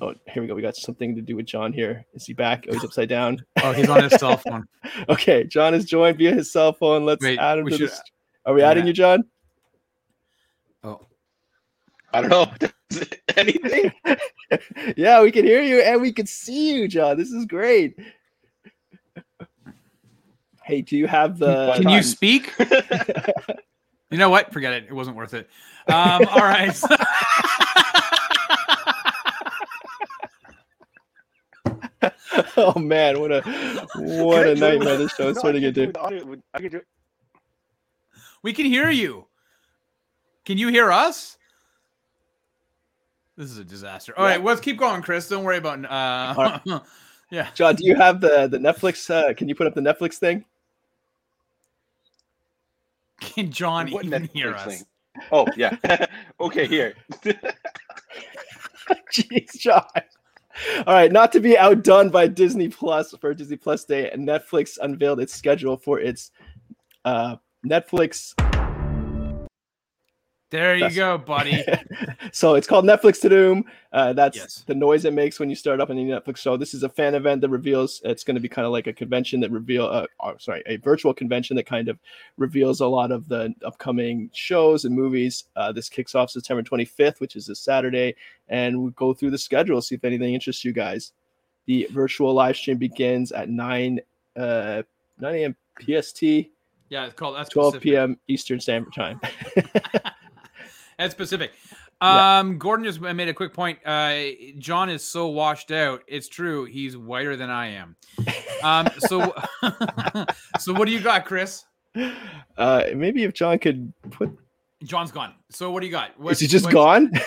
oh 0.00 0.14
here 0.28 0.42
we 0.42 0.46
go. 0.48 0.54
We 0.54 0.62
got 0.62 0.76
something 0.76 1.14
to 1.16 1.20
do 1.22 1.34
with 1.36 1.46
john 1.46 1.72
here. 1.72 2.04
Is 2.14 2.24
he 2.24 2.32
back? 2.32 2.64
Oh 2.68 2.72
he's 2.72 2.84
upside 2.84 3.08
down. 3.08 3.44
Oh, 3.62 3.72
he's 3.72 3.88
on 3.88 4.02
his 4.04 4.12
cell 4.14 4.36
phone. 4.36 4.64
okay 5.08 5.44
john 5.44 5.74
is 5.74 5.84
joined 5.84 6.18
via 6.18 6.32
his 6.32 6.52
cell 6.52 6.72
phone. 6.72 7.04
Let's 7.04 7.22
Wait, 7.24 7.38
add 7.38 7.58
him 7.58 7.66
to 7.66 7.72
should- 7.76 7.88
this. 7.90 8.00
Are 8.46 8.54
we 8.54 8.62
adding 8.62 8.86
you 8.86 8.92
john? 8.92 9.24
Oh, 10.84 11.06
I 12.12 12.22
don't 12.22 12.30
know. 12.30 12.50
Anything? 13.36 13.92
yeah 14.96 15.20
we 15.20 15.30
can 15.30 15.44
hear 15.44 15.62
you 15.62 15.80
and 15.80 16.00
we 16.00 16.12
can 16.12 16.26
see 16.26 16.72
you 16.74 16.88
john. 16.88 17.16
This 17.18 17.30
is 17.30 17.44
great. 17.44 17.98
Hey 20.64 20.80
do 20.82 20.96
you 20.96 21.06
have 21.08 21.38
the 21.38 21.72
can 21.76 21.88
you 21.88 22.02
speak? 22.02 22.54
You 24.10 24.18
know 24.18 24.30
what? 24.30 24.52
Forget 24.52 24.72
it. 24.72 24.84
It 24.88 24.92
wasn't 24.92 25.16
worth 25.16 25.34
it. 25.34 25.48
Um, 25.88 26.22
all 26.30 26.40
right. 26.40 26.74
oh 32.56 32.78
man, 32.78 33.20
what 33.20 33.32
a 33.32 33.42
what 33.96 34.46
a 34.46 34.54
nightmare 34.54 34.96
this 34.96 35.12
show 35.14 35.28
is 35.28 35.36
No, 35.36 35.42
turning 35.42 35.62
into. 35.64 35.86
the 35.86 35.98
audio 36.00 36.24
with- 36.24 36.40
I 36.54 36.60
can 36.60 36.70
do 36.70 36.80
we 38.42 38.52
can 38.52 38.66
hear 38.66 38.88
you. 38.88 39.26
Can 40.44 40.58
you 40.58 40.68
hear 40.68 40.92
us? 40.92 41.36
This 43.36 43.50
is 43.50 43.58
a 43.58 43.64
disaster. 43.64 44.14
All 44.16 44.24
Yeah. 44.26 44.36
right, 44.36 44.44
let's 44.44 44.60
keep 44.60 44.78
going, 44.78 45.02
Chris. 45.02 45.28
Don't 45.28 45.44
worry 45.44 45.58
about. 45.58 45.84
Uh, 45.84 46.80
yeah. 47.30 47.48
John, 47.54 47.74
do 47.74 47.84
you 47.84 47.96
have 47.96 48.20
the 48.20 48.46
the 48.46 48.58
Netflix? 48.58 49.10
Uh, 49.10 49.34
can 49.34 49.48
you 49.48 49.54
put 49.54 49.66
up 49.66 49.74
the 49.74 49.80
Netflix 49.80 50.14
thing? 50.14 50.44
Can 53.20 53.50
John 53.50 53.90
What 53.90 54.04
even 54.04 54.24
Netflix 54.24 54.30
hear 54.32 54.54
us? 54.54 54.64
thing? 54.64 54.86
Oh 55.32 55.46
yeah. 55.56 55.76
okay, 56.40 56.66
here. 56.66 56.94
Jeez, 59.12 59.58
John. 59.58 59.84
All 60.86 60.94
right, 60.94 61.12
not 61.12 61.32
to 61.32 61.40
be 61.40 61.56
outdone 61.56 62.10
by 62.10 62.26
Disney 62.26 62.68
Plus 62.68 63.14
for 63.20 63.32
Disney 63.34 63.56
Plus 63.56 63.84
Day, 63.84 64.10
Netflix 64.16 64.78
unveiled 64.80 65.20
its 65.20 65.34
schedule 65.34 65.76
for 65.76 66.00
its 66.00 66.30
uh, 67.04 67.36
Netflix. 67.64 68.34
There 70.50 70.74
you 70.76 70.80
That's- 70.88 70.96
go, 70.96 71.18
buddy. 71.18 71.62
so 72.32 72.54
it's 72.54 72.66
called 72.66 72.86
Netflix 72.86 73.20
Tudum. 73.22 73.64
Uh, 73.92 74.14
that's 74.14 74.36
Yes. 74.36 74.64
the 74.66 74.74
noise 74.74 75.04
it 75.04 75.12
makes 75.12 75.38
when 75.38 75.50
you 75.50 75.56
start 75.56 75.78
up 75.78 75.90
any 75.90 76.06
Netflix 76.06 76.38
show. 76.38 76.56
This 76.56 76.72
is 76.72 76.82
a 76.84 76.88
fan 76.88 77.14
event 77.14 77.42
that 77.42 77.50
reveals 77.50 78.00
it's 78.02 78.24
going 78.24 78.34
to 78.34 78.40
be 78.40 78.48
kind 78.48 78.64
of 78.64 78.72
like 78.72 78.86
a 78.86 78.92
convention 78.94 79.40
that 79.40 79.50
reveal. 79.50 79.84
Uh, 79.84 80.06
oh, 80.20 80.36
sorry, 80.38 80.62
a 80.64 80.76
virtual 80.76 81.12
convention 81.12 81.54
that 81.56 81.66
kind 81.66 81.88
of 81.88 81.98
reveals 82.38 82.80
a 82.80 82.86
lot 82.86 83.12
of 83.12 83.28
the 83.28 83.54
upcoming 83.62 84.30
shows 84.32 84.86
and 84.86 84.94
movies. 84.96 85.44
Uh, 85.54 85.70
this 85.70 85.90
kicks 85.90 86.14
off 86.14 86.30
September 86.30 86.62
25th, 86.62 87.20
which 87.20 87.36
is 87.36 87.46
this 87.46 87.60
Saturday, 87.60 88.14
and 88.48 88.82
we 88.82 88.90
go 88.92 89.12
through 89.12 89.30
the 89.30 89.38
schedule, 89.38 89.82
see 89.82 89.96
if 89.96 90.04
anything 90.04 90.32
interests 90.32 90.64
you 90.64 90.72
guys. 90.72 91.12
The 91.66 91.86
virtual 91.92 92.32
live 92.32 92.56
stream 92.56 92.78
begins 92.78 93.32
at 93.32 93.50
9 93.50 94.00
uh, 94.36 94.82
9 95.20 95.34
a.m. 95.34 95.56
PST, 95.82 96.22
Yeah, 96.88 97.04
it's 97.04 97.14
called. 97.14 97.36
That's 97.36 97.50
12 97.50 97.74
specific. 97.74 97.82
p.m. 97.82 98.18
Eastern 98.28 98.60
Standard 98.60 98.94
Time. 98.94 99.20
That's 100.98 101.12
specific. 101.12 101.52
Yeah. 102.02 102.38
Um, 102.40 102.58
Gordon 102.58 102.84
just 102.84 103.00
made 103.00 103.28
a 103.28 103.34
quick 103.34 103.52
point. 103.54 103.78
Uh, 103.84 104.16
John 104.58 104.88
is 104.88 105.02
so 105.02 105.28
washed 105.28 105.70
out. 105.70 106.02
It's 106.06 106.28
true. 106.28 106.64
He's 106.64 106.96
whiter 106.96 107.36
than 107.36 107.50
I 107.50 107.68
am. 107.68 107.96
Um, 108.62 108.88
so, 108.98 109.34
so 110.58 110.72
what 110.72 110.86
do 110.86 110.92
you 110.92 111.00
got, 111.00 111.24
Chris? 111.24 111.64
uh, 112.56 112.84
maybe 112.94 113.24
if 113.24 113.32
John 113.34 113.58
could 113.58 113.92
put 114.10 114.30
John's 114.84 115.10
gone. 115.10 115.34
So 115.50 115.70
what 115.70 115.80
do 115.80 115.86
you 115.86 115.92
got? 115.92 116.18
What, 116.18 116.32
Is 116.32 116.40
he 116.40 116.46
just 116.46 116.66
what- 116.66 116.74
gone? 116.74 117.12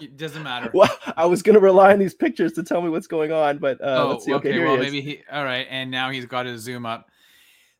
It 0.00 0.16
doesn't 0.16 0.42
matter. 0.42 0.70
well, 0.74 0.88
I 1.16 1.26
was 1.26 1.42
gonna 1.42 1.58
rely 1.60 1.92
on 1.92 1.98
these 1.98 2.14
pictures 2.14 2.52
to 2.52 2.62
tell 2.62 2.80
me 2.80 2.88
what's 2.88 3.06
going 3.06 3.32
on, 3.32 3.58
but 3.58 3.80
uh, 3.82 4.04
oh, 4.04 4.08
let's 4.10 4.24
see. 4.24 4.32
okay. 4.32 4.48
Okay, 4.50 4.64
well, 4.64 4.76
he 4.76 4.80
maybe 4.80 5.00
he. 5.02 5.20
All 5.30 5.44
right, 5.44 5.66
and 5.68 5.90
now 5.90 6.10
he's 6.10 6.24
got 6.24 6.46
his 6.46 6.62
zoom 6.62 6.86
up. 6.86 7.06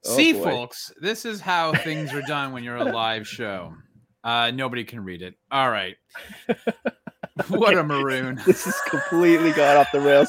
Oh, 0.05 0.17
See, 0.17 0.33
boy. 0.35 0.45
folks, 0.45 0.93
this 1.01 1.25
is 1.25 1.41
how 1.41 1.73
things 1.73 2.13
are 2.13 2.21
done 2.23 2.53
when 2.53 2.63
you're 2.63 2.77
a 2.77 2.85
live 2.85 3.27
show. 3.27 3.75
Uh, 4.23 4.51
nobody 4.51 4.85
can 4.85 5.01
read 5.03 5.23
it. 5.23 5.35
All 5.51 5.71
right. 5.71 5.97
What 7.49 7.77
a 7.77 7.83
maroon. 7.83 8.41
This 8.47 8.67
is 8.67 8.79
completely 8.87 9.53
gone 9.53 9.77
off 9.77 9.91
the 9.93 10.01
rails. 10.01 10.29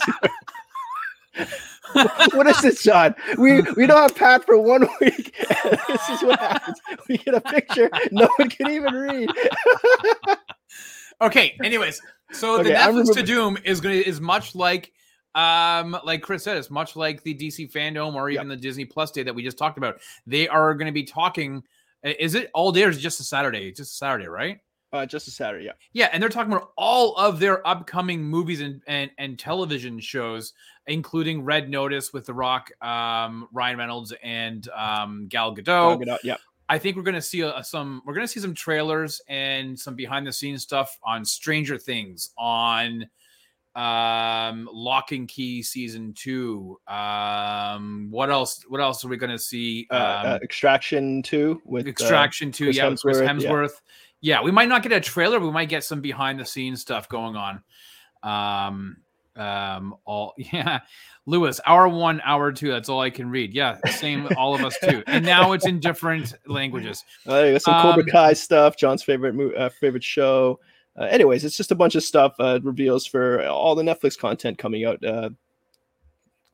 what 2.34 2.48
is 2.48 2.62
this, 2.62 2.84
John? 2.84 3.16
We 3.38 3.62
we 3.76 3.88
don't 3.88 4.02
have 4.02 4.16
Pat 4.16 4.46
for 4.46 4.58
one 4.58 4.88
week. 5.02 5.36
this 5.88 6.10
is 6.10 6.22
what 6.22 6.40
happens. 6.40 6.80
We 7.10 7.18
get 7.18 7.34
a 7.34 7.42
picture, 7.42 7.90
no 8.12 8.30
one 8.38 8.50
can 8.50 8.70
even 8.70 8.94
read. 8.94 9.30
Okay. 11.22 11.58
Anyways, 11.64 12.02
so 12.32 12.58
the 12.58 12.72
Okay, 12.72 12.76
I'm 12.76 12.96
Netflix 12.96 13.16
Tudum 13.16 13.66
is 13.66 13.82
gonna 13.82 13.96
is 13.96 14.22
much 14.22 14.56
like 14.56 14.92
um 15.36 15.98
like 16.04 16.22
Chris 16.22 16.44
said, 16.44 16.58
it's 16.58 16.70
much 16.70 16.96
like 16.96 17.24
the 17.24 17.34
DC 17.34 17.72
fandom 17.72 18.16
or 18.16 18.30
even 18.30 18.48
the 18.48 18.56
Disney 18.56 18.86
Plus 18.86 19.12
day 19.12 19.24
that 19.24 19.34
we 19.34 19.44
just 19.44 19.58
talked 19.58 19.78
about. 19.78 20.00
They 20.26 20.48
are 20.48 20.74
going 20.74 20.88
to 20.88 20.92
be 20.92 21.04
talking. 21.04 21.64
Is 22.04 22.36
it 22.36 22.50
all 22.54 22.72
day 22.72 22.84
or 22.84 22.90
is 22.90 22.98
it 22.98 23.02
just 23.02 23.20
a 23.20 23.24
Saturday? 23.24 23.70
It's 23.70 23.78
just 23.78 23.94
a 23.94 23.96
Saturday, 23.96 24.28
right? 24.28 24.60
Uh, 24.94 25.06
just 25.06 25.28
a 25.28 25.32
Saturday, 25.32 25.66
yeah. 25.66 25.72
Yeah, 25.94 26.10
and 26.12 26.22
they're 26.22 26.30
talking 26.30 26.52
about 26.52 26.72
all 26.76 27.16
of 27.16 27.40
their 27.40 27.66
upcoming 27.66 28.24
movies 28.24 28.60
and 28.60 28.82
and, 28.88 29.10
and 29.18 29.40
television 29.40 30.00
shows, 30.00 30.54
including 30.88 31.44
Red 31.44 31.70
Notice 31.70 32.12
with 32.12 32.26
The 32.26 32.34
Rock, 32.34 32.70
um, 32.84 33.48
Ryan 33.54 33.78
Reynolds, 33.78 34.14
and 34.22 34.68
um, 34.70 35.28
Gal 35.30 35.56
Gadot. 35.56 36.02
It 36.02 36.10
out, 36.10 36.20
yeah. 36.24 36.38
I 36.68 36.78
think 36.78 36.98
we're 36.98 37.04
going 37.04 37.16
to 37.16 37.22
see 37.22 37.42
a, 37.42 37.64
some. 37.64 38.02
We're 38.06 38.16
to 38.16 38.28
see 38.28 38.42
some 38.42 38.54
trailers 38.54 39.22
and 39.30 39.80
some 39.80 39.96
behind 39.96 40.28
the 40.28 40.34
scenes 40.34 40.64
stuff 40.64 40.98
on 41.04 41.24
Stranger 41.24 41.78
Things, 41.78 42.32
on 42.38 43.10
um 43.76 44.68
Locke 44.72 45.14
and 45.14 45.28
Key 45.28 45.64
season 45.64 46.14
two. 46.14 46.78
Um, 46.88 48.08
what 48.12 48.30
else? 48.30 48.64
What 48.68 48.82
else 48.82 49.06
are 49.06 49.08
we 49.08 49.18
to 49.32 49.40
see? 49.40 49.88
Uh, 49.90 49.96
Um, 49.96 50.32
uh, 50.34 50.40
Extraction 50.44 51.22
two 51.24 51.62
with 51.66 51.86
uh, 51.86 51.90
Extraction 51.90 52.52
too. 52.52 52.66
Chris 52.66 52.78
yeah, 52.78 52.88
with 52.90 53.02
Chris 53.02 53.18
Hemsworth, 53.20 53.28
Hemsworth. 53.46 53.70
yeah. 54.22 54.38
Yeah. 54.40 54.42
we 54.44 54.52
might 54.52 54.68
not 54.70 54.84
get 54.84 54.92
a 54.92 55.00
trailer. 55.00 55.40
But 55.40 55.46
we 55.48 55.52
might 55.54 55.70
get 55.70 55.84
some 55.84 56.02
behind 56.02 56.40
the 56.40 56.46
scenes 56.46 56.82
stuff 56.82 57.08
going 57.10 57.36
on. 57.36 57.64
Um, 58.24 58.98
um, 59.38 59.96
all 60.06 60.34
yeah, 60.38 60.80
Lewis, 61.26 61.62
hour 61.66 61.88
one, 61.88 62.22
hour 62.26 62.52
two. 62.52 62.70
That's 62.70 62.90
all 62.90 63.00
I 63.00 63.10
can 63.10 63.30
read. 63.30 63.54
Yeah, 63.54 63.78
same. 63.92 64.28
all 64.38 64.54
of 64.54 64.62
us 64.66 64.76
too. 64.84 65.02
And 65.08 65.26
now 65.26 65.54
it's 65.54 65.66
in 65.66 65.80
different 65.80 66.34
languages. 66.46 67.04
Uh, 67.26 67.58
some 67.58 67.74
Um, 67.76 67.82
Cobra 67.84 68.06
Kai 68.12 68.34
stuff, 68.34 68.76
John's 68.76 69.02
favorite 69.04 69.34
mo- 69.34 69.52
uh, 69.52 69.70
favorite 69.70 70.04
show. 70.04 70.60
Uh, 71.00 71.04
anyways, 71.04 71.46
it's 71.46 71.58
just 71.58 71.72
a 71.72 71.76
bunch 71.76 71.96
of 71.96 72.04
stuff 72.04 72.36
uh, 72.40 72.60
reveals 72.64 73.06
for 73.06 73.46
all 73.48 73.76
the 73.76 73.84
Netflix 73.84 74.18
content 74.18 74.58
coming 74.58 74.86
out 74.86 75.04
uh, 75.04 75.30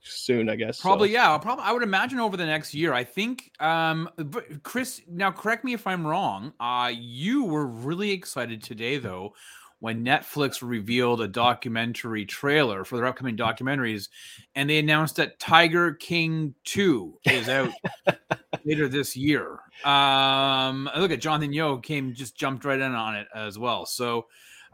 soon, 0.02 0.50
I 0.50 0.56
guess. 0.56 0.78
so. 0.78 0.84
Probably, 0.84 1.12
yeah. 1.12 1.32
I'll 1.32 1.40
Probably, 1.40 1.64
I 1.66 1.72
would 1.72 1.84
imagine 1.84 2.20
over 2.20 2.38
the 2.38 2.46
next 2.46 2.74
year. 2.74 2.94
I 2.94 3.04
think, 3.04 3.52
um, 3.60 4.10
but 4.18 4.64
Chris. 4.64 5.02
Now, 5.08 5.32
correct 5.32 5.64
me 5.64 5.74
if 5.74 5.88
I'm 5.88 6.06
wrong. 6.06 6.54
Uh, 6.60 6.92
you 6.96 7.46
were 7.46 7.66
really 7.66 8.12
excited 8.12 8.62
today, 8.62 8.98
though, 8.98 9.34
when 9.80 10.06
Netflix 10.06 10.68
revealed 10.68 11.22
a 11.22 11.28
documentary 11.28 12.26
trailer 12.26 12.84
for 12.84 12.98
their 12.98 13.06
upcoming 13.06 13.38
documentaries, 13.38 14.10
and 14.56 14.70
they 14.70 14.80
announced 14.80 15.16
that 15.18 15.40
Tiger 15.40 15.94
King 15.94 16.54
Two 16.64 17.18
is 17.26 17.50
out 17.50 17.72
later 18.68 18.88
this 18.88 19.16
year. 19.16 19.60
Um, 19.84 20.90
look 20.98 21.12
at 21.12 21.22
Jonathan 21.22 21.54
Yo 21.54 21.78
came 21.78 22.14
just 22.14 22.36
jumped 22.36 22.66
right 22.66 22.80
in 22.80 22.94
on 22.94 23.16
it 23.16 23.28
as 23.34 23.58
well. 23.58 23.86
So, 23.86 24.28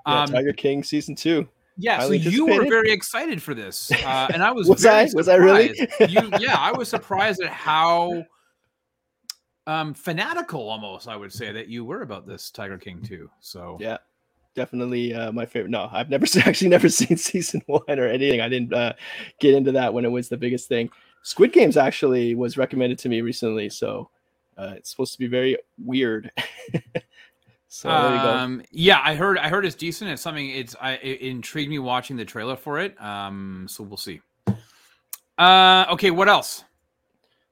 Yeah, 0.07 0.23
um, 0.23 0.31
Tiger 0.31 0.53
King 0.53 0.83
season 0.83 1.15
two. 1.15 1.47
yeah, 1.77 1.99
so 1.99 2.11
you 2.11 2.45
were 2.45 2.65
very 2.65 2.91
excited 2.91 3.41
for 3.41 3.53
this, 3.53 3.91
uh, 3.91 4.29
and 4.33 4.43
I 4.43 4.51
was. 4.57 4.67
Was 4.67 4.85
I? 4.85 5.07
Was 5.13 5.27
I 5.29 5.35
really? 5.35 5.73
you, 6.07 6.31
yeah, 6.39 6.57
I 6.57 6.71
was 6.71 6.89
surprised 6.89 7.41
at 7.41 7.49
how 7.51 8.25
um 9.65 9.93
fanatical, 9.93 10.69
almost 10.69 11.07
I 11.07 11.15
would 11.15 11.31
say, 11.31 11.51
that 11.53 11.67
you 11.67 11.85
were 11.85 12.01
about 12.01 12.27
this 12.27 12.51
Tiger 12.51 12.77
King 12.77 13.01
too. 13.01 13.29
So 13.39 13.77
Yeah. 13.79 13.97
definitely 14.55 15.13
uh, 15.13 15.31
my 15.31 15.45
favorite. 15.45 15.71
No, 15.71 15.89
I've 15.91 16.09
never 16.09 16.25
actually 16.45 16.69
never 16.69 16.89
seen 16.89 17.17
season 17.17 17.61
one 17.67 17.83
or 17.87 18.07
anything. 18.07 18.41
I 18.41 18.49
didn't 18.49 18.73
uh, 18.73 18.93
get 19.39 19.55
into 19.55 19.71
that 19.73 19.93
when 19.93 20.05
it 20.05 20.11
was 20.11 20.29
the 20.29 20.37
biggest 20.37 20.67
thing. 20.67 20.89
Squid 21.23 21.53
Games 21.53 21.77
actually 21.77 22.35
was 22.35 22.57
recommended 22.57 22.99
to 22.99 23.09
me 23.09 23.21
recently, 23.21 23.69
so 23.69 24.09
uh, 24.57 24.73
it's 24.75 24.89
supposed 24.89 25.13
to 25.13 25.19
be 25.19 25.27
very 25.27 25.57
weird. 25.83 26.31
so 27.67 27.89
there 27.89 28.15
you 28.15 28.21
go. 28.21 28.33
Um, 28.33 28.61
yeah, 28.71 29.01
I 29.03 29.15
heard. 29.15 29.37
I 29.37 29.47
heard 29.47 29.65
it's 29.65 29.75
decent. 29.75 30.11
It's 30.11 30.21
something. 30.21 30.49
It's. 30.49 30.75
I 30.81 30.93
it 30.95 31.21
intrigued 31.21 31.69
me 31.69 31.79
watching 31.79 32.17
the 32.17 32.25
trailer 32.25 32.57
for 32.57 32.79
it. 32.79 33.01
Um, 33.01 33.65
so 33.69 33.83
we'll 33.83 33.97
see. 33.97 34.21
Uh, 35.37 35.85
okay. 35.91 36.11
What 36.11 36.27
else? 36.27 36.65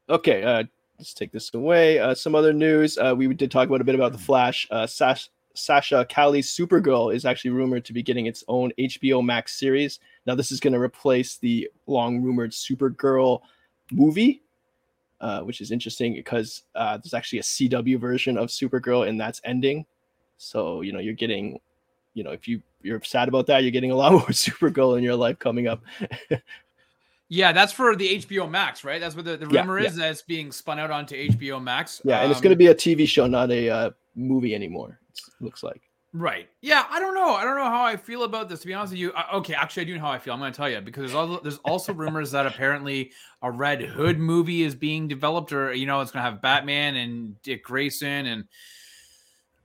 Okay, 0.10 0.44
uh, 0.44 0.64
let's 1.00 1.14
take 1.14 1.32
this 1.32 1.54
away. 1.54 1.98
Uh, 1.98 2.14
some 2.14 2.36
other 2.36 2.52
news. 2.52 2.98
Uh, 2.98 3.16
we 3.18 3.34
did 3.34 3.50
talk 3.50 3.70
about 3.70 3.80
a 3.80 3.86
bit 3.86 3.96
about 3.96 4.12
the 4.12 4.18
Flash. 4.18 4.68
Uh, 4.70 4.86
Sash, 4.86 5.30
Sasha 5.54 6.06
Calle's 6.10 6.48
Supergirl 6.48 7.16
is 7.16 7.24
actually 7.24 7.52
rumored 7.52 7.86
to 7.86 7.94
be 7.94 8.04
getting 8.04 8.26
its 8.26 8.44
own 8.50 8.74
HBO 8.78 9.24
Max 9.24 9.58
series. 9.58 10.00
Now, 10.26 10.36
this 10.36 10.52
is 10.52 10.60
going 10.60 10.74
to 10.74 10.80
replace 10.80 11.38
the 11.38 11.70
long 11.88 12.22
rumored 12.22 12.52
Supergirl 12.52 13.42
movie, 13.92 14.42
uh, 15.20 15.42
which 15.42 15.62
is 15.62 15.72
interesting 15.72 16.14
because 16.14 16.64
uh, 16.76 16.98
there's 16.98 17.14
actually 17.14 17.40
a 17.40 17.44
CW 17.44 18.00
version 18.00 18.38
of 18.38 18.50
Supergirl, 18.50 19.08
and 19.08 19.20
that's 19.20 19.42
ending. 19.44 19.86
So 20.38 20.82
you 20.82 20.92
know 20.94 21.00
you're 21.00 21.14
getting, 21.14 21.60
you 22.14 22.24
know, 22.24 22.32
if 22.32 22.48
you 22.48 22.62
you're 22.82 23.02
sad 23.04 23.28
about 23.28 23.46
that, 23.48 23.62
you're 23.64 23.72
getting 23.72 23.92
a 23.92 23.96
lot 23.96 24.12
more 24.14 24.22
Supergirl 24.30 24.98
in 24.98 25.04
your 25.04 25.16
life 25.16 25.38
coming 25.40 25.68
up. 25.68 25.84
Yeah, 27.30 27.54
that's 27.54 27.72
for 27.72 27.96
the 27.96 28.18
HBO 28.18 28.50
Max, 28.50 28.84
right? 28.84 29.00
That's 29.00 29.16
what 29.16 29.24
the, 29.24 29.38
the 29.38 29.48
Yeah, 29.48 29.62
rumor 29.62 29.80
is. 29.80 29.96
That 29.96 30.12
it's 30.12 30.22
being 30.22 30.52
spun 30.52 30.80
out 30.80 30.92
onto 30.92 31.16
HBO 31.16 31.64
Max. 31.64 32.02
yeah, 32.04 32.22
and 32.22 32.32
it's 32.32 32.40
Um, 32.40 32.44
going 32.44 32.54
to 32.54 32.58
be 32.58 32.68
a 32.68 32.76
TV 32.76 33.08
show, 33.08 33.26
not 33.26 33.52
a 33.52 33.70
uh, 33.70 33.90
movie 34.16 34.54
anymore. 34.54 35.00
It 35.14 35.22
looks 35.40 35.64
like. 35.64 35.82
Right. 36.14 36.50
Yeah, 36.60 36.86
I 36.90 37.00
don't 37.00 37.16
know. 37.16 37.36
I 37.36 37.46
don't 37.46 37.56
know 37.56 37.70
how 37.70 37.86
I 37.86 37.96
feel 37.96 38.24
about 38.24 38.50
this. 38.50 38.60
To 38.62 38.68
be 38.68 38.74
honest 38.74 38.92
with 38.92 39.00
you, 39.00 39.14
uh, 39.14 39.38
okay, 39.38 39.54
actually, 39.54 39.84
I 39.84 39.86
do 39.86 39.96
know 39.96 40.02
how 40.02 40.12
I 40.12 40.20
feel. 40.20 40.34
I'm 40.34 40.40
going 40.40 40.52
to 40.52 40.58
tell 40.58 40.70
you 40.70 40.82
because 40.82 41.02
there's 41.02 41.16
also 41.16 41.40
there's 41.40 41.58
also 41.60 41.94
rumors 41.94 42.32
that 42.32 42.46
apparently 42.46 43.12
a 43.42 43.50
Red 43.50 43.82
Hood 43.82 44.20
movie 44.20 44.64
is 44.64 44.76
being 44.76 45.08
developed, 45.08 45.54
or 45.54 45.74
you 45.74 45.86
know, 45.86 46.02
it's 46.02 46.12
going 46.12 46.26
to 46.26 46.30
have 46.30 46.42
Batman 46.42 46.98
and 46.98 47.42
Dick 47.44 47.64
Grayson, 47.64 48.26
and 48.26 48.46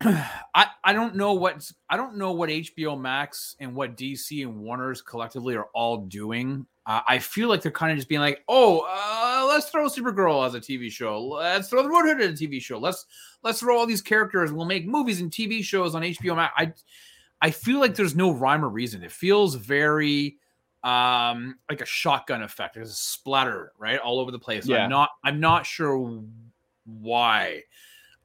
I 0.55 0.69
I 0.85 0.93
don't 0.93 1.17
know 1.17 1.33
what's 1.33 1.75
I 1.91 1.97
don't 1.97 2.17
know 2.17 2.31
what 2.31 2.49
HBO 2.49 3.01
Max 3.01 3.57
and 3.59 3.75
what 3.75 3.97
DC 3.97 4.43
and 4.43 4.61
Warner's 4.61 5.03
collectively 5.03 5.57
are 5.57 5.67
all 5.75 6.05
doing. 6.07 6.67
Uh, 6.87 7.01
I 7.09 7.19
feel 7.19 7.49
like 7.49 7.63
they're 7.63 7.73
kind 7.73 7.91
of 7.91 7.99
just 7.99 8.09
being 8.09 8.21
like, 8.21 8.45
oh, 8.49 8.87
uh, 8.89 9.45
let's 9.49 9.71
throw 9.71 9.89
Supergirl 9.89 10.47
as 10.47 10.55
a 10.55 10.61
TV 10.61 10.91
show. 10.91 11.21
Let's 11.21 11.69
throw 11.69 11.83
the 11.83 11.91
Red 11.91 12.07
Hood 12.07 12.21
as 12.21 12.41
a 12.41 12.45
TV 12.45 12.63
show. 12.63 12.79
Let's 12.79 13.07
let's 13.43 13.59
throw 13.59 13.77
all 13.77 13.87
these 13.87 14.03
characters. 14.03 14.53
We'll 14.53 14.67
make 14.67 14.87
movies 14.87 15.21
and 15.21 15.31
TV 15.31 15.65
shows 15.65 15.97
on 15.97 16.03
HBO 16.03 16.37
Max. 16.37 16.55
I 16.57 16.73
I 17.43 17.51
feel 17.51 17.81
like 17.81 17.97
there's 17.97 18.15
no 18.15 18.31
rhyme 18.31 18.65
or 18.65 18.69
reason. 18.69 19.03
It 19.03 19.11
feels 19.11 19.57
very 19.57 20.39
um 20.85 21.59
like 21.69 21.81
a 21.81 21.87
shotgun 21.87 22.43
effect. 22.43 22.75
There's 22.75 22.91
a 22.91 22.95
splatter 22.95 23.73
right 23.79 23.99
all 23.99 24.21
over 24.21 24.31
the 24.31 24.39
place. 24.39 24.67
Yeah. 24.67 24.85
I'm 24.85 24.91
not 24.91 25.11
I'm 25.25 25.41
not 25.41 25.67
sure 25.67 26.23
why. 26.85 27.63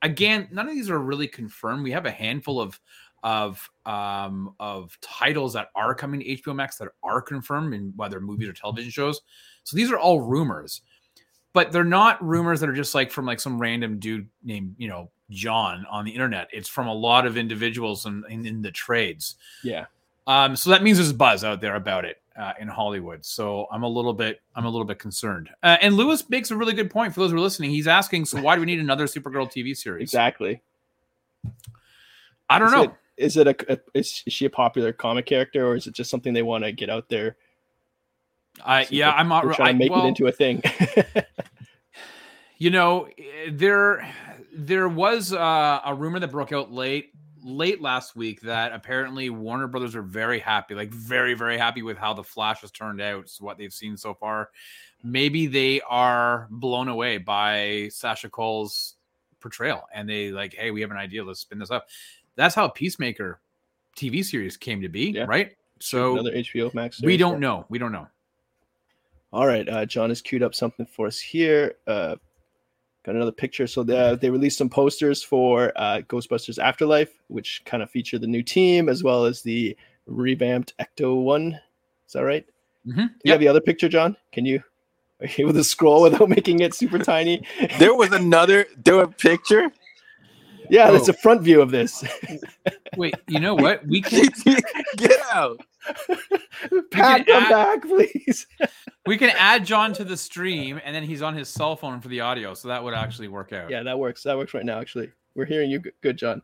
Again, 0.04 0.48
none 0.52 0.68
of 0.68 0.74
these 0.74 0.90
are 0.90 1.00
really 1.00 1.28
confirmed. 1.28 1.84
We 1.84 1.92
have 1.92 2.06
a 2.06 2.12
handful 2.12 2.62
of 2.62 2.80
of 3.24 3.70
um 3.86 4.56
of 4.60 4.98
titles 5.02 5.54
that 5.54 5.70
are 5.76 5.94
coming 5.94 6.22
to 6.22 6.26
HBO 6.38 6.56
Max 6.56 6.78
that 6.78 6.90
are 7.04 7.22
confirmed 7.22 7.74
in 7.74 7.94
whether 7.96 8.20
movies 8.20 8.50
or 8.50 8.54
television 8.54 8.92
shows. 8.92 9.22
So 9.64 9.76
these 9.78 9.92
are 9.92 10.00
all 10.00 10.22
rumors. 10.22 10.82
But 11.54 11.74
they're 11.74 11.84
not 11.84 12.24
rumors 12.26 12.62
that 12.62 12.70
are 12.70 12.74
just 12.74 12.96
like 12.96 13.12
from 13.12 13.26
like 13.26 13.42
some 13.42 13.60
random 13.60 14.00
dude 14.00 14.30
named, 14.42 14.76
you 14.78 14.88
know, 14.88 15.12
John 15.30 15.86
on 15.92 16.06
the 16.06 16.12
internet. 16.12 16.48
It's 16.54 16.70
from 16.70 16.88
a 16.88 16.94
lot 16.94 17.26
of 17.26 17.36
individuals 17.36 18.06
in, 18.06 18.24
in, 18.30 18.46
in 18.46 18.62
the 18.62 18.72
trades. 18.72 19.36
Yeah. 19.62 19.88
Um, 20.28 20.56
so 20.56 20.70
that 20.70 20.82
means 20.82 20.98
there's 20.98 21.12
buzz 21.12 21.44
out 21.44 21.60
there 21.60 21.76
about 21.76 22.06
it 22.06 22.22
uh, 22.38 22.54
in 22.58 22.70
Hollywood. 22.70 23.26
So 23.26 23.68
I'm 23.70 23.84
a 23.84 23.88
little 23.90 24.14
bit, 24.14 24.40
I'm 24.56 24.64
a 24.64 24.70
little 24.70 24.86
bit 24.86 25.00
concerned. 25.00 25.50
Uh, 25.62 25.76
and 25.82 25.96
Lewis 25.96 26.30
makes 26.30 26.52
a 26.52 26.56
really 26.56 26.72
good 26.74 26.90
point 26.90 27.14
for 27.14 27.20
those 27.20 27.32
who 27.32 27.38
are 27.38 27.42
listening. 27.42 27.72
He's 27.72 27.88
asking, 27.88 28.26
so 28.26 28.42
why 28.42 28.56
do 28.56 28.62
we 28.62 28.66
need 28.66 28.80
another 28.80 29.06
Supergirl 29.06 29.52
TV 29.52 29.76
series? 29.76 30.04
Exactly. 30.04 30.62
I 32.50 32.60
don't 32.60 32.68
Is 32.70 32.74
know. 32.74 32.84
it- 32.84 32.94
Is 33.22 33.38
it 33.38 33.48
a, 33.48 33.74
a 33.74 33.80
is 33.94 34.24
she 34.28 34.46
a 34.46 34.50
popular 34.50 34.92
comic 34.92 35.26
character 35.26 35.68
or 35.68 35.76
is 35.76 35.88
it 35.88 35.94
just 35.94 36.10
something 36.10 36.34
they 36.34 36.44
want 36.44 36.64
to 36.64 36.72
get 36.72 36.90
out 36.90 37.10
there? 37.10 37.38
I 38.64 38.88
yeah, 38.90 39.12
I'm 39.12 39.28
not. 39.28 39.44
they're 39.44 39.54
I, 39.54 39.56
trying 39.56 39.76
to 39.76 39.80
make 39.80 39.92
well, 39.92 40.06
it 40.06 40.10
into 40.10 40.28
a 40.28 40.32
thing. 40.32 40.62
you 42.58 42.70
know, 42.70 43.08
there 43.50 44.14
there 44.54 44.90
was 44.90 45.34
uh, 45.34 45.82
a 45.86 45.96
rumor 45.96 46.20
that 46.20 46.32
broke 46.32 46.52
out 46.52 46.72
late 46.72 47.12
late 47.44 47.82
last 47.82 48.16
week 48.16 48.42
that 48.42 48.72
apparently 48.72 49.30
Warner 49.30 49.68
Brothers 49.68 49.96
are 49.96 50.04
very 50.04 50.40
happy, 50.40 50.76
like 50.76 50.90
very 50.90 51.34
very 51.34 51.58
happy 51.58 51.82
with 51.82 51.98
how 51.98 52.14
the 52.14 52.24
Flash 52.24 52.62
has 52.62 52.72
turned 52.72 53.02
out, 53.02 53.32
what 53.40 53.58
they've 53.58 53.74
seen 53.74 53.98
so 53.98 54.14
far. 54.14 54.50
Maybe 55.04 55.48
they 55.48 55.82
are 55.90 56.48
blown 56.52 56.88
away 56.88 57.18
by 57.18 57.90
Sasha 57.92 58.30
Calle's 58.30 58.96
portrayal, 59.40 59.88
and 59.94 60.08
they 60.08 60.32
like, 60.32 60.54
hey, 60.54 60.72
we 60.72 60.82
have 60.82 60.92
an 60.92 60.98
idea, 60.98 61.24
let's 61.24 61.40
spin 61.40 61.60
this 61.60 61.72
up. 61.72 61.88
That's 62.36 62.56
how 62.56 62.68
Peacemaker 62.70 63.40
TV 63.98 64.24
series 64.24 64.58
came 64.58 64.82
to 64.82 64.90
be, 64.90 65.12
Yeah. 65.12 65.26
right? 65.26 65.52
So 65.80 66.14
Another 66.14 66.32
HBO 66.36 66.74
Max. 66.74 67.02
we 67.02 67.18
don't 67.18 67.40
know. 67.40 67.66
We 67.70 67.78
don't 67.80 67.92
know. 67.92 68.08
All 69.34 69.48
right, 69.48 69.68
uh, 69.68 69.86
John 69.86 70.10
has 70.10 70.22
queued 70.22 70.44
up 70.44 70.54
something 70.54 70.86
for 70.86 71.08
us 71.08 71.20
here. 71.20 71.76
Uh, 71.88 72.16
got 73.04 73.16
another 73.16 73.32
picture. 73.32 73.66
So 73.66 73.82
they, 73.82 74.18
they 74.22 74.30
released 74.30 74.58
some 74.58 74.70
posters 74.70 75.24
for 75.24 75.72
uh, 75.78 76.02
Ghostbusters 76.08 76.60
Afterlife, 76.60 77.14
which 77.30 77.62
kind 77.66 77.82
of 77.82 77.90
feature 77.90 78.20
the 78.20 78.28
new 78.28 78.44
team 78.44 78.90
as 78.90 79.04
well 79.04 79.26
as 79.26 79.42
the 79.42 79.76
revamped 80.06 80.74
Ecto 80.80 81.24
One. 81.24 81.58
Is 82.08 82.14
that 82.14 82.24
right? 82.26 82.46
Mhm. 82.86 82.96
Do 82.96 83.02
you 83.02 83.10
Yep. 83.26 83.34
have 83.34 83.40
the 83.40 83.48
other 83.48 83.62
picture, 83.62 83.88
John? 83.88 84.18
Can 84.32 84.46
you 84.46 84.62
are 85.22 85.28
you 85.28 85.46
able 85.46 85.54
to 85.54 85.64
scroll 85.64 86.02
without 86.02 86.28
making 86.38 86.60
it 86.62 86.74
super 86.74 86.98
tiny? 87.00 87.42
There 87.80 87.94
was 87.96 88.12
another. 88.12 88.66
There 88.84 88.96
was 88.98 89.06
a 89.06 89.12
picture. 89.12 89.72
Yeah, 90.72 90.90
that's 90.90 91.10
Oh. 91.10 91.12
a 91.12 91.16
front 91.16 91.42
view 91.42 91.62
of 91.62 91.70
this. 91.70 92.04
Wait, 92.98 93.14
you 93.28 93.40
know 93.40 93.54
what? 93.56 93.86
We 93.86 94.02
can 94.02 94.26
Get 94.98 95.20
out. 95.32 95.60
Pat, 96.92 97.26
come 97.28 97.44
add- 97.44 97.50
back, 97.50 97.82
please. 97.84 98.48
We 99.08 99.18
can 99.18 99.32
add 99.32 99.66
John 99.66 99.94
to 99.94 100.04
the 100.04 100.16
stream, 100.16 100.80
and 100.86 100.96
then 100.96 101.02
he's 101.02 101.24
on 101.24 101.34
his 101.36 101.50
cell 101.50 101.76
phone 101.76 102.02
for 102.02 102.08
the 102.08 102.22
audio, 102.22 102.54
so 102.54 102.68
that 102.68 102.84
would 102.84 102.94
actually 102.94 103.30
work 103.30 103.52
out. 103.52 103.72
Yeah, 103.72 103.82
that 103.82 103.98
works. 103.98 104.22
That 104.22 104.38
works 104.38 104.54
right 104.54 104.64
now. 104.64 104.80
Actually, 104.80 105.12
we're 105.34 105.46
hearing 105.46 105.72
you 105.72 105.82
good, 106.02 106.18
John. 106.18 106.44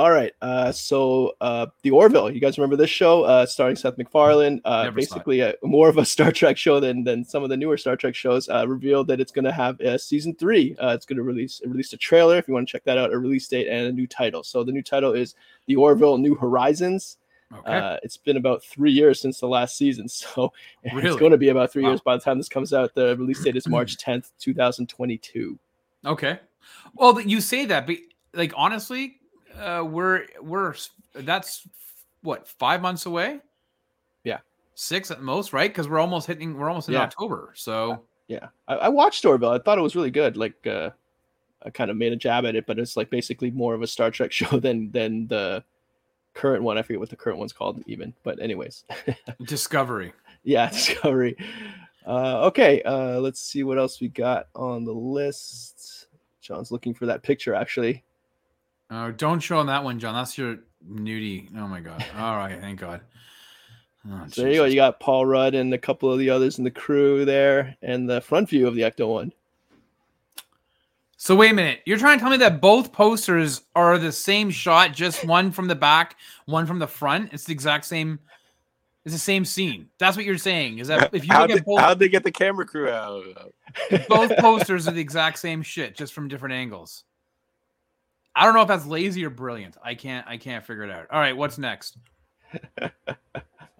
All 0.00 0.10
right. 0.10 0.32
Uh, 0.40 0.72
so 0.72 1.34
uh, 1.42 1.66
the 1.82 1.90
Orville, 1.90 2.30
you 2.30 2.40
guys 2.40 2.56
remember 2.56 2.74
this 2.74 2.88
show 2.88 3.24
uh, 3.24 3.44
starring 3.44 3.76
Seth 3.76 3.98
MacFarlane? 3.98 4.58
Uh, 4.64 4.84
Never 4.84 5.02
saw 5.02 5.16
it. 5.16 5.18
basically, 5.18 5.40
a, 5.40 5.52
more 5.62 5.90
of 5.90 5.98
a 5.98 6.04
Star 6.14 6.32
Trek 6.32 6.56
show 6.56 6.80
than 6.80 7.04
than 7.04 7.22
some 7.22 7.42
of 7.42 7.50
the 7.50 7.56
newer 7.58 7.76
Star 7.76 7.96
Trek 7.96 8.14
shows. 8.14 8.48
Uh, 8.48 8.66
revealed 8.66 9.08
that 9.08 9.20
it's 9.20 9.30
going 9.30 9.44
to 9.44 9.52
have 9.52 9.78
a 9.80 9.98
season 9.98 10.34
three. 10.34 10.74
Uh, 10.80 10.94
it's 10.94 11.04
going 11.04 11.18
to 11.18 11.22
release 11.22 11.60
it 11.60 11.68
released 11.68 11.92
a 11.92 11.98
trailer. 11.98 12.38
If 12.38 12.48
you 12.48 12.54
want 12.54 12.66
to 12.66 12.72
check 12.72 12.82
that 12.84 12.96
out, 12.96 13.12
a 13.12 13.18
release 13.18 13.46
date 13.46 13.68
and 13.68 13.88
a 13.88 13.92
new 13.92 14.06
title. 14.06 14.42
So 14.42 14.64
the 14.64 14.72
new 14.72 14.82
title 14.82 15.12
is 15.12 15.34
The 15.66 15.76
Orville: 15.76 16.16
New 16.16 16.34
Horizons. 16.34 17.18
Okay. 17.54 17.76
Uh, 17.76 17.98
it's 18.02 18.16
been 18.16 18.38
about 18.38 18.64
three 18.64 18.92
years 18.92 19.20
since 19.20 19.38
the 19.38 19.48
last 19.48 19.76
season, 19.76 20.08
so 20.08 20.50
it's 20.82 21.16
going 21.16 21.32
to 21.32 21.36
be 21.36 21.50
about 21.50 21.70
three 21.72 21.82
Wow. 21.82 21.90
years 21.90 22.00
by 22.00 22.16
the 22.16 22.22
time 22.22 22.38
this 22.38 22.48
comes 22.48 22.72
out. 22.72 22.94
The 22.94 23.18
release 23.18 23.44
date 23.44 23.54
is 23.56 23.68
March 23.76 23.98
tenth, 23.98 24.30
two 24.38 24.54
thousand 24.54 24.88
twenty-two. 24.88 25.58
okay. 26.06 26.40
Well, 26.94 27.20
you 27.20 27.42
say 27.42 27.66
that, 27.66 27.86
but 27.86 27.96
like 28.32 28.54
honestly, 28.56 29.19
uh, 29.58 29.84
we're 29.84 30.26
we're 30.42 30.74
that's 31.14 31.66
what 32.22 32.46
five 32.48 32.80
months 32.82 33.06
away. 33.06 33.40
Yeah. 34.24 34.38
six 34.74 35.10
at 35.10 35.22
most, 35.22 35.52
right? 35.52 35.70
Because 35.70 35.88
we're 35.88 35.98
almost 35.98 36.26
hitting. 36.26 36.56
We're 36.56 36.68
almost 36.68 36.88
in 36.88 36.94
Yeah. 36.94 37.02
October. 37.02 37.52
So 37.56 38.02
Yeah, 38.28 38.48
I, 38.68 38.74
I 38.74 38.88
watched 38.88 39.24
Orville. 39.24 39.50
I 39.50 39.58
thought 39.58 39.78
it 39.78 39.82
was 39.82 39.96
really 39.96 40.10
good. 40.10 40.36
Like, 40.36 40.66
uh, 40.66 40.90
I 41.64 41.70
kind 41.70 41.90
of 41.90 41.96
made 41.96 42.12
a 42.12 42.16
jab 42.16 42.44
at 42.46 42.54
it, 42.54 42.66
but 42.66 42.78
it's 42.78 42.96
like 42.96 43.10
basically 43.10 43.50
more 43.50 43.74
of 43.74 43.82
a 43.82 43.86
Star 43.86 44.10
Trek 44.10 44.32
show 44.38 44.58
than 44.60 44.90
than 44.92 45.26
the 45.26 45.64
current 46.34 46.62
one. 46.62 46.78
I 46.78 46.82
forget 46.82 47.00
what 47.00 47.10
the 47.10 47.16
current 47.16 47.38
one's 47.38 47.52
called 47.52 47.82
even. 47.86 48.14
But 48.22 48.40
anyways, 48.40 48.84
Discovery. 49.44 50.12
yeah, 50.44 50.68
Discovery. 50.70 51.36
Uh, 52.06 52.46
okay, 52.46 52.82
uh, 52.82 53.20
let's 53.20 53.40
see 53.40 53.62
what 53.62 53.78
else 53.78 54.00
we 54.00 54.08
got 54.08 54.48
on 54.54 54.84
the 54.84 54.92
list. 54.92 56.06
John's 56.40 56.70
looking 56.70 56.94
for 56.94 57.06
that 57.06 57.22
picture 57.22 57.54
actually. 57.54 58.02
Oh, 58.90 59.10
don't 59.12 59.40
show 59.40 59.60
him 59.60 59.68
that 59.68 59.84
one, 59.84 59.98
John. 59.98 60.14
That's 60.14 60.36
your 60.36 60.58
nudie. 60.88 61.48
Oh 61.56 61.68
my 61.68 61.80
god. 61.80 62.04
All 62.16 62.36
right, 62.36 62.60
thank 62.60 62.80
God. 62.80 63.00
Oh, 64.10 64.24
So 64.28 64.42
there 64.42 64.50
you 64.50 64.56
go. 64.58 64.64
You 64.64 64.76
got 64.76 64.98
Paul 65.00 65.26
Rudd 65.26 65.54
and 65.54 65.72
a 65.74 65.78
couple 65.78 66.10
of 66.12 66.18
the 66.18 66.30
others 66.30 66.58
in 66.58 66.64
the 66.64 66.70
crew 66.70 67.24
there, 67.24 67.76
and 67.82 68.08
the 68.08 68.20
front 68.20 68.48
view 68.48 68.66
of 68.66 68.74
the 68.74 68.82
Ecto 68.82 69.08
one. 69.08 69.32
So 71.16 71.36
wait 71.36 71.50
a 71.50 71.54
minute. 71.54 71.80
You're 71.84 71.98
trying 71.98 72.18
to 72.18 72.22
tell 72.22 72.30
me 72.30 72.38
that 72.38 72.62
both 72.62 72.92
posters 72.92 73.60
are 73.76 73.98
the 73.98 74.10
same 74.10 74.48
shot, 74.50 74.94
just 74.94 75.22
one 75.26 75.52
from 75.52 75.68
the 75.68 75.74
back, 75.74 76.16
one 76.46 76.66
from 76.66 76.78
the 76.78 76.86
front. 76.86 77.34
It's 77.34 77.44
the 77.44 77.52
exact 77.52 77.84
same. 77.84 78.18
It's 79.04 79.14
the 79.14 79.18
same 79.20 79.44
scene. 79.44 79.88
That's 79.98 80.16
what 80.16 80.24
you're 80.24 80.38
saying. 80.38 80.78
Is 80.78 80.88
that 80.88 81.10
if 81.12 81.26
you 81.26 81.32
How'd 81.32 81.50
look 81.50 81.56
they, 81.56 81.60
at 81.60 81.66
both, 81.66 81.80
how'd 81.80 81.98
they 81.98 82.08
get 82.08 82.24
the 82.24 82.32
camera 82.32 82.64
crew 82.64 82.88
out? 82.88 83.22
both 84.08 84.34
posters 84.38 84.88
are 84.88 84.92
the 84.92 85.00
exact 85.00 85.38
same 85.38 85.60
shit, 85.62 85.94
just 85.94 86.14
from 86.14 86.26
different 86.26 86.54
angles. 86.54 87.04
I 88.34 88.44
don't 88.44 88.54
know 88.54 88.62
if 88.62 88.68
that's 88.68 88.86
lazy 88.86 89.24
or 89.24 89.30
brilliant. 89.30 89.76
I 89.82 89.94
can't 89.94 90.26
I 90.26 90.36
can't 90.36 90.64
figure 90.64 90.84
it 90.84 90.90
out. 90.90 91.06
All 91.10 91.18
right, 91.20 91.36
what's 91.36 91.58
next? 91.58 91.98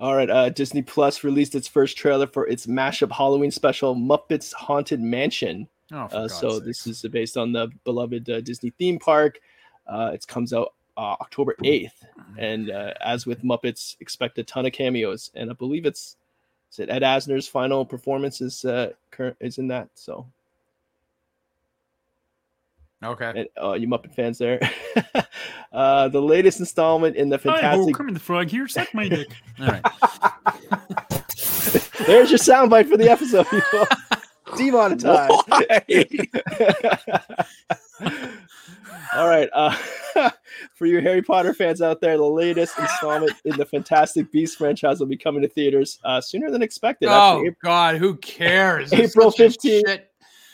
All 0.01 0.17
right, 0.17 0.31
uh, 0.31 0.49
Disney 0.49 0.81
Plus 0.83 1.25
released 1.25 1.55
its 1.55 1.69
first 1.69 1.97
trailer 1.99 2.27
for 2.27 2.47
its 2.47 2.67
mashup 2.67 3.13
Halloween 3.13 3.51
special, 3.51 3.95
Muppets 3.95 4.53
Haunted 4.55 5.01
Mansion. 5.01 5.69
Oh, 5.93 6.09
for 6.09 6.17
Uh, 6.17 6.29
so 6.29 6.51
sakes. 6.53 6.65
this 6.65 6.87
is 6.87 7.03
based 7.11 7.37
on 7.37 7.53
the 7.53 7.69
beloved 7.85 8.29
uh, 8.31 8.41
Disney 8.41 8.71
theme 8.79 8.99
park. 8.99 9.41
Uh, 9.87 10.11
it 10.15 10.27
comes 10.27 10.53
out 10.55 10.73
uh, 10.97 11.17
October 11.21 11.55
eighth, 11.65 12.05
and 12.39 12.71
uh, 12.71 12.95
as 13.05 13.27
with 13.27 13.43
Muppets, 13.43 13.97
expect 14.01 14.39
a 14.39 14.43
ton 14.45 14.65
of 14.67 14.73
cameos. 14.73 15.31
And 15.35 15.51
I 15.51 15.53
believe 15.55 15.85
it's 15.85 16.17
is 16.73 16.79
it 16.79 16.89
Ed 16.89 17.03
Asner's 17.03 17.47
final 17.49 17.85
performance 17.85 18.41
is 18.41 18.65
uh, 18.65 18.93
current 19.11 19.37
is 19.41 19.59
in 19.59 19.69
that. 19.69 19.89
So 19.95 20.27
okay. 23.03 23.33
and, 23.37 23.49
uh, 23.63 23.75
you 23.75 23.87
Muppet 23.89 24.15
fans 24.15 24.39
there. 24.39 24.61
uh, 25.73 26.09
the 26.09 26.21
latest 26.21 26.61
installment 26.61 27.17
in 27.17 27.29
the 27.29 27.39
fantastic. 27.39 27.95
Hi, 27.95 27.99
Kermit 27.99 28.15
the 28.15 28.21
Frog 28.21 28.49
here. 28.49 28.67
Suck 28.69 28.93
my 28.95 29.09
dick. 29.09 29.29
All 29.61 29.67
right. 29.67 29.83
There's 32.07 32.31
your 32.31 32.39
soundbite 32.39 32.89
for 32.89 32.97
the 32.97 33.11
episode, 33.11 33.47
people. 33.49 33.87
Demonetized. 34.57 35.33
All 39.15 39.29
right. 39.29 39.49
Uh, 39.53 39.77
for 40.75 40.87
you 40.87 41.01
Harry 41.01 41.23
Potter 41.23 41.55
fans 41.55 41.83
out 41.83 42.01
there, 42.01 42.17
the 42.17 42.25
latest 42.25 42.79
installment 42.79 43.33
in 43.45 43.57
the 43.57 43.67
Fantastic 43.67 44.31
Beasts 44.33 44.57
franchise 44.57 45.01
will 45.01 45.07
be 45.07 45.17
coming 45.17 45.43
to 45.43 45.49
theaters 45.49 45.99
uh, 46.05 46.21
sooner 46.21 46.51
than 46.51 46.63
expected. 46.63 47.09
oh 47.09 47.37
Actually, 47.37 47.57
God, 47.63 47.97
who 47.97 48.17
cares? 48.17 48.93
April 48.93 49.31
15th. 49.31 50.03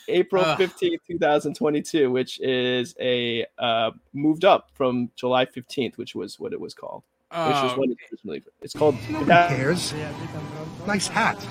Shit- 0.07 0.15
April 0.17 0.45
Ugh. 0.45 0.59
15th, 0.59 0.99
2022, 1.07 2.11
which 2.11 2.41
is 2.41 2.95
a 3.01 3.45
uh, 3.59 3.91
moved 4.13 4.45
up 4.45 4.71
from 4.75 5.11
July 5.17 5.45
15th, 5.47 5.97
which 5.99 6.15
was 6.15 6.39
what 6.41 6.53
it 6.53 6.61
was 6.61 6.73
called. 6.75 7.03
Which 7.31 7.39
was 7.39 7.73
Oh, 7.75 7.81
when 7.81 7.91
it 7.91 7.99
originally. 8.13 8.43
It's 8.63 8.73
called. 8.75 8.97
Nobody 9.11 9.55
cares. 9.57 9.93
Nice 10.87 11.09
hat. 11.09 11.45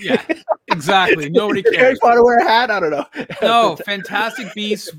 yeah, 0.00 0.22
exactly. 0.68 1.28
Nobody 1.30 1.62
Harry 1.62 1.76
cares. 1.76 1.98
Potter 2.00 2.24
wear 2.24 2.38
a 2.38 2.44
hat? 2.48 2.70
I 2.70 2.80
don't 2.80 2.90
know. 2.90 3.06
No, 3.42 3.76
Fantastic 3.76 4.54
Beasts. 4.54 4.90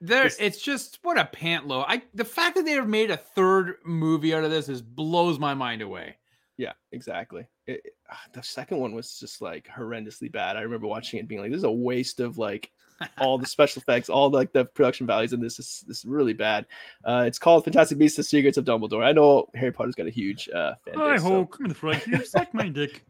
There, 0.00 0.26
It's- 0.26 0.36
it's 0.40 0.58
just 0.60 0.98
what 1.02 1.18
a 1.18 1.24
pant 1.24 1.66
load. 1.66 1.86
I 1.88 2.02
the 2.14 2.24
fact 2.24 2.56
that 2.56 2.64
they 2.66 2.72
have 2.72 2.88
made 2.88 3.10
a 3.10 3.16
third 3.16 3.76
movie 3.84 4.34
out 4.34 4.44
of 4.44 4.50
this 4.50 4.68
is 4.68 4.82
blows 4.82 5.38
my 5.38 5.54
mind 5.54 5.80
away. 5.82 6.16
Yeah, 6.58 6.72
exactly. 6.92 7.46
It, 7.66 7.80
it- 7.84 7.95
the 8.32 8.42
second 8.42 8.78
one 8.78 8.94
was 8.94 9.18
just 9.18 9.40
like 9.42 9.68
horrendously 9.68 10.30
bad. 10.30 10.56
I 10.56 10.62
remember 10.62 10.86
watching 10.86 11.18
it 11.20 11.28
being 11.28 11.40
like, 11.40 11.50
"This 11.50 11.58
is 11.58 11.64
a 11.64 11.70
waste 11.70 12.20
of 12.20 12.38
like 12.38 12.70
all 13.18 13.36
the 13.38 13.46
special 13.56 13.80
effects, 13.82 14.08
all 14.08 14.30
the, 14.30 14.36
like 14.36 14.52
the 14.52 14.64
production 14.64 15.06
values, 15.06 15.32
and 15.32 15.42
this 15.42 15.58
is 15.58 15.84
this 15.86 15.98
is 15.98 16.04
really 16.04 16.32
bad." 16.32 16.66
Uh, 17.04 17.24
it's 17.26 17.38
called 17.38 17.64
Fantastic 17.64 17.98
Beasts: 17.98 18.16
The 18.16 18.22
Secrets 18.22 18.58
of 18.58 18.64
Dumbledore. 18.64 19.04
I 19.04 19.12
know 19.12 19.48
Harry 19.54 19.72
Potter's 19.72 19.94
got 19.94 20.06
a 20.06 20.10
huge 20.10 20.48
uh, 20.48 20.74
fan 20.84 20.94
Hi 20.94 21.12
base. 21.12 21.22
so- 21.22 21.28
ho, 21.28 21.46
come 21.46 21.66
in 21.66 21.68
the 21.70 21.74
front 21.74 22.02
here, 22.04 22.24
suck 22.24 22.52
my 22.54 22.68
dick. 22.68 23.04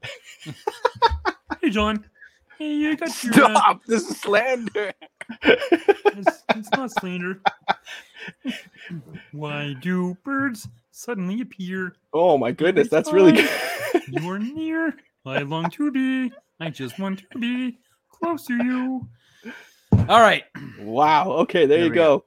hey 1.61 1.71
John. 1.71 2.05
Hey, 2.59 2.73
you 2.73 2.97
got 2.97 3.23
your 3.23 3.45
uh, 3.45 3.75
This 3.87 4.09
is 4.11 4.19
slander. 4.19 4.91
it's, 5.43 6.43
it's 6.55 6.71
not 6.73 6.91
slander. 6.91 7.43
Why 9.33 9.75
do 9.83 10.17
birds 10.25 10.67
suddenly 10.91 11.43
appear? 11.43 11.95
Oh 12.15 12.39
my 12.39 12.53
goodness, 12.53 12.89
that's 12.89 13.13
really 13.13 13.33
good. 13.33 13.51
You 14.09 14.29
are 14.31 14.39
near. 14.39 14.95
I 15.25 15.41
long 15.43 15.71
to 15.71 15.91
be. 15.91 16.33
I 16.61 16.71
just 16.71 16.99
want 16.99 17.25
to 17.31 17.39
be 17.39 17.79
close 18.11 18.47
to 18.47 18.55
you. 18.55 19.09
All 20.09 20.21
right, 20.21 20.45
wow. 20.81 21.31
Okay, 21.33 21.67
there, 21.67 21.79
There 21.79 21.85
you 21.87 21.91
we 21.91 21.95
go. 21.97 22.25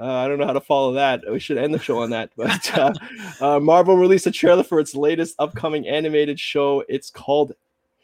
Uh, 0.00 0.12
I 0.14 0.28
don't 0.28 0.38
know 0.38 0.46
how 0.46 0.52
to 0.52 0.60
follow 0.60 0.92
that. 0.92 1.22
We 1.30 1.40
should 1.40 1.58
end 1.58 1.74
the 1.74 1.78
show 1.78 1.98
on 2.02 2.10
that. 2.10 2.30
But 2.36 2.78
uh, 2.78 2.94
uh, 3.40 3.60
Marvel 3.60 3.96
released 3.96 4.26
a 4.26 4.30
trailer 4.30 4.62
for 4.62 4.78
its 4.80 4.94
latest 4.94 5.34
upcoming 5.38 5.88
animated 5.88 6.38
show. 6.38 6.84
It's 6.88 7.10
called 7.10 7.52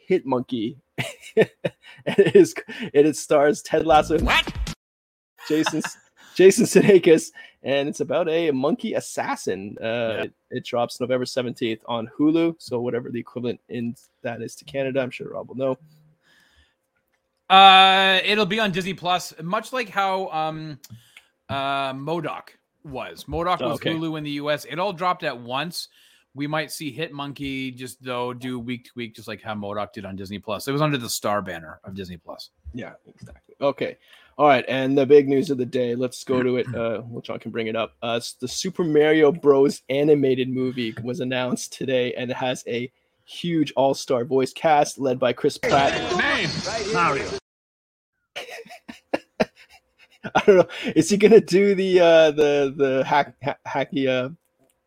Hit 0.07 0.27
Monkey. 0.27 0.79
It 2.07 2.37
is. 2.37 2.55
It 2.93 3.17
stars 3.17 3.63
Ted 3.63 3.87
Lasso, 3.87 4.19
What? 4.19 4.53
Jason 5.49 5.83
Jason 6.35 6.67
Sudeikis, 6.67 7.31
and 7.65 7.89
it's 7.89 8.01
about 8.01 8.29
a 8.29 8.51
monkey 8.53 8.95
assassin. 8.95 9.77
Uh, 9.81 9.85
Yeah. 9.85 10.23
it, 10.25 10.33
it 10.51 10.65
drops 10.65 11.01
November 11.01 11.27
seventeenth 11.27 11.81
on 11.87 12.09
Hulu. 12.17 12.55
So 12.59 12.81
whatever 12.81 13.11
the 13.11 13.19
equivalent 13.19 13.61
in 13.69 13.97
that 14.23 14.41
is 14.43 14.55
to 14.57 14.65
Canada, 14.65 15.01
I'm 15.01 15.11
sure 15.11 15.31
Rob 15.31 15.49
will 15.49 15.57
know. 15.57 15.79
uh, 17.51 18.21
it'll 18.25 18.47
be 18.47 18.61
on 18.61 18.71
Disney 18.73 18.95
Plus, 18.95 19.35
much 19.43 19.73
like 19.73 19.89
how 19.89 20.29
um, 20.29 20.79
uh, 21.49 21.93
MODOK 21.93 22.49
was. 22.85 23.25
MODOK 23.25 23.59
Oh, 23.61 23.69
was 23.71 23.75
okay. 23.77 23.93
Hulu 23.95 24.19
in 24.19 24.25
the 24.25 24.31
U.S. 24.33 24.65
It 24.65 24.79
all 24.79 24.93
dropped 24.93 25.25
at 25.25 25.39
once. 25.39 25.89
We 26.37 26.47
might 26.49 26.73
see 26.73 26.91
Hit 26.91 27.13
Monkey 27.13 27.71
just 27.71 28.03
though 28.03 28.33
do 28.35 28.59
week 28.59 28.87
to 28.87 28.91
week, 28.97 29.15
just 29.15 29.29
like 29.29 29.41
how 29.41 29.55
MODOK 29.55 29.93
did 29.93 30.05
on 30.05 30.17
Disney 30.17 30.39
Plus. 30.39 30.67
It 30.67 30.73
was 30.73 30.83
under 30.83 30.99
the 30.99 31.09
Star 31.09 31.41
banner 31.43 31.81
of 31.85 31.95
Disney 31.95 32.17
Plus. 32.17 32.51
Yeah, 32.73 32.95
exactly. 33.07 33.55
Okay. 33.61 33.99
All 34.37 34.49
right. 34.49 34.65
And 34.69 34.99
the 34.99 35.07
big 35.07 35.29
news 35.29 35.51
of 35.51 35.59
the 35.59 35.67
day, 35.67 35.95
let's 35.95 36.25
go 36.25 36.43
to 36.43 36.57
it. 36.57 36.67
Uh, 36.75 37.03
well, 37.07 37.21
John 37.23 37.39
can 37.39 37.53
bring 37.53 37.69
it 37.69 37.77
up. 37.77 37.93
Uh, 38.03 38.21
the 38.41 38.49
Super 38.49 38.83
Mario 38.83 39.31
Bros. 39.31 39.83
animated 39.89 40.49
movie 40.49 40.93
was 41.05 41.21
announced 41.21 41.73
today, 41.73 42.13
and 42.15 42.31
it 42.31 42.37
has 42.37 42.65
a 42.67 42.91
huge 43.25 43.73
all 43.77 43.95
star 43.95 44.25
voice 44.25 44.53
cast 44.53 44.99
led 44.99 45.19
by 45.21 45.33
Chris 45.33 45.57
Pratt. 45.57 45.93
Name. 46.19 46.51
Mario. 46.93 47.29
I 50.35 50.41
don't 50.47 50.57
know. 50.57 50.69
Is 50.97 51.11
he 51.11 51.17
gonna 51.17 51.41
do 51.41 51.75
the 51.75 52.01
uh, 52.01 52.31
the 52.33 52.75
the 52.77 53.05
hack, 53.05 53.35
ha- 53.45 53.57
hacky 53.67 54.09
uh, 54.09 54.31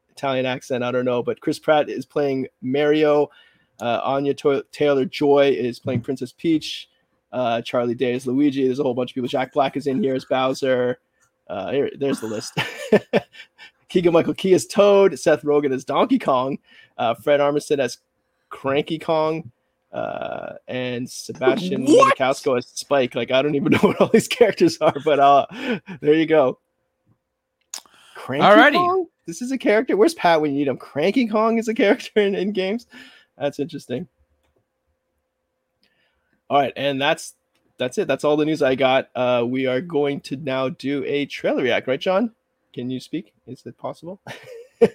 Italian 0.10 0.46
accent? 0.46 0.84
I 0.84 0.92
don't 0.92 1.06
know. 1.06 1.24
But 1.24 1.40
Chris 1.40 1.60
Pratt 1.60 1.90
is 1.90 2.06
playing 2.06 2.48
Mario. 2.62 3.30
Uh, 3.80 4.02
Anya 4.04 4.34
to- 4.34 4.66
Taylor 4.72 5.06
Joy 5.06 5.56
is 5.58 5.80
playing 5.80 6.02
Princess 6.02 6.34
Peach. 6.34 6.90
Uh, 7.32 7.62
Charlie 7.62 7.96
Day 7.96 8.14
is 8.14 8.26
Luigi. 8.26 8.66
There's 8.66 8.80
a 8.80 8.84
whole 8.84 8.94
bunch 8.94 9.12
of 9.12 9.16
people. 9.16 9.28
Jack 9.28 9.54
Black 9.54 9.78
is 9.78 9.88
in 9.88 10.02
here 10.02 10.16
as 10.16 10.26
Bowser. 10.26 11.00
Uh, 11.48 11.72
here, 11.72 11.92
there's 11.98 12.20
the 12.20 12.28
list. 12.28 12.58
Keegan 13.90 14.14
Michael 14.14 14.34
Key 14.34 14.54
as 14.54 14.66
Toad. 14.66 15.18
Seth 15.18 15.44
Rogen 15.44 15.74
as 15.74 15.86
Donkey 15.86 16.20
Kong. 16.20 16.58
Uh, 16.98 17.14
Fred 17.16 17.40
Armisen 17.40 17.80
as 17.80 18.00
Cranky 18.50 19.00
Kong. 19.00 19.52
Uh, 19.92 20.54
and 20.68 21.10
Sebastian 21.10 21.86
What? 21.86 22.18
Maniscalco 22.18 22.58
as 22.58 22.68
Spike. 22.68 23.16
Like 23.16 23.32
I 23.32 23.42
don't 23.42 23.56
even 23.56 23.72
know 23.74 23.80
what 23.80 24.02
all 24.02 24.10
these 24.10 24.28
characters 24.28 24.78
are, 24.80 24.96
but 25.04 25.20
uh, 25.20 25.46
there 26.02 26.14
you 26.14 26.26
go. 26.26 26.60
Cranky 28.16 28.46
Alrighty. 28.46 28.74
Kong? 28.74 29.08
This 29.26 29.42
is 29.42 29.52
a 29.52 29.58
character. 29.58 29.98
Where's 29.98 30.14
Pat 30.14 30.42
when 30.42 30.52
you 30.52 30.58
need 30.60 30.68
him? 30.68 30.78
Cranky 30.78 31.28
Kong 31.28 31.58
is 31.58 31.68
a 31.68 31.74
character 31.74 32.22
in, 32.22 32.36
in 32.36 32.52
games. 32.52 32.88
That's 33.38 33.60
interesting. 33.60 34.08
All 36.50 36.60
right, 36.60 36.74
and 36.76 37.02
that's 37.02 37.34
that's 37.78 37.98
it. 37.98 38.08
That's 38.08 38.24
all 38.24 38.38
the 38.38 38.46
news 38.46 38.62
I 38.62 38.76
got. 38.76 39.10
Uh, 39.16 39.46
we 39.48 39.66
are 39.66 39.82
going 39.82 40.22
to 40.22 40.38
now 40.38 40.70
do 40.70 41.04
a 41.06 41.26
trailer 41.26 41.64
react, 41.64 41.88
right, 41.88 42.00
John? 42.00 42.32
Can 42.74 42.90
you 42.90 43.00
speak? 43.00 43.34
Is 43.46 43.66
it 43.66 43.78
possible? 43.78 44.22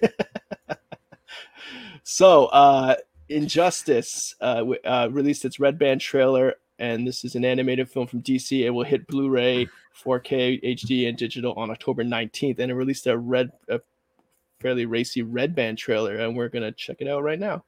so, 2.03 2.45
uh, 2.47 2.95
Injustice 3.29 4.35
uh, 4.41 4.65
uh, 4.83 5.09
released 5.11 5.45
its 5.45 5.59
Red 5.59 5.79
Band 5.79 6.01
trailer, 6.01 6.55
and 6.79 7.07
this 7.07 7.23
is 7.23 7.35
an 7.35 7.45
animated 7.45 7.89
film 7.89 8.07
from 8.07 8.21
DC. 8.21 8.59
It 8.59 8.71
will 8.71 8.83
hit 8.83 9.07
Blu-ray, 9.07 9.67
4K, 10.03 10.63
HD, 10.63 11.07
and 11.07 11.17
digital 11.17 11.53
on 11.53 11.71
October 11.71 12.03
19th, 12.03 12.59
and 12.59 12.71
it 12.71 12.75
released 12.75 13.07
a 13.07 13.17
red, 13.17 13.51
a 13.69 13.79
fairly 14.59 14.85
racy 14.85 15.21
Red 15.21 15.55
Band 15.55 15.77
trailer, 15.77 16.15
and 16.15 16.35
we're 16.35 16.49
gonna 16.49 16.71
check 16.71 16.97
it 16.99 17.07
out 17.07 17.23
right 17.23 17.39
now. 17.39 17.63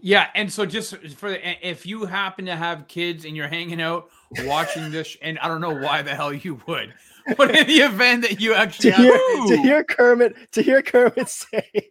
Yeah, 0.00 0.28
and 0.34 0.52
so 0.52 0.66
just 0.66 0.96
for 1.16 1.30
the, 1.30 1.66
if 1.68 1.86
you 1.86 2.04
happen 2.06 2.44
to 2.46 2.56
have 2.56 2.86
kids 2.88 3.24
and 3.24 3.36
you're 3.36 3.48
hanging 3.48 3.80
out 3.82 4.08
watching 4.44 4.90
this, 4.90 5.16
and 5.22 5.38
I 5.40 5.48
don't 5.48 5.60
know 5.60 5.74
why 5.74 6.02
the 6.02 6.14
hell 6.14 6.32
you 6.32 6.60
would, 6.66 6.94
but 7.36 7.54
in 7.54 7.66
the 7.66 7.78
event 7.80 8.22
that 8.22 8.40
you 8.40 8.54
actually 8.54 8.90
to 8.90 8.96
have 8.96 9.04
hear, 9.06 9.18
kids, 9.36 9.50
to 9.50 9.56
hear 9.58 9.84
Kermit 9.84 10.52
to 10.52 10.62
hear 10.62 10.82
Kermit 10.82 11.28
say 11.28 11.90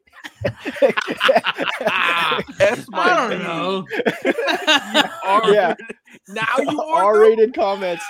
That's 2.57 2.89
my 2.89 3.03
I 3.03 3.15
don't 3.17 3.29
thing. 3.29 3.43
know. 3.43 3.85
R- 5.25 5.51
Yeah. 5.53 5.75
Now 6.29 6.57
you 6.57 6.81
are. 6.81 7.03
R-rated 7.15 7.53
comments. 7.53 8.03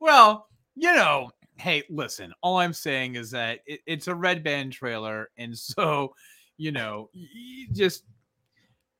well, 0.00 0.48
you 0.76 0.94
know, 0.94 1.30
hey, 1.68 1.82
listen, 1.90 2.32
all 2.42 2.56
I'm 2.56 2.72
saying 2.72 3.16
is 3.16 3.30
that 3.32 3.60
it, 3.66 3.80
it's 3.86 4.08
a 4.08 4.14
red 4.14 4.42
band 4.42 4.72
trailer, 4.72 5.28
and 5.36 5.56
so 5.56 6.14
you 6.56 6.72
know, 6.72 7.10
y- 7.14 7.26
y- 7.34 7.66
just 7.74 8.04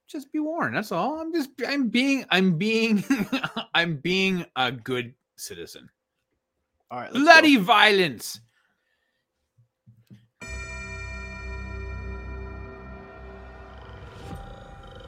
just 0.06 0.30
be 0.32 0.38
warned. 0.38 0.76
That's 0.76 0.92
all. 0.92 1.18
I'm 1.18 1.32
just 1.32 1.50
I'm 1.66 1.88
being 1.88 2.26
I'm 2.30 2.58
being 2.58 3.02
I'm 3.74 3.96
being 3.96 4.44
a 4.56 4.70
good 4.70 5.14
citizen. 5.36 5.88
All 6.90 7.00
right, 7.00 7.10
Bloody 7.12 7.56
go. 7.56 7.62
violence. 7.62 8.40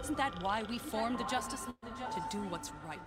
Isn't 0.03 0.17
that 0.17 0.43
why 0.43 0.63
we 0.65 0.79
formed 0.79 1.19
the 1.19 1.25
Justice 1.25 1.67
League? 1.67 1.95
To 2.13 2.25
do 2.31 2.39
what's 2.49 2.73
right. 2.89 2.99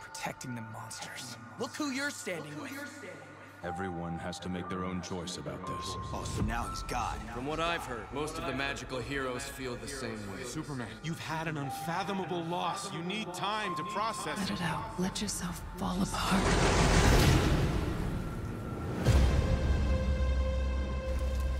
Protecting 0.00 0.54
the 0.56 0.60
monsters. 0.62 1.36
Look 1.60 1.74
who 1.76 1.90
you're 1.92 2.10
standing 2.10 2.60
with. 2.60 2.72
Everyone 3.62 4.18
has 4.18 4.38
to 4.38 4.48
make 4.48 4.70
their 4.70 4.86
own 4.86 5.02
choice 5.02 5.36
about 5.36 5.66
this. 5.66 5.96
Oh, 6.14 6.24
so 6.24 6.42
now 6.44 6.66
he's 6.70 6.82
God. 6.84 7.18
From 7.34 7.44
what 7.44 7.60
I've 7.60 7.84
heard, 7.84 8.10
most 8.10 8.38
of 8.38 8.46
the 8.46 8.54
magical 8.54 8.98
heroes 8.98 9.44
feel 9.44 9.76
the 9.76 9.86
same 9.86 10.18
way. 10.32 10.44
Superman, 10.44 10.88
you've 11.02 11.20
had 11.20 11.46
an 11.46 11.58
unfathomable 11.58 12.42
loss. 12.44 12.90
You 12.90 13.02
need 13.02 13.32
time 13.34 13.76
to 13.76 13.82
process 13.84 14.38
Let 14.38 14.50
it 14.50 14.62
out. 14.62 14.98
Let 14.98 15.20
yourself 15.20 15.60
fall 15.76 16.02
apart. 16.02 16.42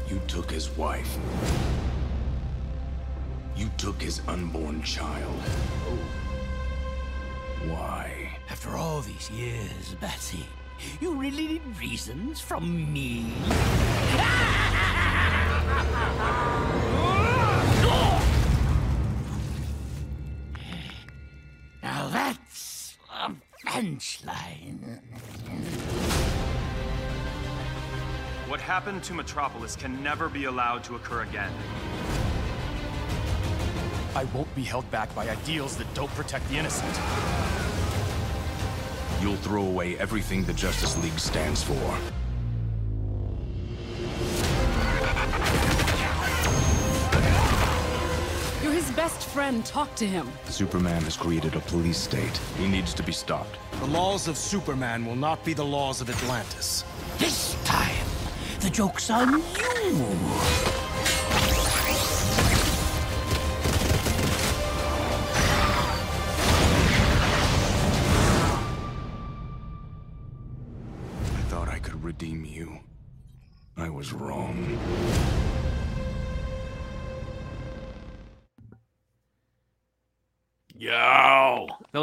You 0.09 0.21
took 0.27 0.51
his 0.51 0.71
wife. 0.79 1.19
You 3.55 3.71
took 3.77 4.01
his 4.01 4.23
unborn 4.27 4.83
child. 4.83 5.43
Oh. 5.87 5.99
Why? 7.67 8.39
After 8.49 8.71
all 8.71 9.03
these 9.03 9.31
years, 9.31 9.95
Betsy, 10.01 10.47
you 11.01 11.15
really 11.15 11.47
need 11.47 11.63
reasons 11.79 12.41
from 12.41 12.93
me? 12.93 13.33
Now 21.83 22.09
that's 22.09 22.97
a 23.13 23.33
bench 23.65 24.21
line. 24.25 25.01
What 28.49 28.61
happened 28.61 29.05
to 29.05 29.15
Metropolis 29.15 29.77
can 29.77 30.03
never 30.03 30.29
be 30.29 30.45
allowed 30.45 30.83
to 30.85 30.97
occur 30.97 31.23
again. 31.23 31.53
I 34.15 34.25
won't 34.35 34.53
be 34.57 34.65
held 34.65 34.91
back 34.91 35.15
by 35.15 35.29
ideals 35.29 35.77
that 35.77 35.93
don't 35.95 36.11
protect 36.15 36.49
the 36.49 36.57
innocent. 36.57 36.99
You'll 39.21 39.37
throw 39.37 39.67
away 39.67 39.99
everything 39.99 40.45
the 40.45 40.55
Justice 40.55 40.97
League 41.03 41.19
stands 41.19 41.63
for. 41.63 41.75
You're 48.63 48.73
his 48.73 48.91
best 48.93 49.29
friend. 49.29 49.65
Talk 49.67 49.95
to 49.97 50.07
him. 50.07 50.27
Superman 50.47 51.03
has 51.03 51.19
created 51.19 51.55
a 51.55 51.61
police 51.61 51.99
state. 51.99 52.41
He 52.57 52.67
needs 52.67 52.95
to 52.95 53.03
be 53.03 53.13
stopped. 53.13 53.59
The 53.81 53.89
laws 53.89 54.27
of 54.27 54.39
Superman 54.39 55.05
will 55.05 55.17
not 55.17 55.45
be 55.45 55.53
the 55.53 55.65
laws 55.65 56.01
of 56.01 56.09
Atlantis. 56.09 56.85
This 57.19 57.57
time, 57.65 58.07
the 58.61 58.71
joke's 58.71 59.11
on 59.11 59.35
you. 59.35 60.70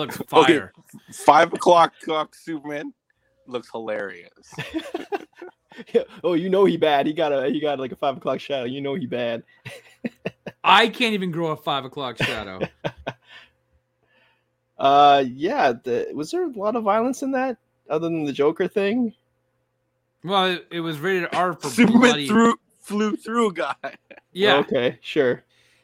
That 0.05 0.17
looks 0.17 0.21
Okay, 0.33 0.53
fire. 0.57 0.73
five 1.13 1.53
o'clock 1.53 1.93
clock 2.03 2.35
Superman 2.35 2.93
looks 3.47 3.69
hilarious. 3.71 4.53
oh, 6.23 6.33
you 6.33 6.49
know 6.49 6.65
he 6.65 6.77
bad. 6.77 7.07
He 7.07 7.13
got 7.13 7.31
a 7.31 7.49
he 7.49 7.59
got 7.59 7.79
like 7.79 7.91
a 7.91 7.95
five 7.95 8.17
o'clock 8.17 8.39
shadow. 8.39 8.65
You 8.65 8.81
know 8.81 8.95
he 8.95 9.05
bad. 9.05 9.43
I 10.63 10.87
can't 10.89 11.13
even 11.13 11.31
grow 11.31 11.47
a 11.47 11.55
five 11.55 11.85
o'clock 11.85 12.17
shadow. 12.17 12.59
Uh, 14.77 15.23
yeah. 15.33 15.73
The, 15.83 16.07
was 16.13 16.29
there 16.31 16.43
a 16.43 16.51
lot 16.51 16.75
of 16.75 16.83
violence 16.83 17.23
in 17.23 17.31
that 17.31 17.57
other 17.89 18.07
than 18.09 18.25
the 18.25 18.33
Joker 18.33 18.67
thing? 18.67 19.13
well, 20.23 20.45
it, 20.51 20.67
it 20.71 20.79
was 20.81 20.99
rated 20.99 21.33
R 21.33 21.53
for 21.53 21.69
Superman 21.69 22.01
bloody. 22.01 22.27
threw 22.27 22.55
flew 22.79 23.15
through 23.15 23.49
a 23.49 23.53
guy. 23.53 23.75
Yeah, 24.33 24.57
Okay, 24.57 24.99
sure. 25.01 25.43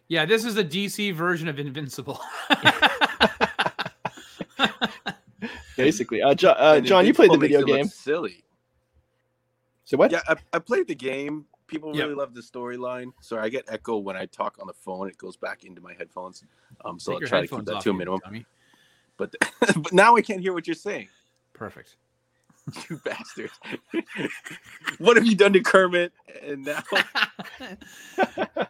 yeah. 0.10 0.26
This 0.26 0.46
is 0.46 0.58
a 0.58 0.64
DC 0.64 1.14
version 1.16 1.48
of 1.48 1.60
Invincible. 1.60 2.20
Basically, 5.86 6.22
uh, 6.22 6.34
jo- 6.34 6.50
uh 6.52 6.80
John, 6.80 7.06
you 7.06 7.14
played 7.14 7.32
the 7.32 7.38
video 7.38 7.64
game. 7.64 7.86
Silly. 7.86 8.44
So 9.86 9.98
what? 9.98 10.12
Yeah, 10.12 10.22
I, 10.28 10.36
I 10.54 10.60
played 10.60 10.88
the 10.88 10.96
game. 10.96 11.46
People 11.68 11.96
Yep. 11.96 12.04
really 12.04 12.16
love 12.16 12.34
the 12.34 12.42
storyline. 12.42 13.12
Sorry, 13.22 13.42
I 13.44 13.50
get 13.50 13.66
echo 13.68 13.98
when 13.98 14.16
I 14.16 14.26
talk 14.28 14.58
on 14.60 14.68
the 14.68 14.74
phone. 14.74 15.10
It 15.10 15.18
goes 15.18 15.36
back 15.38 15.64
into 15.64 15.82
my 15.82 15.94
headphones. 15.94 16.44
Um, 16.86 17.00
so 17.00 17.14
Take 17.14 17.24
I'll 17.24 17.28
try 17.28 17.42
to 17.42 17.48
keep 17.48 17.66
that 17.66 17.82
to 17.82 17.90
a 17.90 17.94
minimum. 17.94 18.20
dummy. 18.24 18.46
But 19.18 19.36
but 19.78 19.94
now 19.94 20.16
I 20.16 20.22
can't 20.22 20.40
hear 20.42 20.54
what 20.54 20.68
you're 20.68 20.76
saying. 20.76 21.10
Perfect. 21.54 21.96
You 22.90 22.98
bastard! 23.04 23.52
what 25.00 25.18
have 25.18 25.26
you 25.26 25.36
done 25.36 25.52
to 25.52 25.60
Kermit? 25.60 26.14
And 26.42 26.64
now 26.64 26.82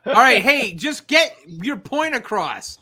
All 0.08 0.14
right, 0.14 0.42
hey, 0.42 0.74
just 0.74 1.06
get 1.08 1.38
your 1.46 1.78
point 1.78 2.16
across. 2.16 2.80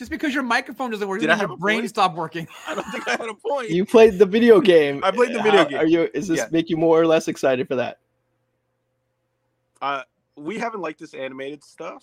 Just 0.00 0.10
because 0.10 0.32
your 0.32 0.42
microphone 0.42 0.90
doesn't 0.90 1.06
work, 1.06 1.20
Did 1.20 1.26
doesn't 1.26 1.38
I 1.40 1.42
have 1.42 1.50
your 1.50 1.56
a 1.56 1.60
brain 1.60 1.80
point? 1.80 1.90
stop 1.90 2.14
working. 2.14 2.48
I 2.66 2.74
don't 2.74 2.86
think 2.90 3.06
I 3.06 3.10
had 3.10 3.28
a 3.28 3.34
point. 3.34 3.68
You 3.68 3.84
played 3.84 4.18
the 4.18 4.24
video 4.24 4.58
game. 4.72 5.04
I 5.04 5.10
played 5.10 5.34
the 5.34 5.42
video 5.42 5.58
How- 5.58 5.64
game. 5.64 5.78
Are 5.78 5.84
you? 5.84 6.08
Is 6.14 6.26
this 6.26 6.38
Yeah. 6.38 6.46
make 6.50 6.70
you 6.70 6.78
more 6.78 6.98
or 6.98 7.06
less 7.06 7.28
excited 7.28 7.68
for 7.68 7.76
that? 7.76 7.98
uh, 9.82 10.02
we 10.36 10.58
haven't 10.58 10.80
liked 10.80 11.00
this 11.00 11.12
animated 11.12 11.62
stuff, 11.62 12.02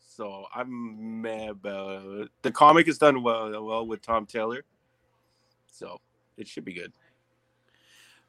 so 0.00 0.46
I'm 0.54 1.20
mad 1.20 1.50
about 1.50 2.02
it. 2.22 2.28
The 2.40 2.50
comic 2.50 2.88
is 2.88 2.96
done 2.96 3.22
well, 3.22 3.62
well 3.62 3.86
with 3.86 4.00
Tom 4.00 4.24
Taylor, 4.24 4.64
so 5.66 6.00
it 6.38 6.48
should 6.48 6.64
be 6.64 6.72
good. 6.72 6.94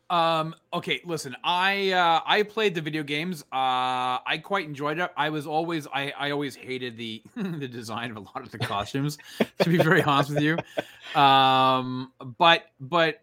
Um, 0.09 0.53
okay, 0.71 1.01
listen, 1.03 1.35
I 1.43 1.91
uh 1.91 2.21
I 2.25 2.43
played 2.43 2.75
the 2.75 2.81
video 2.81 3.03
games. 3.03 3.41
Uh 3.51 4.21
I 4.25 4.39
quite 4.43 4.65
enjoyed 4.65 4.99
it. 4.99 5.11
I 5.17 5.29
was 5.29 5.47
always 5.47 5.87
I 5.87 6.13
I 6.17 6.31
always 6.31 6.55
hated 6.55 6.97
the 6.97 7.23
the 7.35 7.67
design 7.67 8.11
of 8.11 8.17
a 8.17 8.19
lot 8.19 8.41
of 8.41 8.51
the 8.51 8.59
costumes, 8.59 9.17
to 9.59 9.69
be 9.69 9.77
very 9.77 10.03
honest 10.03 10.29
with 10.31 10.43
you. 10.43 10.57
Um 11.19 12.11
but 12.37 12.65
but 12.79 13.21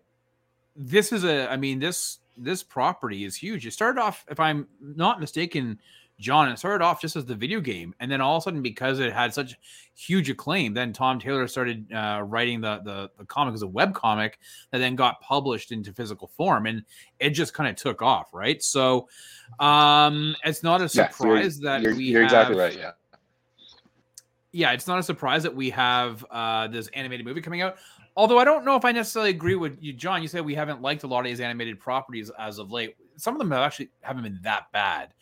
this 0.75 1.12
is 1.12 1.25
a 1.25 1.51
I 1.51 1.57
mean 1.57 1.79
this 1.79 2.18
this 2.37 2.62
property 2.62 3.25
is 3.25 3.37
huge. 3.37 3.66
It 3.66 3.73
started 3.73 4.01
off, 4.01 4.25
if 4.29 4.40
I'm 4.40 4.66
not 4.81 5.21
mistaken, 5.21 5.79
John, 6.20 6.48
it 6.48 6.59
started 6.59 6.85
off 6.85 7.01
just 7.01 7.16
as 7.16 7.25
the 7.25 7.35
video 7.35 7.61
game, 7.61 7.94
and 7.98 8.09
then 8.11 8.20
all 8.20 8.37
of 8.37 8.42
a 8.42 8.44
sudden, 8.44 8.62
because 8.62 9.01
it 9.01 9.12
had 9.12 9.35
such 9.35 9.57
huge 9.94 10.31
acclaim, 10.31 10.72
then 10.72 10.92
Tom 10.92 11.18
Taylor 11.18 11.48
started 11.48 11.92
uh, 11.92 12.22
writing 12.25 12.61
the, 12.61 12.81
the 12.85 13.11
the 13.18 13.25
comic 13.25 13.55
as 13.55 13.62
a 13.62 13.66
web 13.66 13.92
comic 13.92 14.38
that 14.70 14.79
then 14.79 14.94
got 14.94 15.20
published 15.20 15.72
into 15.72 15.92
physical 15.92 16.29
form, 16.29 16.66
and 16.66 16.85
it 17.18 17.31
just 17.31 17.55
kind 17.55 17.68
of 17.68 17.75
took 17.77 18.03
off, 18.03 18.29
right? 18.33 18.62
So, 18.62 19.09
um, 19.59 20.37
it's 20.44 20.62
not 20.62 20.81
a 20.81 20.85
Yes, 20.85 20.94
you're- 20.96 21.12
surprise 21.12 21.59
that 21.61 21.83
you're, 21.83 21.94
we 21.96 22.05
you're 22.05 22.22
exactly 22.22 22.57
right. 22.57 22.77
Yeah. 22.77 22.92
yeah, 24.53 24.72
it's 24.72 24.87
not 24.87 24.98
a 24.98 25.03
surprise 25.03 25.42
that 25.42 25.55
we 25.55 25.70
have 25.70 26.25
uh, 26.31 26.68
this 26.68 26.88
animated 26.88 27.27
movie 27.27 27.40
coming 27.40 27.62
out. 27.62 27.77
Although 28.16 28.38
I 28.38 28.44
don't 28.44 28.64
know 28.66 28.77
if 28.77 28.85
I 28.85 28.92
necessarily 28.92 29.31
agree 29.31 29.55
with 29.55 29.79
you, 29.81 29.94
John. 29.94 30.20
You 30.20 30.29
said 30.29 30.44
we 30.44 30.55
haven't 30.55 30.83
liked 30.83 31.03
a 31.05 31.07
lot 31.07 31.20
of 31.20 31.25
these 31.25 31.40
animated 31.40 31.81
properties 31.81 32.31
as 32.38 32.59
of 32.59 32.70
late. 32.70 32.94
Some 33.22 33.35
of 33.35 33.38
them 33.38 33.52
have 33.52 33.61
actually 33.61 33.88
haven't 34.00 34.24
been 34.24 34.40
that 34.42 34.72
bad. 34.72 35.14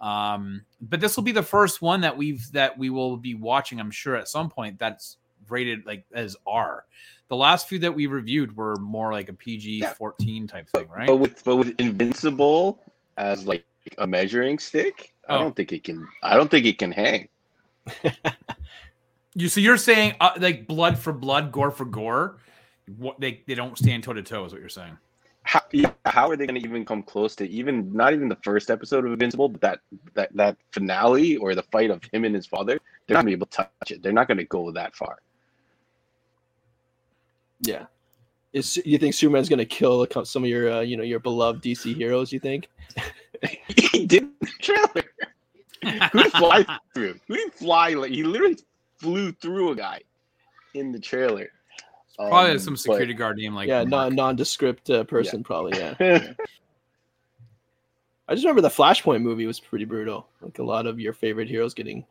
Um, 0.00 0.62
but 0.80 1.00
this 1.00 1.16
will 1.16 1.22
be 1.22 1.32
the 1.32 1.42
first 1.42 1.82
one 1.82 2.00
that 2.00 2.16
we've 2.16 2.50
that 2.52 2.78
we 2.78 2.88
will 2.88 3.18
be 3.18 3.34
watching. 3.34 3.78
I'm 3.78 3.90
sure 3.90 4.16
at 4.16 4.26
some 4.26 4.48
point 4.48 4.78
that's 4.78 5.18
rated 5.50 5.84
like 5.84 6.06
as 6.14 6.34
R. 6.46 6.86
The 7.28 7.36
last 7.36 7.68
few 7.68 7.78
that 7.80 7.94
we 7.94 8.06
reviewed 8.06 8.56
were 8.56 8.76
more 8.76 9.12
like 9.12 9.28
a 9.28 9.34
PG 9.34 9.82
14 9.98 10.46
type 10.46 10.66
thing, 10.70 10.88
right? 10.88 11.06
But 11.06 11.16
with 11.16 11.44
but 11.44 11.56
with 11.56 11.74
Invincible 11.78 12.82
as 13.18 13.46
like 13.46 13.66
a 13.98 14.06
measuring 14.06 14.58
stick, 14.58 15.12
I 15.28 15.34
Oh. 15.36 15.38
don't 15.40 15.54
think 15.54 15.72
it 15.72 15.84
can. 15.84 16.08
I 16.22 16.36
don't 16.36 16.50
think 16.50 16.64
it 16.64 16.78
can 16.78 16.90
hang. 16.90 17.28
You 19.34 19.48
so 19.48 19.60
you're 19.60 19.78
saying 19.78 20.14
uh, 20.20 20.32
like 20.38 20.66
blood 20.66 20.98
for 20.98 21.12
blood, 21.12 21.52
gore 21.52 21.70
for 21.70 21.86
gore. 21.86 22.36
What 22.98 23.18
they 23.18 23.42
they 23.46 23.54
don't 23.54 23.78
stand 23.78 24.04
toe 24.04 24.12
to 24.12 24.22
toe 24.22 24.44
is 24.44 24.52
what 24.52 24.60
you're 24.60 24.68
saying. 24.68 24.98
How, 25.52 25.60
yeah, 25.70 25.92
how 26.06 26.30
are 26.30 26.36
they 26.36 26.46
going 26.46 26.58
to 26.58 26.66
even 26.66 26.82
come 26.86 27.02
close 27.02 27.36
to 27.36 27.46
even 27.46 27.92
not 27.92 28.14
even 28.14 28.30
the 28.30 28.38
first 28.42 28.70
episode 28.70 29.04
of 29.04 29.12
Invincible, 29.12 29.50
but 29.50 29.60
that 29.60 29.80
that 30.14 30.34
that 30.34 30.56
finale 30.70 31.36
or 31.36 31.54
the 31.54 31.62
fight 31.64 31.90
of 31.90 32.02
him 32.10 32.24
and 32.24 32.34
his 32.34 32.46
father? 32.46 32.80
They're 33.06 33.16
not 33.16 33.26
going 33.26 33.32
to 33.32 33.36
be 33.36 33.40
able 33.40 33.46
to 33.48 33.56
touch 33.58 33.90
it. 33.90 34.02
They're 34.02 34.14
not 34.14 34.28
going 34.28 34.38
to 34.38 34.44
go 34.44 34.70
that 34.70 34.96
far. 34.96 35.18
Yeah. 37.60 37.84
Is 38.54 38.80
you 38.86 38.96
think 38.96 39.12
Superman's 39.12 39.50
gonna 39.50 39.66
kill 39.66 40.06
some 40.24 40.42
of 40.42 40.48
your 40.48 40.72
uh, 40.72 40.80
you 40.80 40.96
know 40.96 41.02
your 41.02 41.20
beloved 41.20 41.62
DC 41.62 41.96
heroes? 41.96 42.32
You 42.32 42.38
think? 42.38 42.70
he 43.68 44.06
did 44.06 44.30
the 44.40 44.48
trailer. 44.60 45.04
Who 46.12 46.22
did 46.22 46.32
fly 46.32 46.78
through? 46.94 47.20
Who 47.28 47.36
did 47.36 47.52
fly? 47.52 47.90
Like 47.90 48.10
he 48.10 48.22
literally 48.22 48.56
flew 48.96 49.32
through 49.32 49.72
a 49.72 49.76
guy 49.76 50.00
in 50.72 50.92
the 50.92 50.98
trailer. 50.98 51.50
Probably 52.16 52.52
Um, 52.52 52.58
some 52.58 52.74
but- 52.74 52.80
security 52.80 53.14
guard 53.14 53.36
name 53.38 53.54
like 53.54 53.68
yeah, 53.68 53.84
non 53.84 54.14
nondescript 54.14 54.90
uh, 54.90 55.04
person 55.04 55.42
probably. 55.42 55.78
Yeah. 55.78 55.94
I 58.28 58.34
just 58.34 58.44
remember 58.44 58.62
the 58.62 58.68
Flashpoint 58.68 59.22
movie 59.22 59.46
was 59.46 59.60
pretty 59.60 59.84
brutal. 59.84 60.28
Like 60.40 60.58
a 60.58 60.62
lot 60.62 60.86
of 60.86 61.00
your 61.00 61.12
favorite 61.12 61.48
heroes 61.48 61.74
getting 61.74 62.04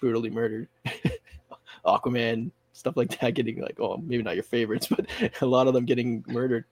brutally 0.00 0.30
murdered. 0.30 0.68
Aquaman, 1.86 2.50
stuff 2.72 2.96
like 2.96 3.18
that, 3.20 3.34
getting 3.34 3.60
like, 3.60 3.80
oh, 3.80 3.96
maybe 3.96 4.22
not 4.22 4.34
your 4.34 4.44
favorites, 4.44 4.86
but 4.90 5.06
a 5.40 5.46
lot 5.46 5.66
of 5.66 5.74
them 5.74 5.84
getting 5.84 6.24
murdered 6.28 6.64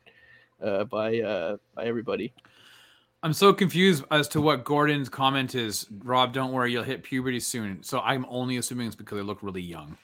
uh, 0.62 0.84
by 0.84 1.20
uh, 1.20 1.56
by 1.74 1.84
everybody. 1.84 2.32
I'm 3.22 3.32
so 3.32 3.54
confused 3.54 4.04
as 4.10 4.28
to 4.28 4.40
what 4.40 4.64
Gordon's 4.64 5.08
comment 5.08 5.54
is. 5.54 5.86
Rob, 6.02 6.34
don't 6.34 6.52
worry, 6.52 6.72
you'll 6.72 6.82
hit 6.82 7.02
puberty 7.02 7.40
soon. 7.40 7.82
So 7.82 8.00
I'm 8.00 8.26
only 8.28 8.58
assuming 8.58 8.86
it's 8.86 8.96
because 8.96 9.16
they 9.16 9.22
look 9.24 9.42
really 9.42 9.62
young. 9.62 9.96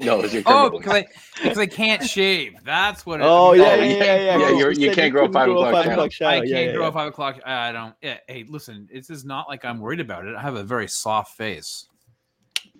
No, 0.00 0.20
it's 0.20 0.32
your 0.32 0.42
Oh, 0.46 0.70
because 0.70 0.92
I, 0.92 1.06
because 1.42 1.58
I 1.58 1.66
can't 1.66 2.04
shave. 2.04 2.54
That's 2.64 3.04
what. 3.04 3.20
It, 3.20 3.24
Oh, 3.24 3.52
yeah, 3.52 3.62
Oh, 3.64 3.74
yeah, 3.74 3.82
yeah, 3.82 3.84
yeah, 3.84 4.14
yeah. 4.16 4.38
yeah, 4.38 4.48
You 4.50 4.58
you're- 4.58 4.74
you 4.76 4.86
said 4.88 4.94
can't 4.94 5.12
grow 5.12 5.24
a 5.24 5.32
five 5.32 5.46
grow 5.46 5.56
o'clock 5.58 5.72
five 5.72 5.84
shadow. 5.84 5.94
o'clock 5.94 6.12
shadow. 6.12 6.30
I 6.30 6.38
can't 6.40 6.48
yeah, 6.50 6.72
grow 6.72 6.82
yeah. 6.82 6.88
a 6.88 6.92
five 6.92 7.08
o'clock. 7.08 7.40
I 7.44 7.72
don't. 7.72 7.94
Yeah, 8.00 8.18
hey, 8.28 8.44
listen, 8.48 8.88
this 8.92 9.10
is 9.10 9.24
not 9.24 9.48
like 9.48 9.64
I'm 9.64 9.80
worried 9.80 10.00
about 10.00 10.24
it. 10.26 10.36
I 10.36 10.40
have 10.42 10.54
a 10.54 10.62
very 10.62 10.86
soft 10.88 11.36
face. 11.36 11.86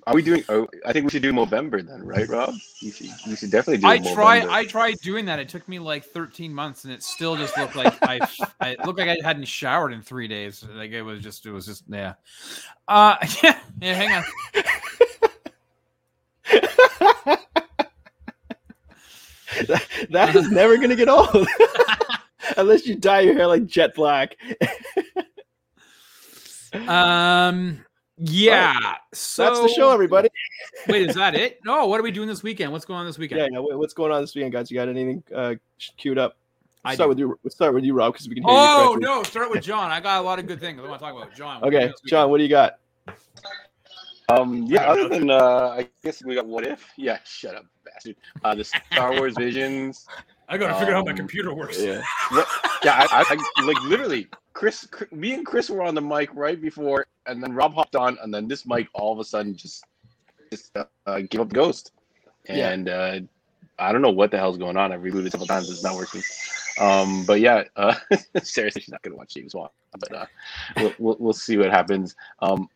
Are 0.06 0.14
we 0.14 0.22
doing? 0.22 0.42
Oh, 0.48 0.66
I 0.86 0.92
think 0.94 1.04
we 1.04 1.10
should 1.10 1.20
do 1.22 1.32
Movember 1.34 1.86
then, 1.86 2.02
right, 2.02 2.26
Rob? 2.28 2.54
You 2.80 2.92
should, 2.92 3.08
you 3.26 3.36
should 3.36 3.50
definitely 3.50 3.78
do. 3.78 3.88
I 3.88 3.98
Movember. 3.98 4.14
tried. 4.14 4.44
I 4.46 4.64
tried 4.64 4.98
doing 5.00 5.26
that. 5.26 5.38
It 5.38 5.50
took 5.50 5.68
me 5.68 5.78
like 5.80 6.04
13 6.04 6.54
months, 6.54 6.84
and 6.84 6.92
it 6.94 7.02
still 7.02 7.36
just 7.36 7.58
looked 7.58 7.76
like 7.76 7.94
I. 8.02 8.20
I 8.60 8.68
it 8.70 8.86
looked 8.86 8.98
like 9.00 9.08
I 9.08 9.16
hadn't 9.22 9.44
showered 9.48 9.92
in 9.92 10.00
three 10.00 10.28
days. 10.28 10.64
Like 10.72 10.92
it 10.92 11.02
was 11.02 11.20
just. 11.20 11.44
It 11.44 11.50
was 11.50 11.66
just. 11.66 11.82
Yeah. 11.88 12.14
Uh. 12.86 13.16
Yeah. 13.42 13.58
Yeah. 13.82 13.94
Hang 13.94 14.24
on. 16.54 16.64
That, 19.66 19.86
that 20.10 20.36
is 20.36 20.50
never 20.50 20.76
gonna 20.76 20.96
get 20.96 21.08
old 21.08 21.46
unless 22.56 22.86
you 22.86 22.94
dye 22.94 23.20
your 23.20 23.34
hair 23.34 23.46
like 23.46 23.66
jet 23.66 23.94
black. 23.94 24.36
Um. 26.86 27.84
Yeah. 28.18 28.96
So 29.12 29.44
That's 29.44 29.60
the 29.60 29.68
show, 29.68 29.90
everybody. 29.90 30.28
Wait, 30.88 31.08
is 31.08 31.14
that 31.14 31.34
it? 31.34 31.60
No. 31.64 31.86
What 31.86 32.00
are 32.00 32.02
we 32.02 32.10
doing 32.10 32.28
this 32.28 32.42
weekend? 32.42 32.72
What's 32.72 32.84
going 32.84 33.00
on 33.00 33.06
this 33.06 33.18
weekend? 33.18 33.40
Yeah, 33.40 33.60
yeah. 33.60 33.76
What's 33.76 33.94
going 33.94 34.12
on 34.12 34.20
this 34.20 34.34
weekend, 34.34 34.52
guys? 34.52 34.70
You 34.70 34.76
got 34.76 34.88
anything 34.88 35.22
uh, 35.34 35.54
queued 35.96 36.18
up? 36.18 36.36
I 36.84 36.94
start 36.94 37.06
do. 37.06 37.08
with 37.10 37.18
you. 37.18 37.38
Let's 37.44 37.54
start 37.54 37.74
with 37.74 37.84
you, 37.84 37.94
Rob, 37.94 38.12
because 38.12 38.28
we 38.28 38.34
can 38.34 38.44
hear. 38.44 38.52
Oh 38.52 38.94
correctly. 38.94 39.06
no! 39.06 39.22
Start 39.22 39.50
with 39.50 39.62
John. 39.62 39.90
I 39.90 40.00
got 40.00 40.20
a 40.20 40.22
lot 40.22 40.38
of 40.38 40.46
good 40.46 40.60
things 40.60 40.78
I 40.80 40.88
want 40.88 41.00
to 41.00 41.04
talk 41.04 41.14
about. 41.14 41.34
John. 41.34 41.60
what 41.60 41.74
Okay, 41.74 41.92
John, 42.06 42.30
what 42.30 42.38
do 42.38 42.44
you 42.44 42.48
got? 42.48 42.78
Um, 44.28 44.64
yeah. 44.64 44.82
Other 44.90 45.08
than, 45.08 45.30
uh, 45.30 45.76
I 45.78 45.88
guess 46.02 46.22
we 46.24 46.34
got 46.34 46.46
what 46.46 46.66
if? 46.66 46.86
Yeah. 46.96 47.18
Shut 47.24 47.54
up, 47.54 47.66
bastard. 47.84 48.16
Uh, 48.44 48.54
the 48.54 48.64
Star 48.64 49.12
Wars 49.12 49.34
Visions. 49.36 50.06
I 50.50 50.56
gotta 50.56 50.74
figure 50.78 50.94
out 50.94 51.00
how 51.00 51.04
my 51.04 51.10
Um, 51.10 51.16
computer 51.16 51.52
works. 51.54 51.78
Yeah. 51.78 52.02
Yeah, 52.82 53.06
I, 53.10 53.24
I, 53.56 53.62
like 53.62 53.80
literally. 53.82 54.28
Chris, 54.54 54.86
Chris, 54.90 55.12
me 55.12 55.34
and 55.34 55.44
Chris 55.44 55.68
were 55.68 55.82
on 55.82 55.94
the 55.94 56.00
mic 56.00 56.30
right 56.34 56.60
before, 56.60 57.06
and 57.26 57.42
then 57.42 57.52
Rob 57.52 57.74
hopped 57.74 57.94
on, 57.96 58.16
and 58.22 58.32
then 58.32 58.48
this 58.48 58.66
mic 58.66 58.88
all 58.94 59.12
of 59.12 59.18
a 59.18 59.24
sudden 59.24 59.54
just 59.54 59.84
just 60.50 60.74
uh, 60.76 60.84
uh, 61.06 61.20
gave 61.20 61.40
up 61.42 61.50
the 61.50 61.54
ghost, 61.54 61.92
Yeah. 62.48 62.70
and 62.70 62.88
uh, 62.88 63.20
I 63.78 63.92
don't 63.92 64.00
know 64.02 64.10
what 64.10 64.30
the 64.30 64.38
hell's 64.38 64.56
going 64.58 64.76
on. 64.78 64.90
I've 64.90 65.02
rebooted 65.02 65.30
several 65.30 65.46
times, 65.46 65.70
it's 65.70 65.84
not 65.84 65.94
working. 65.96 66.22
Um, 66.80 67.24
but 67.26 67.40
yeah, 67.40 67.64
uh, 67.76 67.94
said 68.42 68.72
she's 68.72 68.88
not 68.88 69.02
gonna 69.02 69.16
watch 69.16 69.34
James 69.34 69.54
Wan, 69.54 69.68
but 69.98 70.12
uh, 70.14 70.26
we'll, 70.78 70.94
we'll 70.98 71.16
we'll 71.20 71.32
see 71.34 71.56
what 71.58 71.70
happens. 71.70 72.16
Um, 72.40 72.68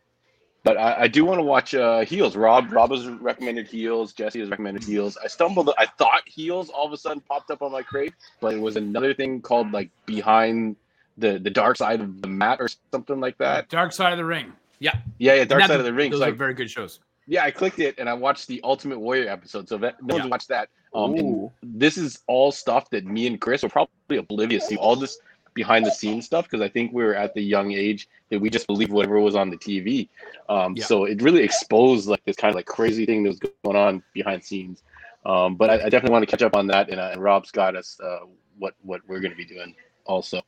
but 0.63 0.77
I, 0.77 1.01
I 1.01 1.07
do 1.07 1.25
want 1.25 1.39
to 1.39 1.43
watch 1.43 1.73
uh, 1.75 2.01
Heels. 2.01 2.35
Rob 2.35 2.71
Rob 2.71 2.91
has 2.91 3.07
recommended 3.07 3.67
Heels. 3.67 4.13
Jesse 4.13 4.39
has 4.39 4.49
recommended 4.49 4.83
Heels. 4.83 5.17
I 5.23 5.27
stumbled. 5.27 5.69
I 5.77 5.85
thought 5.85 6.21
Heels 6.25 6.69
all 6.69 6.85
of 6.87 6.93
a 6.93 6.97
sudden 6.97 7.21
popped 7.21 7.51
up 7.51 7.61
on 7.61 7.71
my 7.71 7.81
Crave, 7.83 8.13
but 8.39 8.53
it 8.53 8.59
was 8.59 8.75
another 8.75 9.13
thing 9.13 9.41
called 9.41 9.71
like 9.71 9.89
Behind 10.05 10.75
the 11.17 11.37
the 11.39 11.49
Dark 11.49 11.77
Side 11.77 12.01
of 12.01 12.21
the 12.21 12.27
Mat 12.27 12.57
or 12.59 12.69
something 12.91 13.19
like 13.19 13.37
that. 13.37 13.69
Dark 13.69 13.91
Side 13.93 14.13
of 14.13 14.17
the 14.17 14.25
Ring. 14.25 14.53
Yeah. 14.79 14.95
Yeah, 15.17 15.35
yeah, 15.35 15.43
Dark 15.45 15.61
And 15.63 15.69
Side 15.69 15.79
of 15.79 15.85
the 15.85 15.93
Ring. 15.93 16.11
Those 16.11 16.19
So 16.21 16.25
are 16.25 16.29
I- 16.29 16.31
very 16.31 16.53
good 16.53 16.69
shows. 16.69 16.99
yeah, 17.27 17.43
I 17.43 17.51
clicked 17.51 17.79
it 17.79 17.95
and 17.99 18.09
I 18.09 18.13
watched 18.13 18.47
the 18.47 18.59
Ultimate 18.63 18.99
Warrior 18.99 19.29
episode. 19.29 19.69
So 19.69 19.77
that 19.77 20.01
no 20.03 20.15
one's 20.15 20.25
Yeah. 20.25 20.29
watched 20.31 20.47
that. 20.49 20.69
Um, 20.95 21.15
Ooh. 21.19 21.51
this 21.63 21.97
is 21.97 22.19
all 22.27 22.51
stuff 22.51 22.89
that 22.91 23.05
me 23.05 23.25
and 23.27 23.39
Chris 23.41 23.63
were 23.63 23.69
probably 23.69 24.17
oblivious 24.17 24.67
to. 24.67 24.75
All 24.77 24.95
this 24.95 25.17
behind 25.53 25.85
the 25.85 25.91
scenes 25.91 26.25
stuff 26.25 26.45
because 26.45 26.61
I 26.61 26.69
think 26.69 26.93
we 26.93 27.03
were 27.03 27.15
at 27.15 27.33
the 27.33 27.41
young 27.41 27.71
age 27.71 28.07
that 28.29 28.39
we 28.39 28.49
just 28.49 28.67
believed 28.67 28.91
whatever 28.91 29.19
was 29.19 29.35
on 29.35 29.49
the 29.49 29.57
TV. 29.57 30.09
Um, 30.49 30.75
Yeah. 30.75 30.85
So 30.85 31.05
it 31.05 31.21
really 31.21 31.43
exposed 31.43 32.07
like 32.07 32.23
this 32.25 32.35
kind 32.35 32.49
of 32.49 32.55
like 32.55 32.65
crazy 32.65 33.05
thing 33.05 33.23
that 33.23 33.29
was 33.29 33.39
going 33.39 33.77
on 33.77 34.03
behind 34.13 34.41
the 34.41 34.45
scenes. 34.45 34.83
Um, 35.25 35.55
but 35.55 35.69
I, 35.69 35.73
I 35.75 35.89
definitely 35.89 36.11
want 36.11 36.23
to 36.23 36.31
catch 36.31 36.41
up 36.41 36.55
on 36.55 36.67
that, 36.67 36.89
and, 36.89 36.99
uh, 36.99 37.11
and 37.13 37.23
Rob's 37.23 37.49
got 37.49 37.75
us 37.75 37.97
uh, 38.03 38.25
what 38.57 38.73
what 38.81 39.01
we're 39.07 39.21
going 39.21 39.31
to 39.31 39.37
be 39.37 39.45
doing 39.45 39.73
also. 40.05 40.41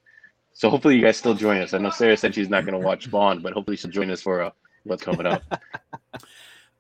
So 0.54 0.70
hopefully 0.70 0.96
you 0.96 1.02
guys 1.02 1.18
still 1.18 1.34
join 1.34 1.62
us. 1.62 1.74
I 1.74 1.80
know 1.80 1.90
Sarah 1.90 2.16
said 2.16 2.34
she's 2.34 2.50
not 2.50 2.66
going 2.66 2.80
to 2.80 2.86
watch 2.86 3.12
Bond, 3.12 3.44
but 3.44 3.54
hopefully 3.54 3.78
she'll 3.78 3.92
join 3.92 4.10
us 4.10 4.22
for 4.22 4.42
uh, 4.42 4.52
what's 4.84 5.04
coming 5.04 5.26
up. 5.26 5.44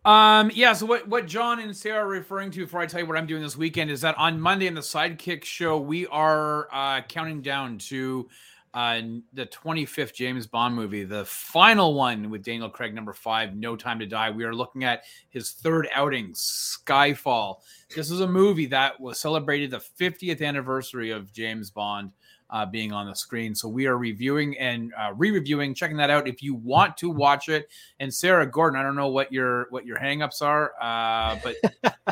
Um, 0.06 0.51
yeah, 0.53 0.74
so 0.74 0.86
what, 0.86 1.08
what 1.08 1.26
John 1.26 1.60
and 1.60 1.76
Sarah 1.76 2.06
are 2.06 2.08
referring 2.08 2.51
to 2.51 2.60
before 2.60 2.80
I 2.80 2.86
tell 2.86 2.99
you 2.99 3.08
what 3.08 3.18
I'm 3.18 3.26
doing 3.26 3.41
this 3.41 3.58
weekend 3.58 3.89
is 3.89 4.01
that 4.01 4.16
on 4.20 4.39
Monday 4.39 4.68
in 4.68 4.76
the 4.76 4.82
Sidekick 4.82 5.43
show, 5.43 5.80
we 5.80 6.06
are 6.08 6.68
uh, 6.72 7.01
counting 7.01 7.41
down 7.41 7.80
to 7.80 8.30
uh, 8.76 9.01
the 9.34 9.47
25th 9.47 10.14
James 10.14 10.45
Bond 10.45 10.76
movie, 10.76 11.06
the 11.06 11.26
final 11.26 11.95
one 11.95 12.30
with 12.30 12.43
Daniel 12.43 12.70
Craig, 12.70 12.93
number 12.93 13.14
five, 13.14 13.56
No 13.56 13.76
Time 13.76 13.97
to 13.97 14.06
Die. 14.06 14.30
We 14.30 14.43
are 14.43 14.53
looking 14.53 14.84
at 14.84 15.06
his 15.30 15.51
third 15.51 15.88
outing, 15.95 16.34
Skyfall. 16.34 17.62
This 17.95 18.12
is 18.12 18.20
a 18.20 18.28
movie 18.28 18.68
that 18.68 18.99
was 18.99 19.18
celebrated 19.20 19.72
the 19.72 19.84
50th 19.99 20.45
anniversary 20.45 21.10
of 21.10 21.34
James 21.34 21.72
Bond 21.72 22.12
uh, 22.50 22.66
being 22.66 22.91
on 22.91 23.08
the 23.08 23.16
screen. 23.16 23.56
So 23.56 23.68
we 23.68 23.88
are 23.88 23.98
reviewing 23.98 24.58
and 24.58 24.93
uh, 24.98 25.14
re-reviewing, 25.16 25.74
checking 25.74 25.98
that 25.98 26.10
out. 26.10 26.28
If 26.28 26.43
you 26.43 26.56
want 26.56 26.98
to 26.98 27.10
watch 27.10 27.50
it, 27.50 27.70
and 28.00 28.14
Sarah 28.14 28.46
Gordon, 28.46 28.80
I 28.80 28.84
don't 28.84 28.96
know 28.96 29.10
what 29.10 29.32
your 29.32 29.68
what 29.70 29.86
your 29.86 29.98
hangups 29.98 30.41
are, 30.41 30.74
uh, 30.82 31.39
but 31.43 31.56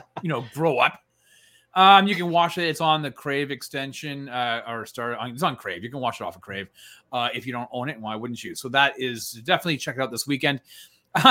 you 0.22 0.30
know, 0.30 0.46
grow 0.54 0.80
up. 0.80 1.00
Um, 1.76 2.08
you 2.08 2.14
can 2.16 2.30
watch 2.30 2.60
it. 2.60 2.68
It's 2.68 2.82
on 2.82 3.02
the 3.02 3.10
Crave 3.10 3.50
extension, 3.50 4.30
uh, 4.30 4.62
or 4.68 4.86
start. 4.86 5.18
on- 5.18 5.32
It's 5.32 5.42
on 5.42 5.56
Crave. 5.56 5.84
You 5.84 5.90
can 5.90 6.02
watch 6.02 6.22
it 6.22 6.24
off 6.24 6.36
of 6.36 6.42
Crave. 6.42 6.68
Uh, 7.12 7.30
if 7.34 7.48
you 7.48 7.54
don't 7.54 7.70
own 7.72 7.90
it, 7.90 8.00
why 8.00 8.16
wouldn't 8.16 8.44
you? 8.44 8.54
So 8.54 8.70
that 8.70 8.94
is 9.00 9.32
definitely 9.44 9.78
check 9.78 9.96
it 9.96 10.02
out 10.02 10.12
this 10.12 10.28
weekend. 10.28 10.62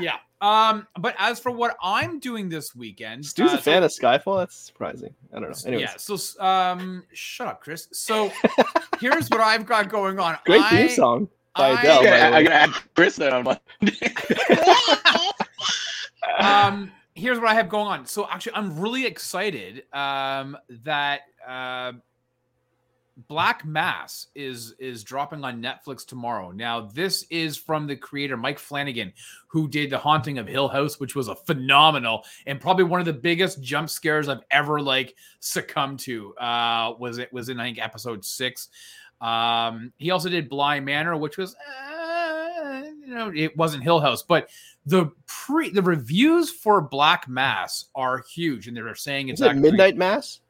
yeah. 0.00 0.16
Um, 0.44 0.86
but 1.00 1.14
as 1.18 1.40
for 1.40 1.50
what 1.50 1.74
I'm 1.82 2.20
doing 2.20 2.50
this 2.50 2.74
weekend, 2.74 3.24
Stu's 3.24 3.52
uh, 3.52 3.56
a 3.56 3.58
fan 3.58 3.80
so- 3.80 3.86
of 3.86 4.22
Skyfall. 4.22 4.40
That's 4.40 4.54
surprising. 4.54 5.14
I 5.34 5.40
don't 5.40 5.48
know. 5.48 5.56
Anyways, 5.66 5.88
yeah. 5.90 5.96
So, 5.96 6.44
um, 6.44 7.02
shut 7.14 7.46
up, 7.46 7.62
Chris. 7.62 7.88
So, 7.92 8.30
here's 9.00 9.30
what 9.30 9.40
I've 9.40 9.64
got 9.64 9.88
going 9.88 10.18
on. 10.18 10.36
great 10.44 10.60
I, 10.60 10.68
theme 10.70 10.88
song 10.90 11.28
by 11.56 11.70
I- 11.70 11.80
Adele. 11.80 11.98
by 12.00 12.04
Yeah, 12.04 12.16
the 12.18 12.24
I, 12.26 12.30
way. 12.30 12.36
I 12.36 12.42
gotta 12.42 12.54
add 12.54 12.70
Chris 12.94 13.16
then 13.16 13.32
on 13.32 13.44
Monday. 13.44 13.60
um, 16.38 16.92
here's 17.14 17.38
what 17.38 17.48
I 17.48 17.54
have 17.54 17.70
going 17.70 17.86
on. 17.86 18.04
So, 18.04 18.28
actually, 18.28 18.56
I'm 18.56 18.78
really 18.78 19.06
excited 19.06 19.84
um, 19.94 20.58
that 20.84 21.20
uh, 21.48 21.92
Black 23.28 23.64
Mass 23.64 24.26
is 24.34 24.74
is 24.78 25.04
dropping 25.04 25.44
on 25.44 25.62
Netflix 25.62 26.04
tomorrow. 26.04 26.50
Now, 26.50 26.80
this 26.80 27.24
is 27.30 27.56
from 27.56 27.86
the 27.86 27.96
creator 27.96 28.36
Mike 28.36 28.58
Flanagan, 28.58 29.12
who 29.46 29.68
did 29.68 29.90
The 29.90 29.98
Haunting 29.98 30.38
of 30.38 30.48
Hill 30.48 30.68
House, 30.68 30.98
which 30.98 31.14
was 31.14 31.28
a 31.28 31.36
phenomenal 31.36 32.24
and 32.46 32.60
probably 32.60 32.84
one 32.84 33.00
of 33.00 33.06
the 33.06 33.12
biggest 33.12 33.62
jump 33.62 33.88
scares 33.88 34.28
I've 34.28 34.44
ever 34.50 34.80
like 34.80 35.14
succumbed 35.40 36.00
to. 36.00 36.34
Uh, 36.36 36.94
was 36.98 37.18
it 37.18 37.32
was 37.32 37.48
in 37.48 37.60
I 37.60 37.64
think 37.64 37.78
episode 37.78 38.24
six. 38.24 38.68
Um, 39.20 39.92
he 39.96 40.10
also 40.10 40.28
did 40.28 40.48
Bly 40.48 40.80
Manor, 40.80 41.16
which 41.16 41.38
was 41.38 41.54
uh, 41.54 42.82
you 43.00 43.14
know 43.14 43.32
it 43.34 43.56
wasn't 43.56 43.84
Hill 43.84 44.00
House, 44.00 44.22
but 44.22 44.50
the 44.86 45.10
pre 45.26 45.70
the 45.70 45.82
reviews 45.82 46.50
for 46.50 46.80
Black 46.80 47.28
Mass 47.28 47.86
are 47.94 48.24
huge, 48.34 48.66
and 48.66 48.76
they're 48.76 48.94
saying 48.94 49.28
it's 49.28 49.40
it 49.40 49.46
actually 49.46 49.62
Midnight 49.62 49.96
Mass? 49.96 50.40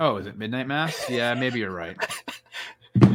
Oh, 0.00 0.16
is 0.16 0.26
it 0.26 0.38
Midnight 0.38 0.66
Mass? 0.66 1.04
Yeah, 1.10 1.34
maybe 1.34 1.58
you're 1.58 1.70
right. 1.70 1.96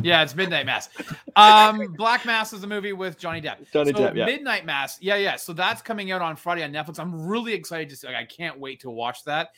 Yeah, 0.01 0.23
it's 0.23 0.35
Midnight 0.35 0.65
Mass. 0.65 0.89
Um, 1.35 1.93
Black 1.97 2.25
Mass 2.25 2.53
is 2.53 2.63
a 2.63 2.67
movie 2.67 2.93
with 2.93 3.17
Johnny 3.17 3.41
Depp. 3.41 3.71
Johnny 3.71 3.91
so 3.91 3.99
Depp, 3.99 4.15
yeah. 4.15 4.25
Midnight 4.25 4.65
Mass. 4.65 4.97
Yeah, 5.01 5.15
yeah. 5.15 5.35
So 5.35 5.53
that's 5.53 5.81
coming 5.81 6.11
out 6.11 6.21
on 6.21 6.35
Friday 6.35 6.63
on 6.63 6.71
Netflix. 6.71 6.99
I'm 6.99 7.27
really 7.27 7.53
excited 7.53 7.89
to 7.89 7.95
see. 7.95 8.07
Like, 8.07 8.15
I 8.15 8.25
can't 8.25 8.59
wait 8.59 8.79
to 8.81 8.89
watch 8.89 9.23
that. 9.25 9.49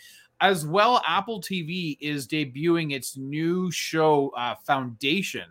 As 0.41 0.65
well, 0.65 1.01
Apple 1.05 1.41
TV 1.41 1.97
is 1.99 2.28
debuting 2.28 2.93
its 2.93 3.17
new 3.17 3.70
show, 3.72 4.30
uh, 4.38 4.55
Foundation, 4.65 5.45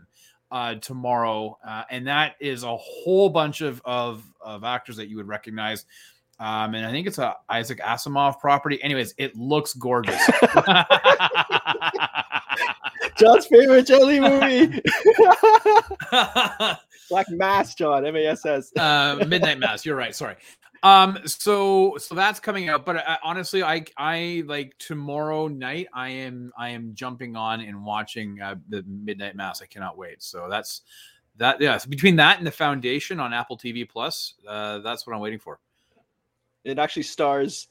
uh, 0.51 0.77
tomorrow, 0.77 1.59
uh, 1.67 1.85
and 1.91 2.07
that 2.07 2.37
is 2.41 2.63
a 2.63 2.77
whole 2.77 3.29
bunch 3.29 3.61
of, 3.61 3.83
of 3.85 4.25
of 4.41 4.65
actors 4.65 4.97
that 4.97 5.09
you 5.09 5.17
would 5.17 5.29
recognize. 5.29 5.85
Um, 6.41 6.75
and 6.75 6.87
I 6.87 6.91
think 6.91 7.07
it's 7.07 7.19
a 7.19 7.37
Isaac 7.49 7.81
Asimov 7.81 8.39
property. 8.39 8.83
Anyways, 8.83 9.15
it 9.19 9.37
looks 9.37 9.75
gorgeous. 9.75 10.21
John's 13.19 13.47
favorite 13.47 13.87
jelly 13.87 14.21
movie. 14.21 14.81
Black 17.11 17.29
Mass, 17.31 17.75
John. 17.75 18.07
M 18.07 18.17
A 18.17 18.27
S 18.27 18.47
S. 18.47 18.73
uh, 18.77 19.25
Midnight 19.27 19.59
Mass. 19.59 19.85
You're 19.85 19.97
right. 19.97 20.15
Sorry. 20.15 20.37
Um. 20.83 21.19
So 21.25 21.97
so 21.99 22.15
that's 22.15 22.39
coming 22.39 22.69
out. 22.69 22.87
But 22.87 22.97
uh, 22.97 23.17
honestly, 23.23 23.63
I 23.63 23.85
I 23.97 24.45
like 24.47 24.77
tomorrow 24.79 25.49
night. 25.49 25.89
I 25.93 26.11
am 26.11 26.53
I 26.57 26.71
am 26.71 26.95
jumping 26.95 27.35
on 27.35 27.61
and 27.61 27.85
watching 27.85 28.41
uh, 28.41 28.57
the 28.69 28.85
Midnight 28.87 29.35
Mass. 29.35 29.61
I 29.63 29.67
cannot 29.67 29.99
wait. 29.99 30.23
So 30.23 30.47
that's 30.49 30.83
that 31.39 31.61
yeah, 31.61 31.79
so 31.79 31.89
between 31.89 32.17
that 32.17 32.39
and 32.39 32.47
the 32.47 32.53
Foundation 32.53 33.19
on 33.19 33.33
Apple 33.33 33.57
TV 33.57 33.89
Plus, 33.89 34.35
uh, 34.47 34.79
that's 34.79 35.07
what 35.07 35.15
I'm 35.15 35.21
waiting 35.21 35.39
for. 35.39 35.59
It 36.65 36.79
actually 36.79 37.05
stars 37.05 37.69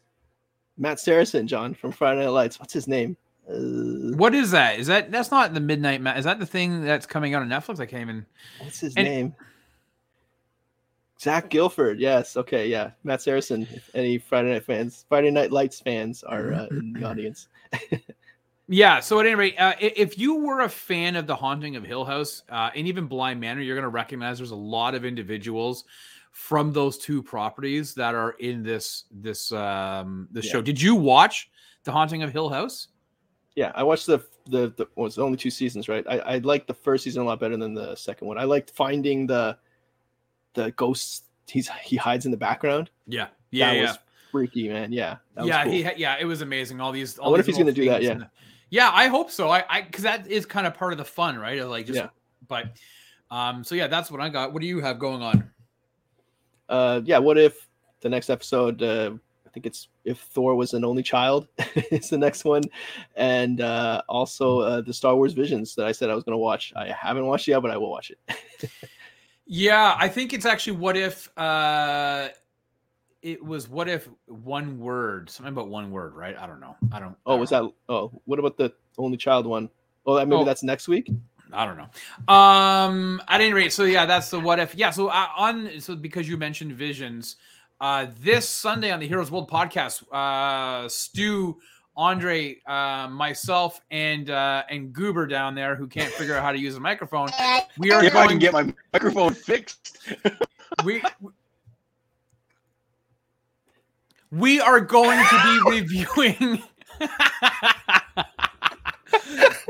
Matt 0.78 1.00
Saracen, 1.00 1.48
John 1.48 1.74
from 1.74 1.92
Friday 1.92 2.22
Night 2.22 2.30
Lights. 2.30 2.60
What's 2.60 2.74
his 2.74 2.88
name? 2.88 3.16
Uh, 3.50 4.16
What 4.18 4.36
is 4.36 4.52
that? 4.52 4.80
Is 4.80 4.88
that 4.88 5.12
that's 5.12 5.32
not 5.32 5.54
the 5.54 5.60
Midnight 5.60 6.02
Ma- 6.02 6.14
Is 6.16 6.26
that 6.26 6.40
the 6.40 6.46
thing 6.46 6.84
that's 6.84 7.06
coming 7.06 7.34
out 7.34 7.42
on 7.42 7.50
Netflix? 7.50 7.80
I 7.80 7.86
can't 7.86 8.02
even. 8.02 8.26
what's 8.60 8.80
his 8.80 8.96
And- 8.96 9.08
name? 9.08 9.36
Zach 11.20 11.50
Gilford. 11.50 12.00
Yes. 12.00 12.38
Okay. 12.38 12.68
Yeah. 12.68 12.92
Matt 13.04 13.22
Saracen. 13.24 13.68
If 13.74 13.90
any 13.96 14.20
Friday 14.20 14.54
Night 14.54 14.66
fans, 14.66 15.06
Friday 15.10 15.32
Night 15.32 15.52
Lights 15.52 15.80
fans 15.80 16.24
are 16.24 16.54
uh, 16.54 16.68
in 16.72 16.94
the 16.94 17.04
audience. 17.06 17.48
Yeah. 18.70 19.00
So 19.00 19.18
at 19.22 19.26
any 19.26 19.34
rate, 19.36 19.56
uh, 19.58 19.76
if 19.80 20.18
you 20.20 20.36
were 20.36 20.60
a 20.60 20.68
fan 20.68 21.16
of 21.16 21.26
The 21.26 21.36
Haunting 21.38 21.78
of 21.78 21.86
Hill 21.86 22.04
House 22.04 22.44
uh, 22.50 22.70
and 22.76 22.86
even 22.86 23.06
Bly 23.08 23.34
Manor, 23.34 23.62
you're 23.62 23.78
going 23.78 23.84
to 23.84 23.88
recognize 23.88 24.38
there's 24.40 24.52
a 24.52 24.56
lot 24.58 24.94
of 24.94 25.06
individuals 25.06 25.86
from 26.34 26.74
those 26.74 26.98
two 26.98 27.24
properties 27.24 27.94
that 27.94 28.14
are 28.14 28.32
in 28.40 28.64
this 28.64 29.06
this 29.10 29.54
um 29.54 30.28
this 30.34 30.48
Yeah. 30.48 30.52
show. 30.52 30.62
Did 30.62 30.82
you 30.82 30.96
watch 30.96 31.50
The 31.86 31.94
Haunting 31.94 32.24
of 32.24 32.34
Hill 32.34 32.50
House? 32.50 32.90
Yeah, 33.58 33.72
I 33.74 33.82
watched 33.82 34.06
the 34.06 34.20
the, 34.46 34.72
the 34.78 34.88
well, 34.96 35.08
it's 35.08 35.18
only 35.18 35.36
two 35.36 35.50
seasons, 35.50 35.90
right? 35.90 36.06
I, 36.08 36.20
I 36.20 36.38
liked 36.38 36.68
the 36.68 36.76
first 36.76 37.04
season 37.04 37.24
a 37.24 37.26
lot 37.26 37.40
better 37.40 37.58
than 37.58 37.74
the 37.74 37.96
second 37.96 38.28
one. 38.28 38.38
I 38.38 38.44
liked 38.44 38.70
finding 38.70 39.26
the 39.26 39.58
the 40.54 40.70
ghosts 40.72 41.24
he's 41.48 41.68
he 41.82 41.96
hides 41.96 42.26
in 42.26 42.32
the 42.32 42.38
background. 42.38 42.92
Yeah. 43.08 43.28
Yeah. 43.50 43.72
that 43.72 43.76
yeah. 43.76 43.82
was 43.82 44.00
freaky, 44.32 44.70
man. 44.70 44.92
Yeah, 44.92 45.18
that 45.34 45.42
was 45.42 45.50
yeah, 45.50 45.64
cool. 45.64 45.72
he 45.74 45.90
yeah, 45.98 46.18
it 46.20 46.26
was 46.26 46.42
amazing. 46.42 46.80
All 46.80 46.92
these. 46.92 47.18
All 47.18 47.32
wonder 47.32 47.42
if 47.42 47.48
he's 47.48 47.58
gonna 47.58 47.72
do 47.72 47.90
that, 47.90 48.04
yeah. 48.04 48.14
the- 48.14 48.30
yeah, 48.70 48.92
I 48.94 49.08
hope 49.08 49.32
so. 49.32 49.50
I, 49.50 49.64
I, 49.68 49.82
because 49.82 50.04
that 50.04 50.28
is 50.28 50.46
kind 50.46 50.68
of 50.68 50.76
part 50.76 50.92
of 50.92 51.00
the 51.00 51.06
fun, 51.06 51.38
right? 51.40 51.58
Of 51.58 51.70
like 51.70 51.86
just, 51.86 51.98
Yeah. 51.98 52.10
but, 52.50 52.66
um, 53.32 53.64
so 53.64 53.76
yeah, 53.76 53.88
that's 53.88 54.12
what 54.12 54.20
I 54.20 54.28
got. 54.28 54.52
What 54.54 54.62
do 54.62 54.68
you 54.68 54.82
have 54.82 55.00
going 55.00 55.24
on? 55.24 55.50
uh 56.70 57.02
yeah 57.06 57.18
what 57.18 57.38
if 57.38 57.68
the 58.02 58.10
next 58.10 58.30
episode 58.30 58.82
uh 58.82 59.12
i 59.12 59.18
think 59.58 59.66
it's 59.66 59.88
if 60.06 60.20
thor 60.20 60.56
was 60.56 60.74
an 60.74 60.86
only 60.86 61.02
child 61.04 61.48
is 61.92 62.10
the 62.10 62.18
next 62.18 62.46
one 62.46 62.62
and 63.16 63.60
uh 63.62 64.02
also 64.08 64.60
uh 64.60 64.82
the 64.82 64.94
star 64.94 65.16
wars 65.16 65.34
visions 65.34 65.74
that 65.74 65.86
i 65.88 65.92
said 65.92 66.10
i 66.10 66.16
was 66.16 66.24
going 66.24 66.34
to 66.34 66.38
watch 66.38 66.72
i 66.76 66.88
haven't 66.90 67.26
watched 67.26 67.48
yet 67.48 67.60
but 67.62 67.72
i 67.72 67.78
will 67.78 67.90
watch 67.90 68.12
it 68.12 68.20
Yeah, 69.50 69.96
I 69.98 70.10
think 70.10 70.34
it's 70.34 70.46
actually 70.46 70.78
what 70.78 70.98
if, 70.98 71.32
uh, 71.38 72.28
it 73.22 73.42
was 73.42 73.70
what 73.70 73.88
if 73.88 74.10
one 74.28 74.78
word, 74.78 75.30
something 75.30 75.54
about 75.54 75.70
one 75.70 75.90
word, 75.90 76.16
right? 76.16 76.38
I 76.38 76.46
don't 76.46 76.60
know. 76.60 76.76
I 76.92 77.00
don't. 77.00 77.16
oh 77.26 77.38
was 77.38 77.50
that 77.52 77.64
oh 77.88 78.12
what 78.26 78.40
about 78.40 78.58
the 78.58 78.74
only 78.98 79.18
child 79.18 79.48
one 79.48 79.70
oh 80.06 80.16
that 80.16 80.28
maybe 80.28 80.42
Oh. 80.42 80.46
that's 80.46 80.64
next 80.64 80.88
week 80.90 81.10
I 81.54 81.66
don't 81.66 81.78
know. 81.78 82.34
Um, 82.34 83.22
at 83.30 83.40
any 83.40 83.54
rate, 83.54 83.72
so 83.72 83.86
yeah, 83.86 84.06
that's 84.06 84.30
the 84.30 84.40
what 84.40 84.60
if. 84.60 84.76
Yeah, 84.76 84.92
so 84.92 85.08
uh, 85.08 85.28
on 85.38 85.80
so 85.80 85.96
because 85.96 86.28
you 86.28 86.36
mentioned 86.38 86.74
visions, 86.74 87.38
uh, 87.80 88.08
this 88.22 88.48
Sunday 88.48 88.92
on 88.92 89.00
the 89.00 89.08
Heroes 89.08 89.32
World 89.32 89.50
podcast, 89.50 90.04
uh, 90.12 90.88
Stu, 90.90 91.58
Andre, 91.96 92.58
uh, 92.66 93.08
myself, 93.10 93.82
and 93.92 94.30
uh, 94.30 94.64
and 94.70 94.94
Goober 94.94 95.26
down 95.28 95.56
there 95.56 95.76
who 95.76 95.88
can't 95.88 96.12
figure 96.14 96.36
out 96.36 96.44
how 96.44 96.52
to 96.52 96.60
use 96.60 96.76
a 96.76 96.80
microphone, 96.80 97.30
we 97.78 97.92
are 97.92 98.04
if 98.04 98.16
I 98.16 98.28
can 98.28 98.40
get 98.40 98.54
my 98.54 98.74
microphone 98.94 99.34
fixed. 99.34 99.98
we 100.84 101.02
we 104.32 104.60
are 104.60 104.82
going 104.82 105.24
to 105.26 105.42
be 105.44 105.60
reviewing. 105.80 106.64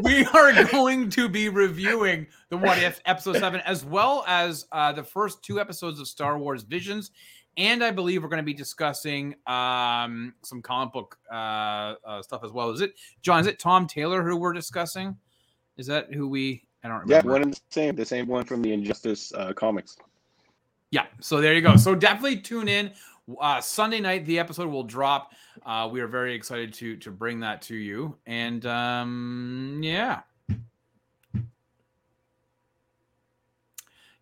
we 0.03 0.26
are 0.26 0.64
going 0.66 1.10
to 1.10 1.30
be 1.30 1.49
reviewing 1.49 2.28
the 2.49 2.58
What 2.58 2.78
If 2.78 3.01
episode 3.05 3.38
seven, 3.38 3.62
as 3.62 3.86
well 3.86 4.24
as 4.28 4.66
uh, 4.72 4.91
the 4.91 5.03
first 5.03 5.43
two 5.43 5.60
episodes 5.60 5.99
of 5.99 6.08
Star 6.08 6.38
Wars 6.38 6.64
Visions, 6.64 7.12
and 7.58 7.84
I 7.84 7.91
believe 7.91 8.22
we're 8.22 8.30
going 8.30 8.41
to 8.41 8.45
be 8.45 8.53
discussing 8.53 9.36
um, 9.47 10.34
some 10.43 10.62
comic 10.62 10.93
book 10.93 11.18
uh, 11.32 11.95
uh, 12.05 12.22
stuff 12.22 12.43
as 12.43 12.51
well. 12.51 12.70
Is 12.70 12.82
it 12.82 12.93
John? 13.22 13.41
Is 13.41 13.47
it 13.47 13.60
Tom 13.60 13.88
Taylor 13.88 14.24
who 14.24 14.38
we're 14.38 14.53
discussing? 14.53 15.18
Is 15.78 15.88
that 15.88 16.14
who 16.14 16.28
we? 16.28 16.64
I 16.84 16.88
don't 16.88 17.08
Yeah, 17.08 17.22
one 17.24 17.41
and 17.41 17.53
the 17.53 17.60
same. 17.70 17.95
The 17.95 18.05
same 18.05 18.28
one 18.28 18.45
from 18.45 18.62
the 18.62 18.72
Injustice 18.72 19.34
uh, 19.34 19.53
comics. 19.53 19.97
Yeah, 20.91 21.08
so 21.20 21.41
there 21.41 21.53
you 21.53 21.62
go. 21.62 21.76
So 21.76 21.95
definitely 21.95 22.38
tune 22.38 22.68
in. 22.68 22.91
Uh, 23.41 23.60
Sunday 23.60 23.99
night, 23.99 24.26
the 24.26 24.39
episode 24.39 24.70
will 24.70 24.84
drop. 24.84 25.34
Uh, 25.66 25.89
we 25.91 25.99
are 25.99 26.08
very 26.08 26.34
excited 26.34 26.74
to 26.76 26.95
to 26.97 27.12
bring 27.12 27.39
that 27.41 27.62
to 27.64 27.76
you, 27.76 28.16
and 28.26 28.66
um, 28.66 29.82
yeah, 29.84 30.22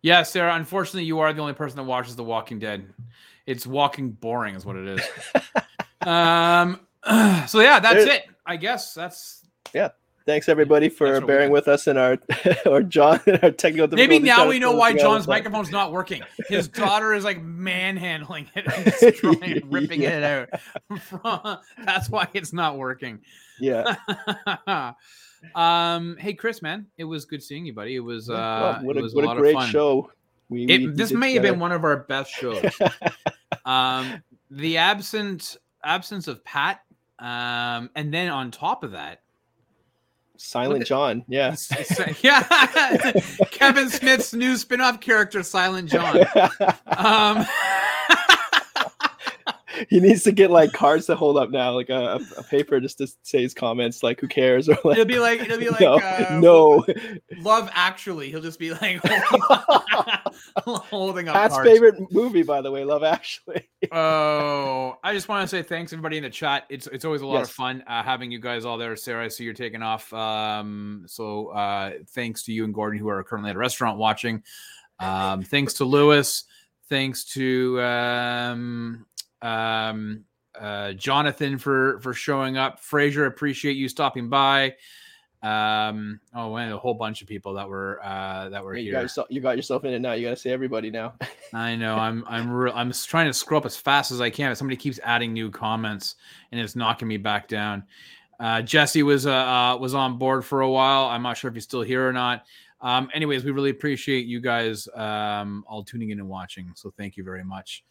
yeah, 0.06 0.22
Sarah. 0.22 0.54
Unfortunately, 0.54 1.02
you 1.02 1.18
are 1.18 1.32
the 1.32 1.40
only 1.40 1.52
person 1.52 1.76
that 1.78 1.82
watches 1.82 2.14
The 2.14 2.22
Walking 2.22 2.60
Dead. 2.60 2.86
It's 3.44 3.66
walking 3.66 4.10
boring, 4.10 4.54
is 4.54 4.64
what 4.64 4.76
it 4.76 4.86
is. 4.86 5.08
um, 6.06 6.78
so 7.48 7.58
yeah, 7.58 7.80
that's 7.80 8.04
There- 8.04 8.14
it. 8.14 8.26
I 8.46 8.56
guess 8.56 8.94
that's 8.94 9.44
yeah 9.74 9.88
thanks 10.24 10.48
everybody 10.48 10.88
for 10.88 11.08
That's 11.08 11.20
what 11.20 11.26
we 11.26 11.34
bearing 11.34 11.50
with 11.50 11.66
us 11.66 11.88
in 11.88 11.96
our 11.96 12.16
or 12.66 12.80
john 12.80 13.20
our 13.42 13.50
technical 13.50 13.88
Maybe 13.88 14.20
now 14.20 14.46
we 14.46 14.60
know 14.60 14.70
why 14.70 14.92
John's 14.96 15.26
microphone's 15.26 15.72
not 15.72 15.90
working. 15.90 16.22
His 16.48 16.68
daughter 16.84 17.12
is 17.12 17.24
like 17.24 17.42
manhandling 17.42 18.48
it 18.54 18.66
and 18.72 19.42
it, 19.42 19.66
ripping 19.66 20.02
it 20.02 20.22
out. 20.22 21.60
That's 21.84 22.08
why 22.08 22.28
it's 22.34 22.52
not 22.52 22.78
working. 22.78 23.18
yeah 23.58 23.96
um. 25.54 26.16
Hey, 26.18 26.34
Chris, 26.34 26.62
man, 26.62 26.86
it 26.98 27.04
was 27.04 27.24
good 27.24 27.42
seeing 27.42 27.66
you, 27.66 27.72
buddy. 27.72 27.96
It 27.96 28.00
was. 28.00 28.28
Uh, 28.30 28.80
what 28.82 28.96
it 28.96 29.00
a, 29.00 29.02
was 29.02 29.14
what 29.14 29.24
a 29.24 29.26
a 29.26 29.28
lot 29.28 29.36
great 29.36 29.54
of 29.54 29.62
fun. 29.62 29.70
show 29.70 30.10
we, 30.48 30.64
It, 30.64 30.80
we 30.80 30.86
this 30.88 31.12
may 31.12 31.34
have 31.34 31.42
been 31.42 31.58
one 31.58 31.72
of 31.72 31.84
our 31.84 31.96
best 31.96 32.30
shows. 32.30 32.64
um, 33.64 34.22
the 34.50 34.76
absent 34.76 35.56
absence 35.82 36.28
of 36.28 36.44
Pat, 36.44 36.80
um, 37.18 37.90
and 37.94 38.12
then 38.12 38.28
on 38.30 38.50
top 38.50 38.84
of 38.84 38.92
that, 38.92 39.22
silent 40.36 40.82
at- 40.82 40.86
john 40.86 41.24
yeah 41.28 41.56
yeah, 42.22 43.12
Kevin 43.50 43.88
Smith's 43.88 44.34
new 44.34 44.56
spin-off 44.56 45.00
character, 45.00 45.42
Silent 45.42 45.90
John. 45.90 46.24
Um, 46.98 47.44
he 49.88 50.00
needs 50.00 50.22
to 50.24 50.32
get 50.32 50.50
like 50.50 50.72
cards 50.72 51.06
to 51.06 51.16
hold 51.16 51.36
up 51.36 51.50
now, 51.50 51.72
like 51.72 51.90
a, 51.90 52.20
a 52.36 52.42
paper 52.42 52.80
just 52.80 52.98
to 52.98 53.08
say 53.22 53.42
his 53.42 53.54
comments, 53.54 54.02
like 54.02 54.20
"Who 54.20 54.28
cares?" 54.28 54.68
or 54.68 54.76
like 54.84 54.98
it'll 54.98 55.04
be 55.04 55.18
like 55.18 55.40
it'll 55.40 55.58
be 55.58 55.68
like 55.70 55.80
no, 55.80 55.98
uh, 55.98 56.38
no. 56.40 56.84
Love 57.38 57.70
Actually. 57.72 58.30
He'll 58.30 58.40
just 58.40 58.58
be 58.58 58.72
like 58.72 59.00
holding, 60.66 61.28
up 61.28 61.34
Pat's 61.34 61.54
cards. 61.54 61.68
favorite 61.68 61.94
movie, 62.10 62.42
by 62.42 62.60
the 62.60 62.70
way, 62.70 62.84
Love 62.84 63.04
Actually. 63.04 63.68
Oh, 63.92 64.98
I 65.02 65.12
just 65.12 65.28
want 65.28 65.42
to 65.42 65.48
say 65.48 65.62
thanks 65.62 65.92
everybody 65.92 66.16
in 66.16 66.22
the 66.22 66.30
chat. 66.30 66.64
It's 66.68 66.86
it's 66.88 67.04
always 67.04 67.22
a 67.22 67.26
lot 67.26 67.42
of 67.42 67.50
fun 67.50 67.84
uh, 67.86 68.02
having 68.02 68.30
you 68.30 68.40
guys 68.40 68.64
all 68.64 68.78
there. 68.78 68.96
Sarah, 68.96 69.24
I 69.24 69.28
see 69.28 69.44
you're 69.44 69.54
taking 69.54 69.82
off. 69.82 70.12
Um, 70.12 71.04
so 71.06 71.48
uh, 71.48 71.92
thanks 72.10 72.44
to 72.44 72.52
you 72.52 72.64
and 72.64 72.74
Gordon 72.74 72.98
who 72.98 73.08
are 73.08 73.22
currently 73.24 73.50
at 73.50 73.56
a 73.56 73.58
restaurant 73.58 73.98
watching. 73.98 74.42
Um, 74.98 75.42
thanks 75.42 75.74
to 75.74 75.84
Lewis. 75.84 76.44
Thanks 76.88 77.24
to 77.32 77.80
um, 77.80 79.06
um, 79.42 80.24
uh, 80.58 80.92
Jonathan 80.92 81.58
for 81.58 82.00
for 82.00 82.14
showing 82.14 82.56
up. 82.56 82.80
Fraser, 82.80 83.26
appreciate 83.26 83.76
you 83.76 83.88
stopping 83.88 84.28
by. 84.28 84.74
Um, 85.42 86.18
oh, 86.34 86.56
and 86.56 86.72
a 86.72 86.78
whole 86.78 86.94
bunch 86.94 87.22
of 87.22 87.28
people 87.28 87.54
that 87.54 87.68
were 87.68 88.00
uh, 88.02 88.48
that 88.48 88.64
were 88.64 88.74
you 88.74 88.84
here. 88.84 88.92
got 88.94 89.02
yourself, 89.02 89.26
you 89.30 89.40
got 89.40 89.56
yourself 89.56 89.84
in 89.84 89.92
it 89.92 90.00
now. 90.00 90.14
You 90.14 90.26
got 90.26 90.30
to 90.30 90.36
say 90.36 90.50
everybody 90.50 90.90
now. 90.90 91.14
I 91.52 91.76
know. 91.76 91.96
I'm 91.96 92.24
I'm 92.26 92.50
re- 92.50 92.72
I'm 92.74 92.90
trying 92.92 93.26
to 93.26 93.34
scroll 93.34 93.58
up 93.58 93.66
as 93.66 93.76
fast 93.76 94.10
as 94.10 94.20
I 94.20 94.30
can. 94.30 94.50
But 94.50 94.58
somebody 94.58 94.76
keeps 94.76 94.98
adding 95.04 95.32
new 95.32 95.50
comments, 95.50 96.16
and 96.50 96.60
it's 96.60 96.74
knocking 96.74 97.06
me 97.06 97.16
back 97.16 97.48
down. 97.48 97.84
Uh, 98.40 98.62
Jesse 98.62 99.02
was 99.02 99.26
uh, 99.26 99.32
uh, 99.32 99.76
was 99.78 99.94
on 99.94 100.18
board 100.18 100.44
for 100.44 100.62
a 100.62 100.70
while. 100.70 101.04
I'm 101.04 101.22
not 101.22 101.36
sure 101.36 101.48
if 101.48 101.54
he's 101.54 101.64
still 101.64 101.82
here 101.82 102.06
or 102.06 102.12
not. 102.12 102.44
Um, 102.80 103.08
anyways, 103.14 103.44
we 103.44 103.50
really 103.50 103.70
appreciate 103.70 104.26
you 104.26 104.40
guys 104.40 104.88
um, 104.94 105.64
all 105.66 105.82
tuning 105.82 106.10
in 106.10 106.18
and 106.18 106.28
watching. 106.28 106.72
So 106.74 106.92
thank 106.96 107.16
you 107.16 107.24
very 107.24 107.44
much. 107.44 107.84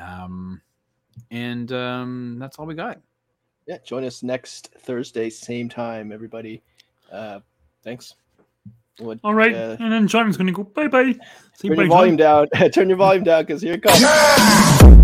Um, 0.00 0.60
and 1.30 1.70
um, 1.72 2.36
that's 2.38 2.58
all 2.58 2.66
we 2.66 2.74
got. 2.74 3.00
yeah, 3.66 3.78
join 3.84 4.04
us 4.04 4.22
next 4.22 4.70
Thursday, 4.78 5.30
same 5.30 5.68
time, 5.68 6.12
everybody. 6.12 6.62
Uh, 7.10 7.40
thanks. 7.82 8.14
What, 8.98 9.18
All 9.24 9.34
right, 9.34 9.54
uh, 9.54 9.76
and 9.80 9.90
then 9.92 10.06
John's 10.08 10.36
gonna 10.36 10.52
go 10.52 10.64
bye 10.64 10.88
bye. 10.88 11.14
Turn 11.62 11.74
your 11.76 11.86
volume 11.86 12.16
down. 12.16 12.48
turn 12.72 12.88
your 12.88 12.98
volume 12.98 13.24
down 13.24 13.44
because 13.44 13.62
here 13.62 13.74
it 13.74 13.82
comes. 13.82 14.96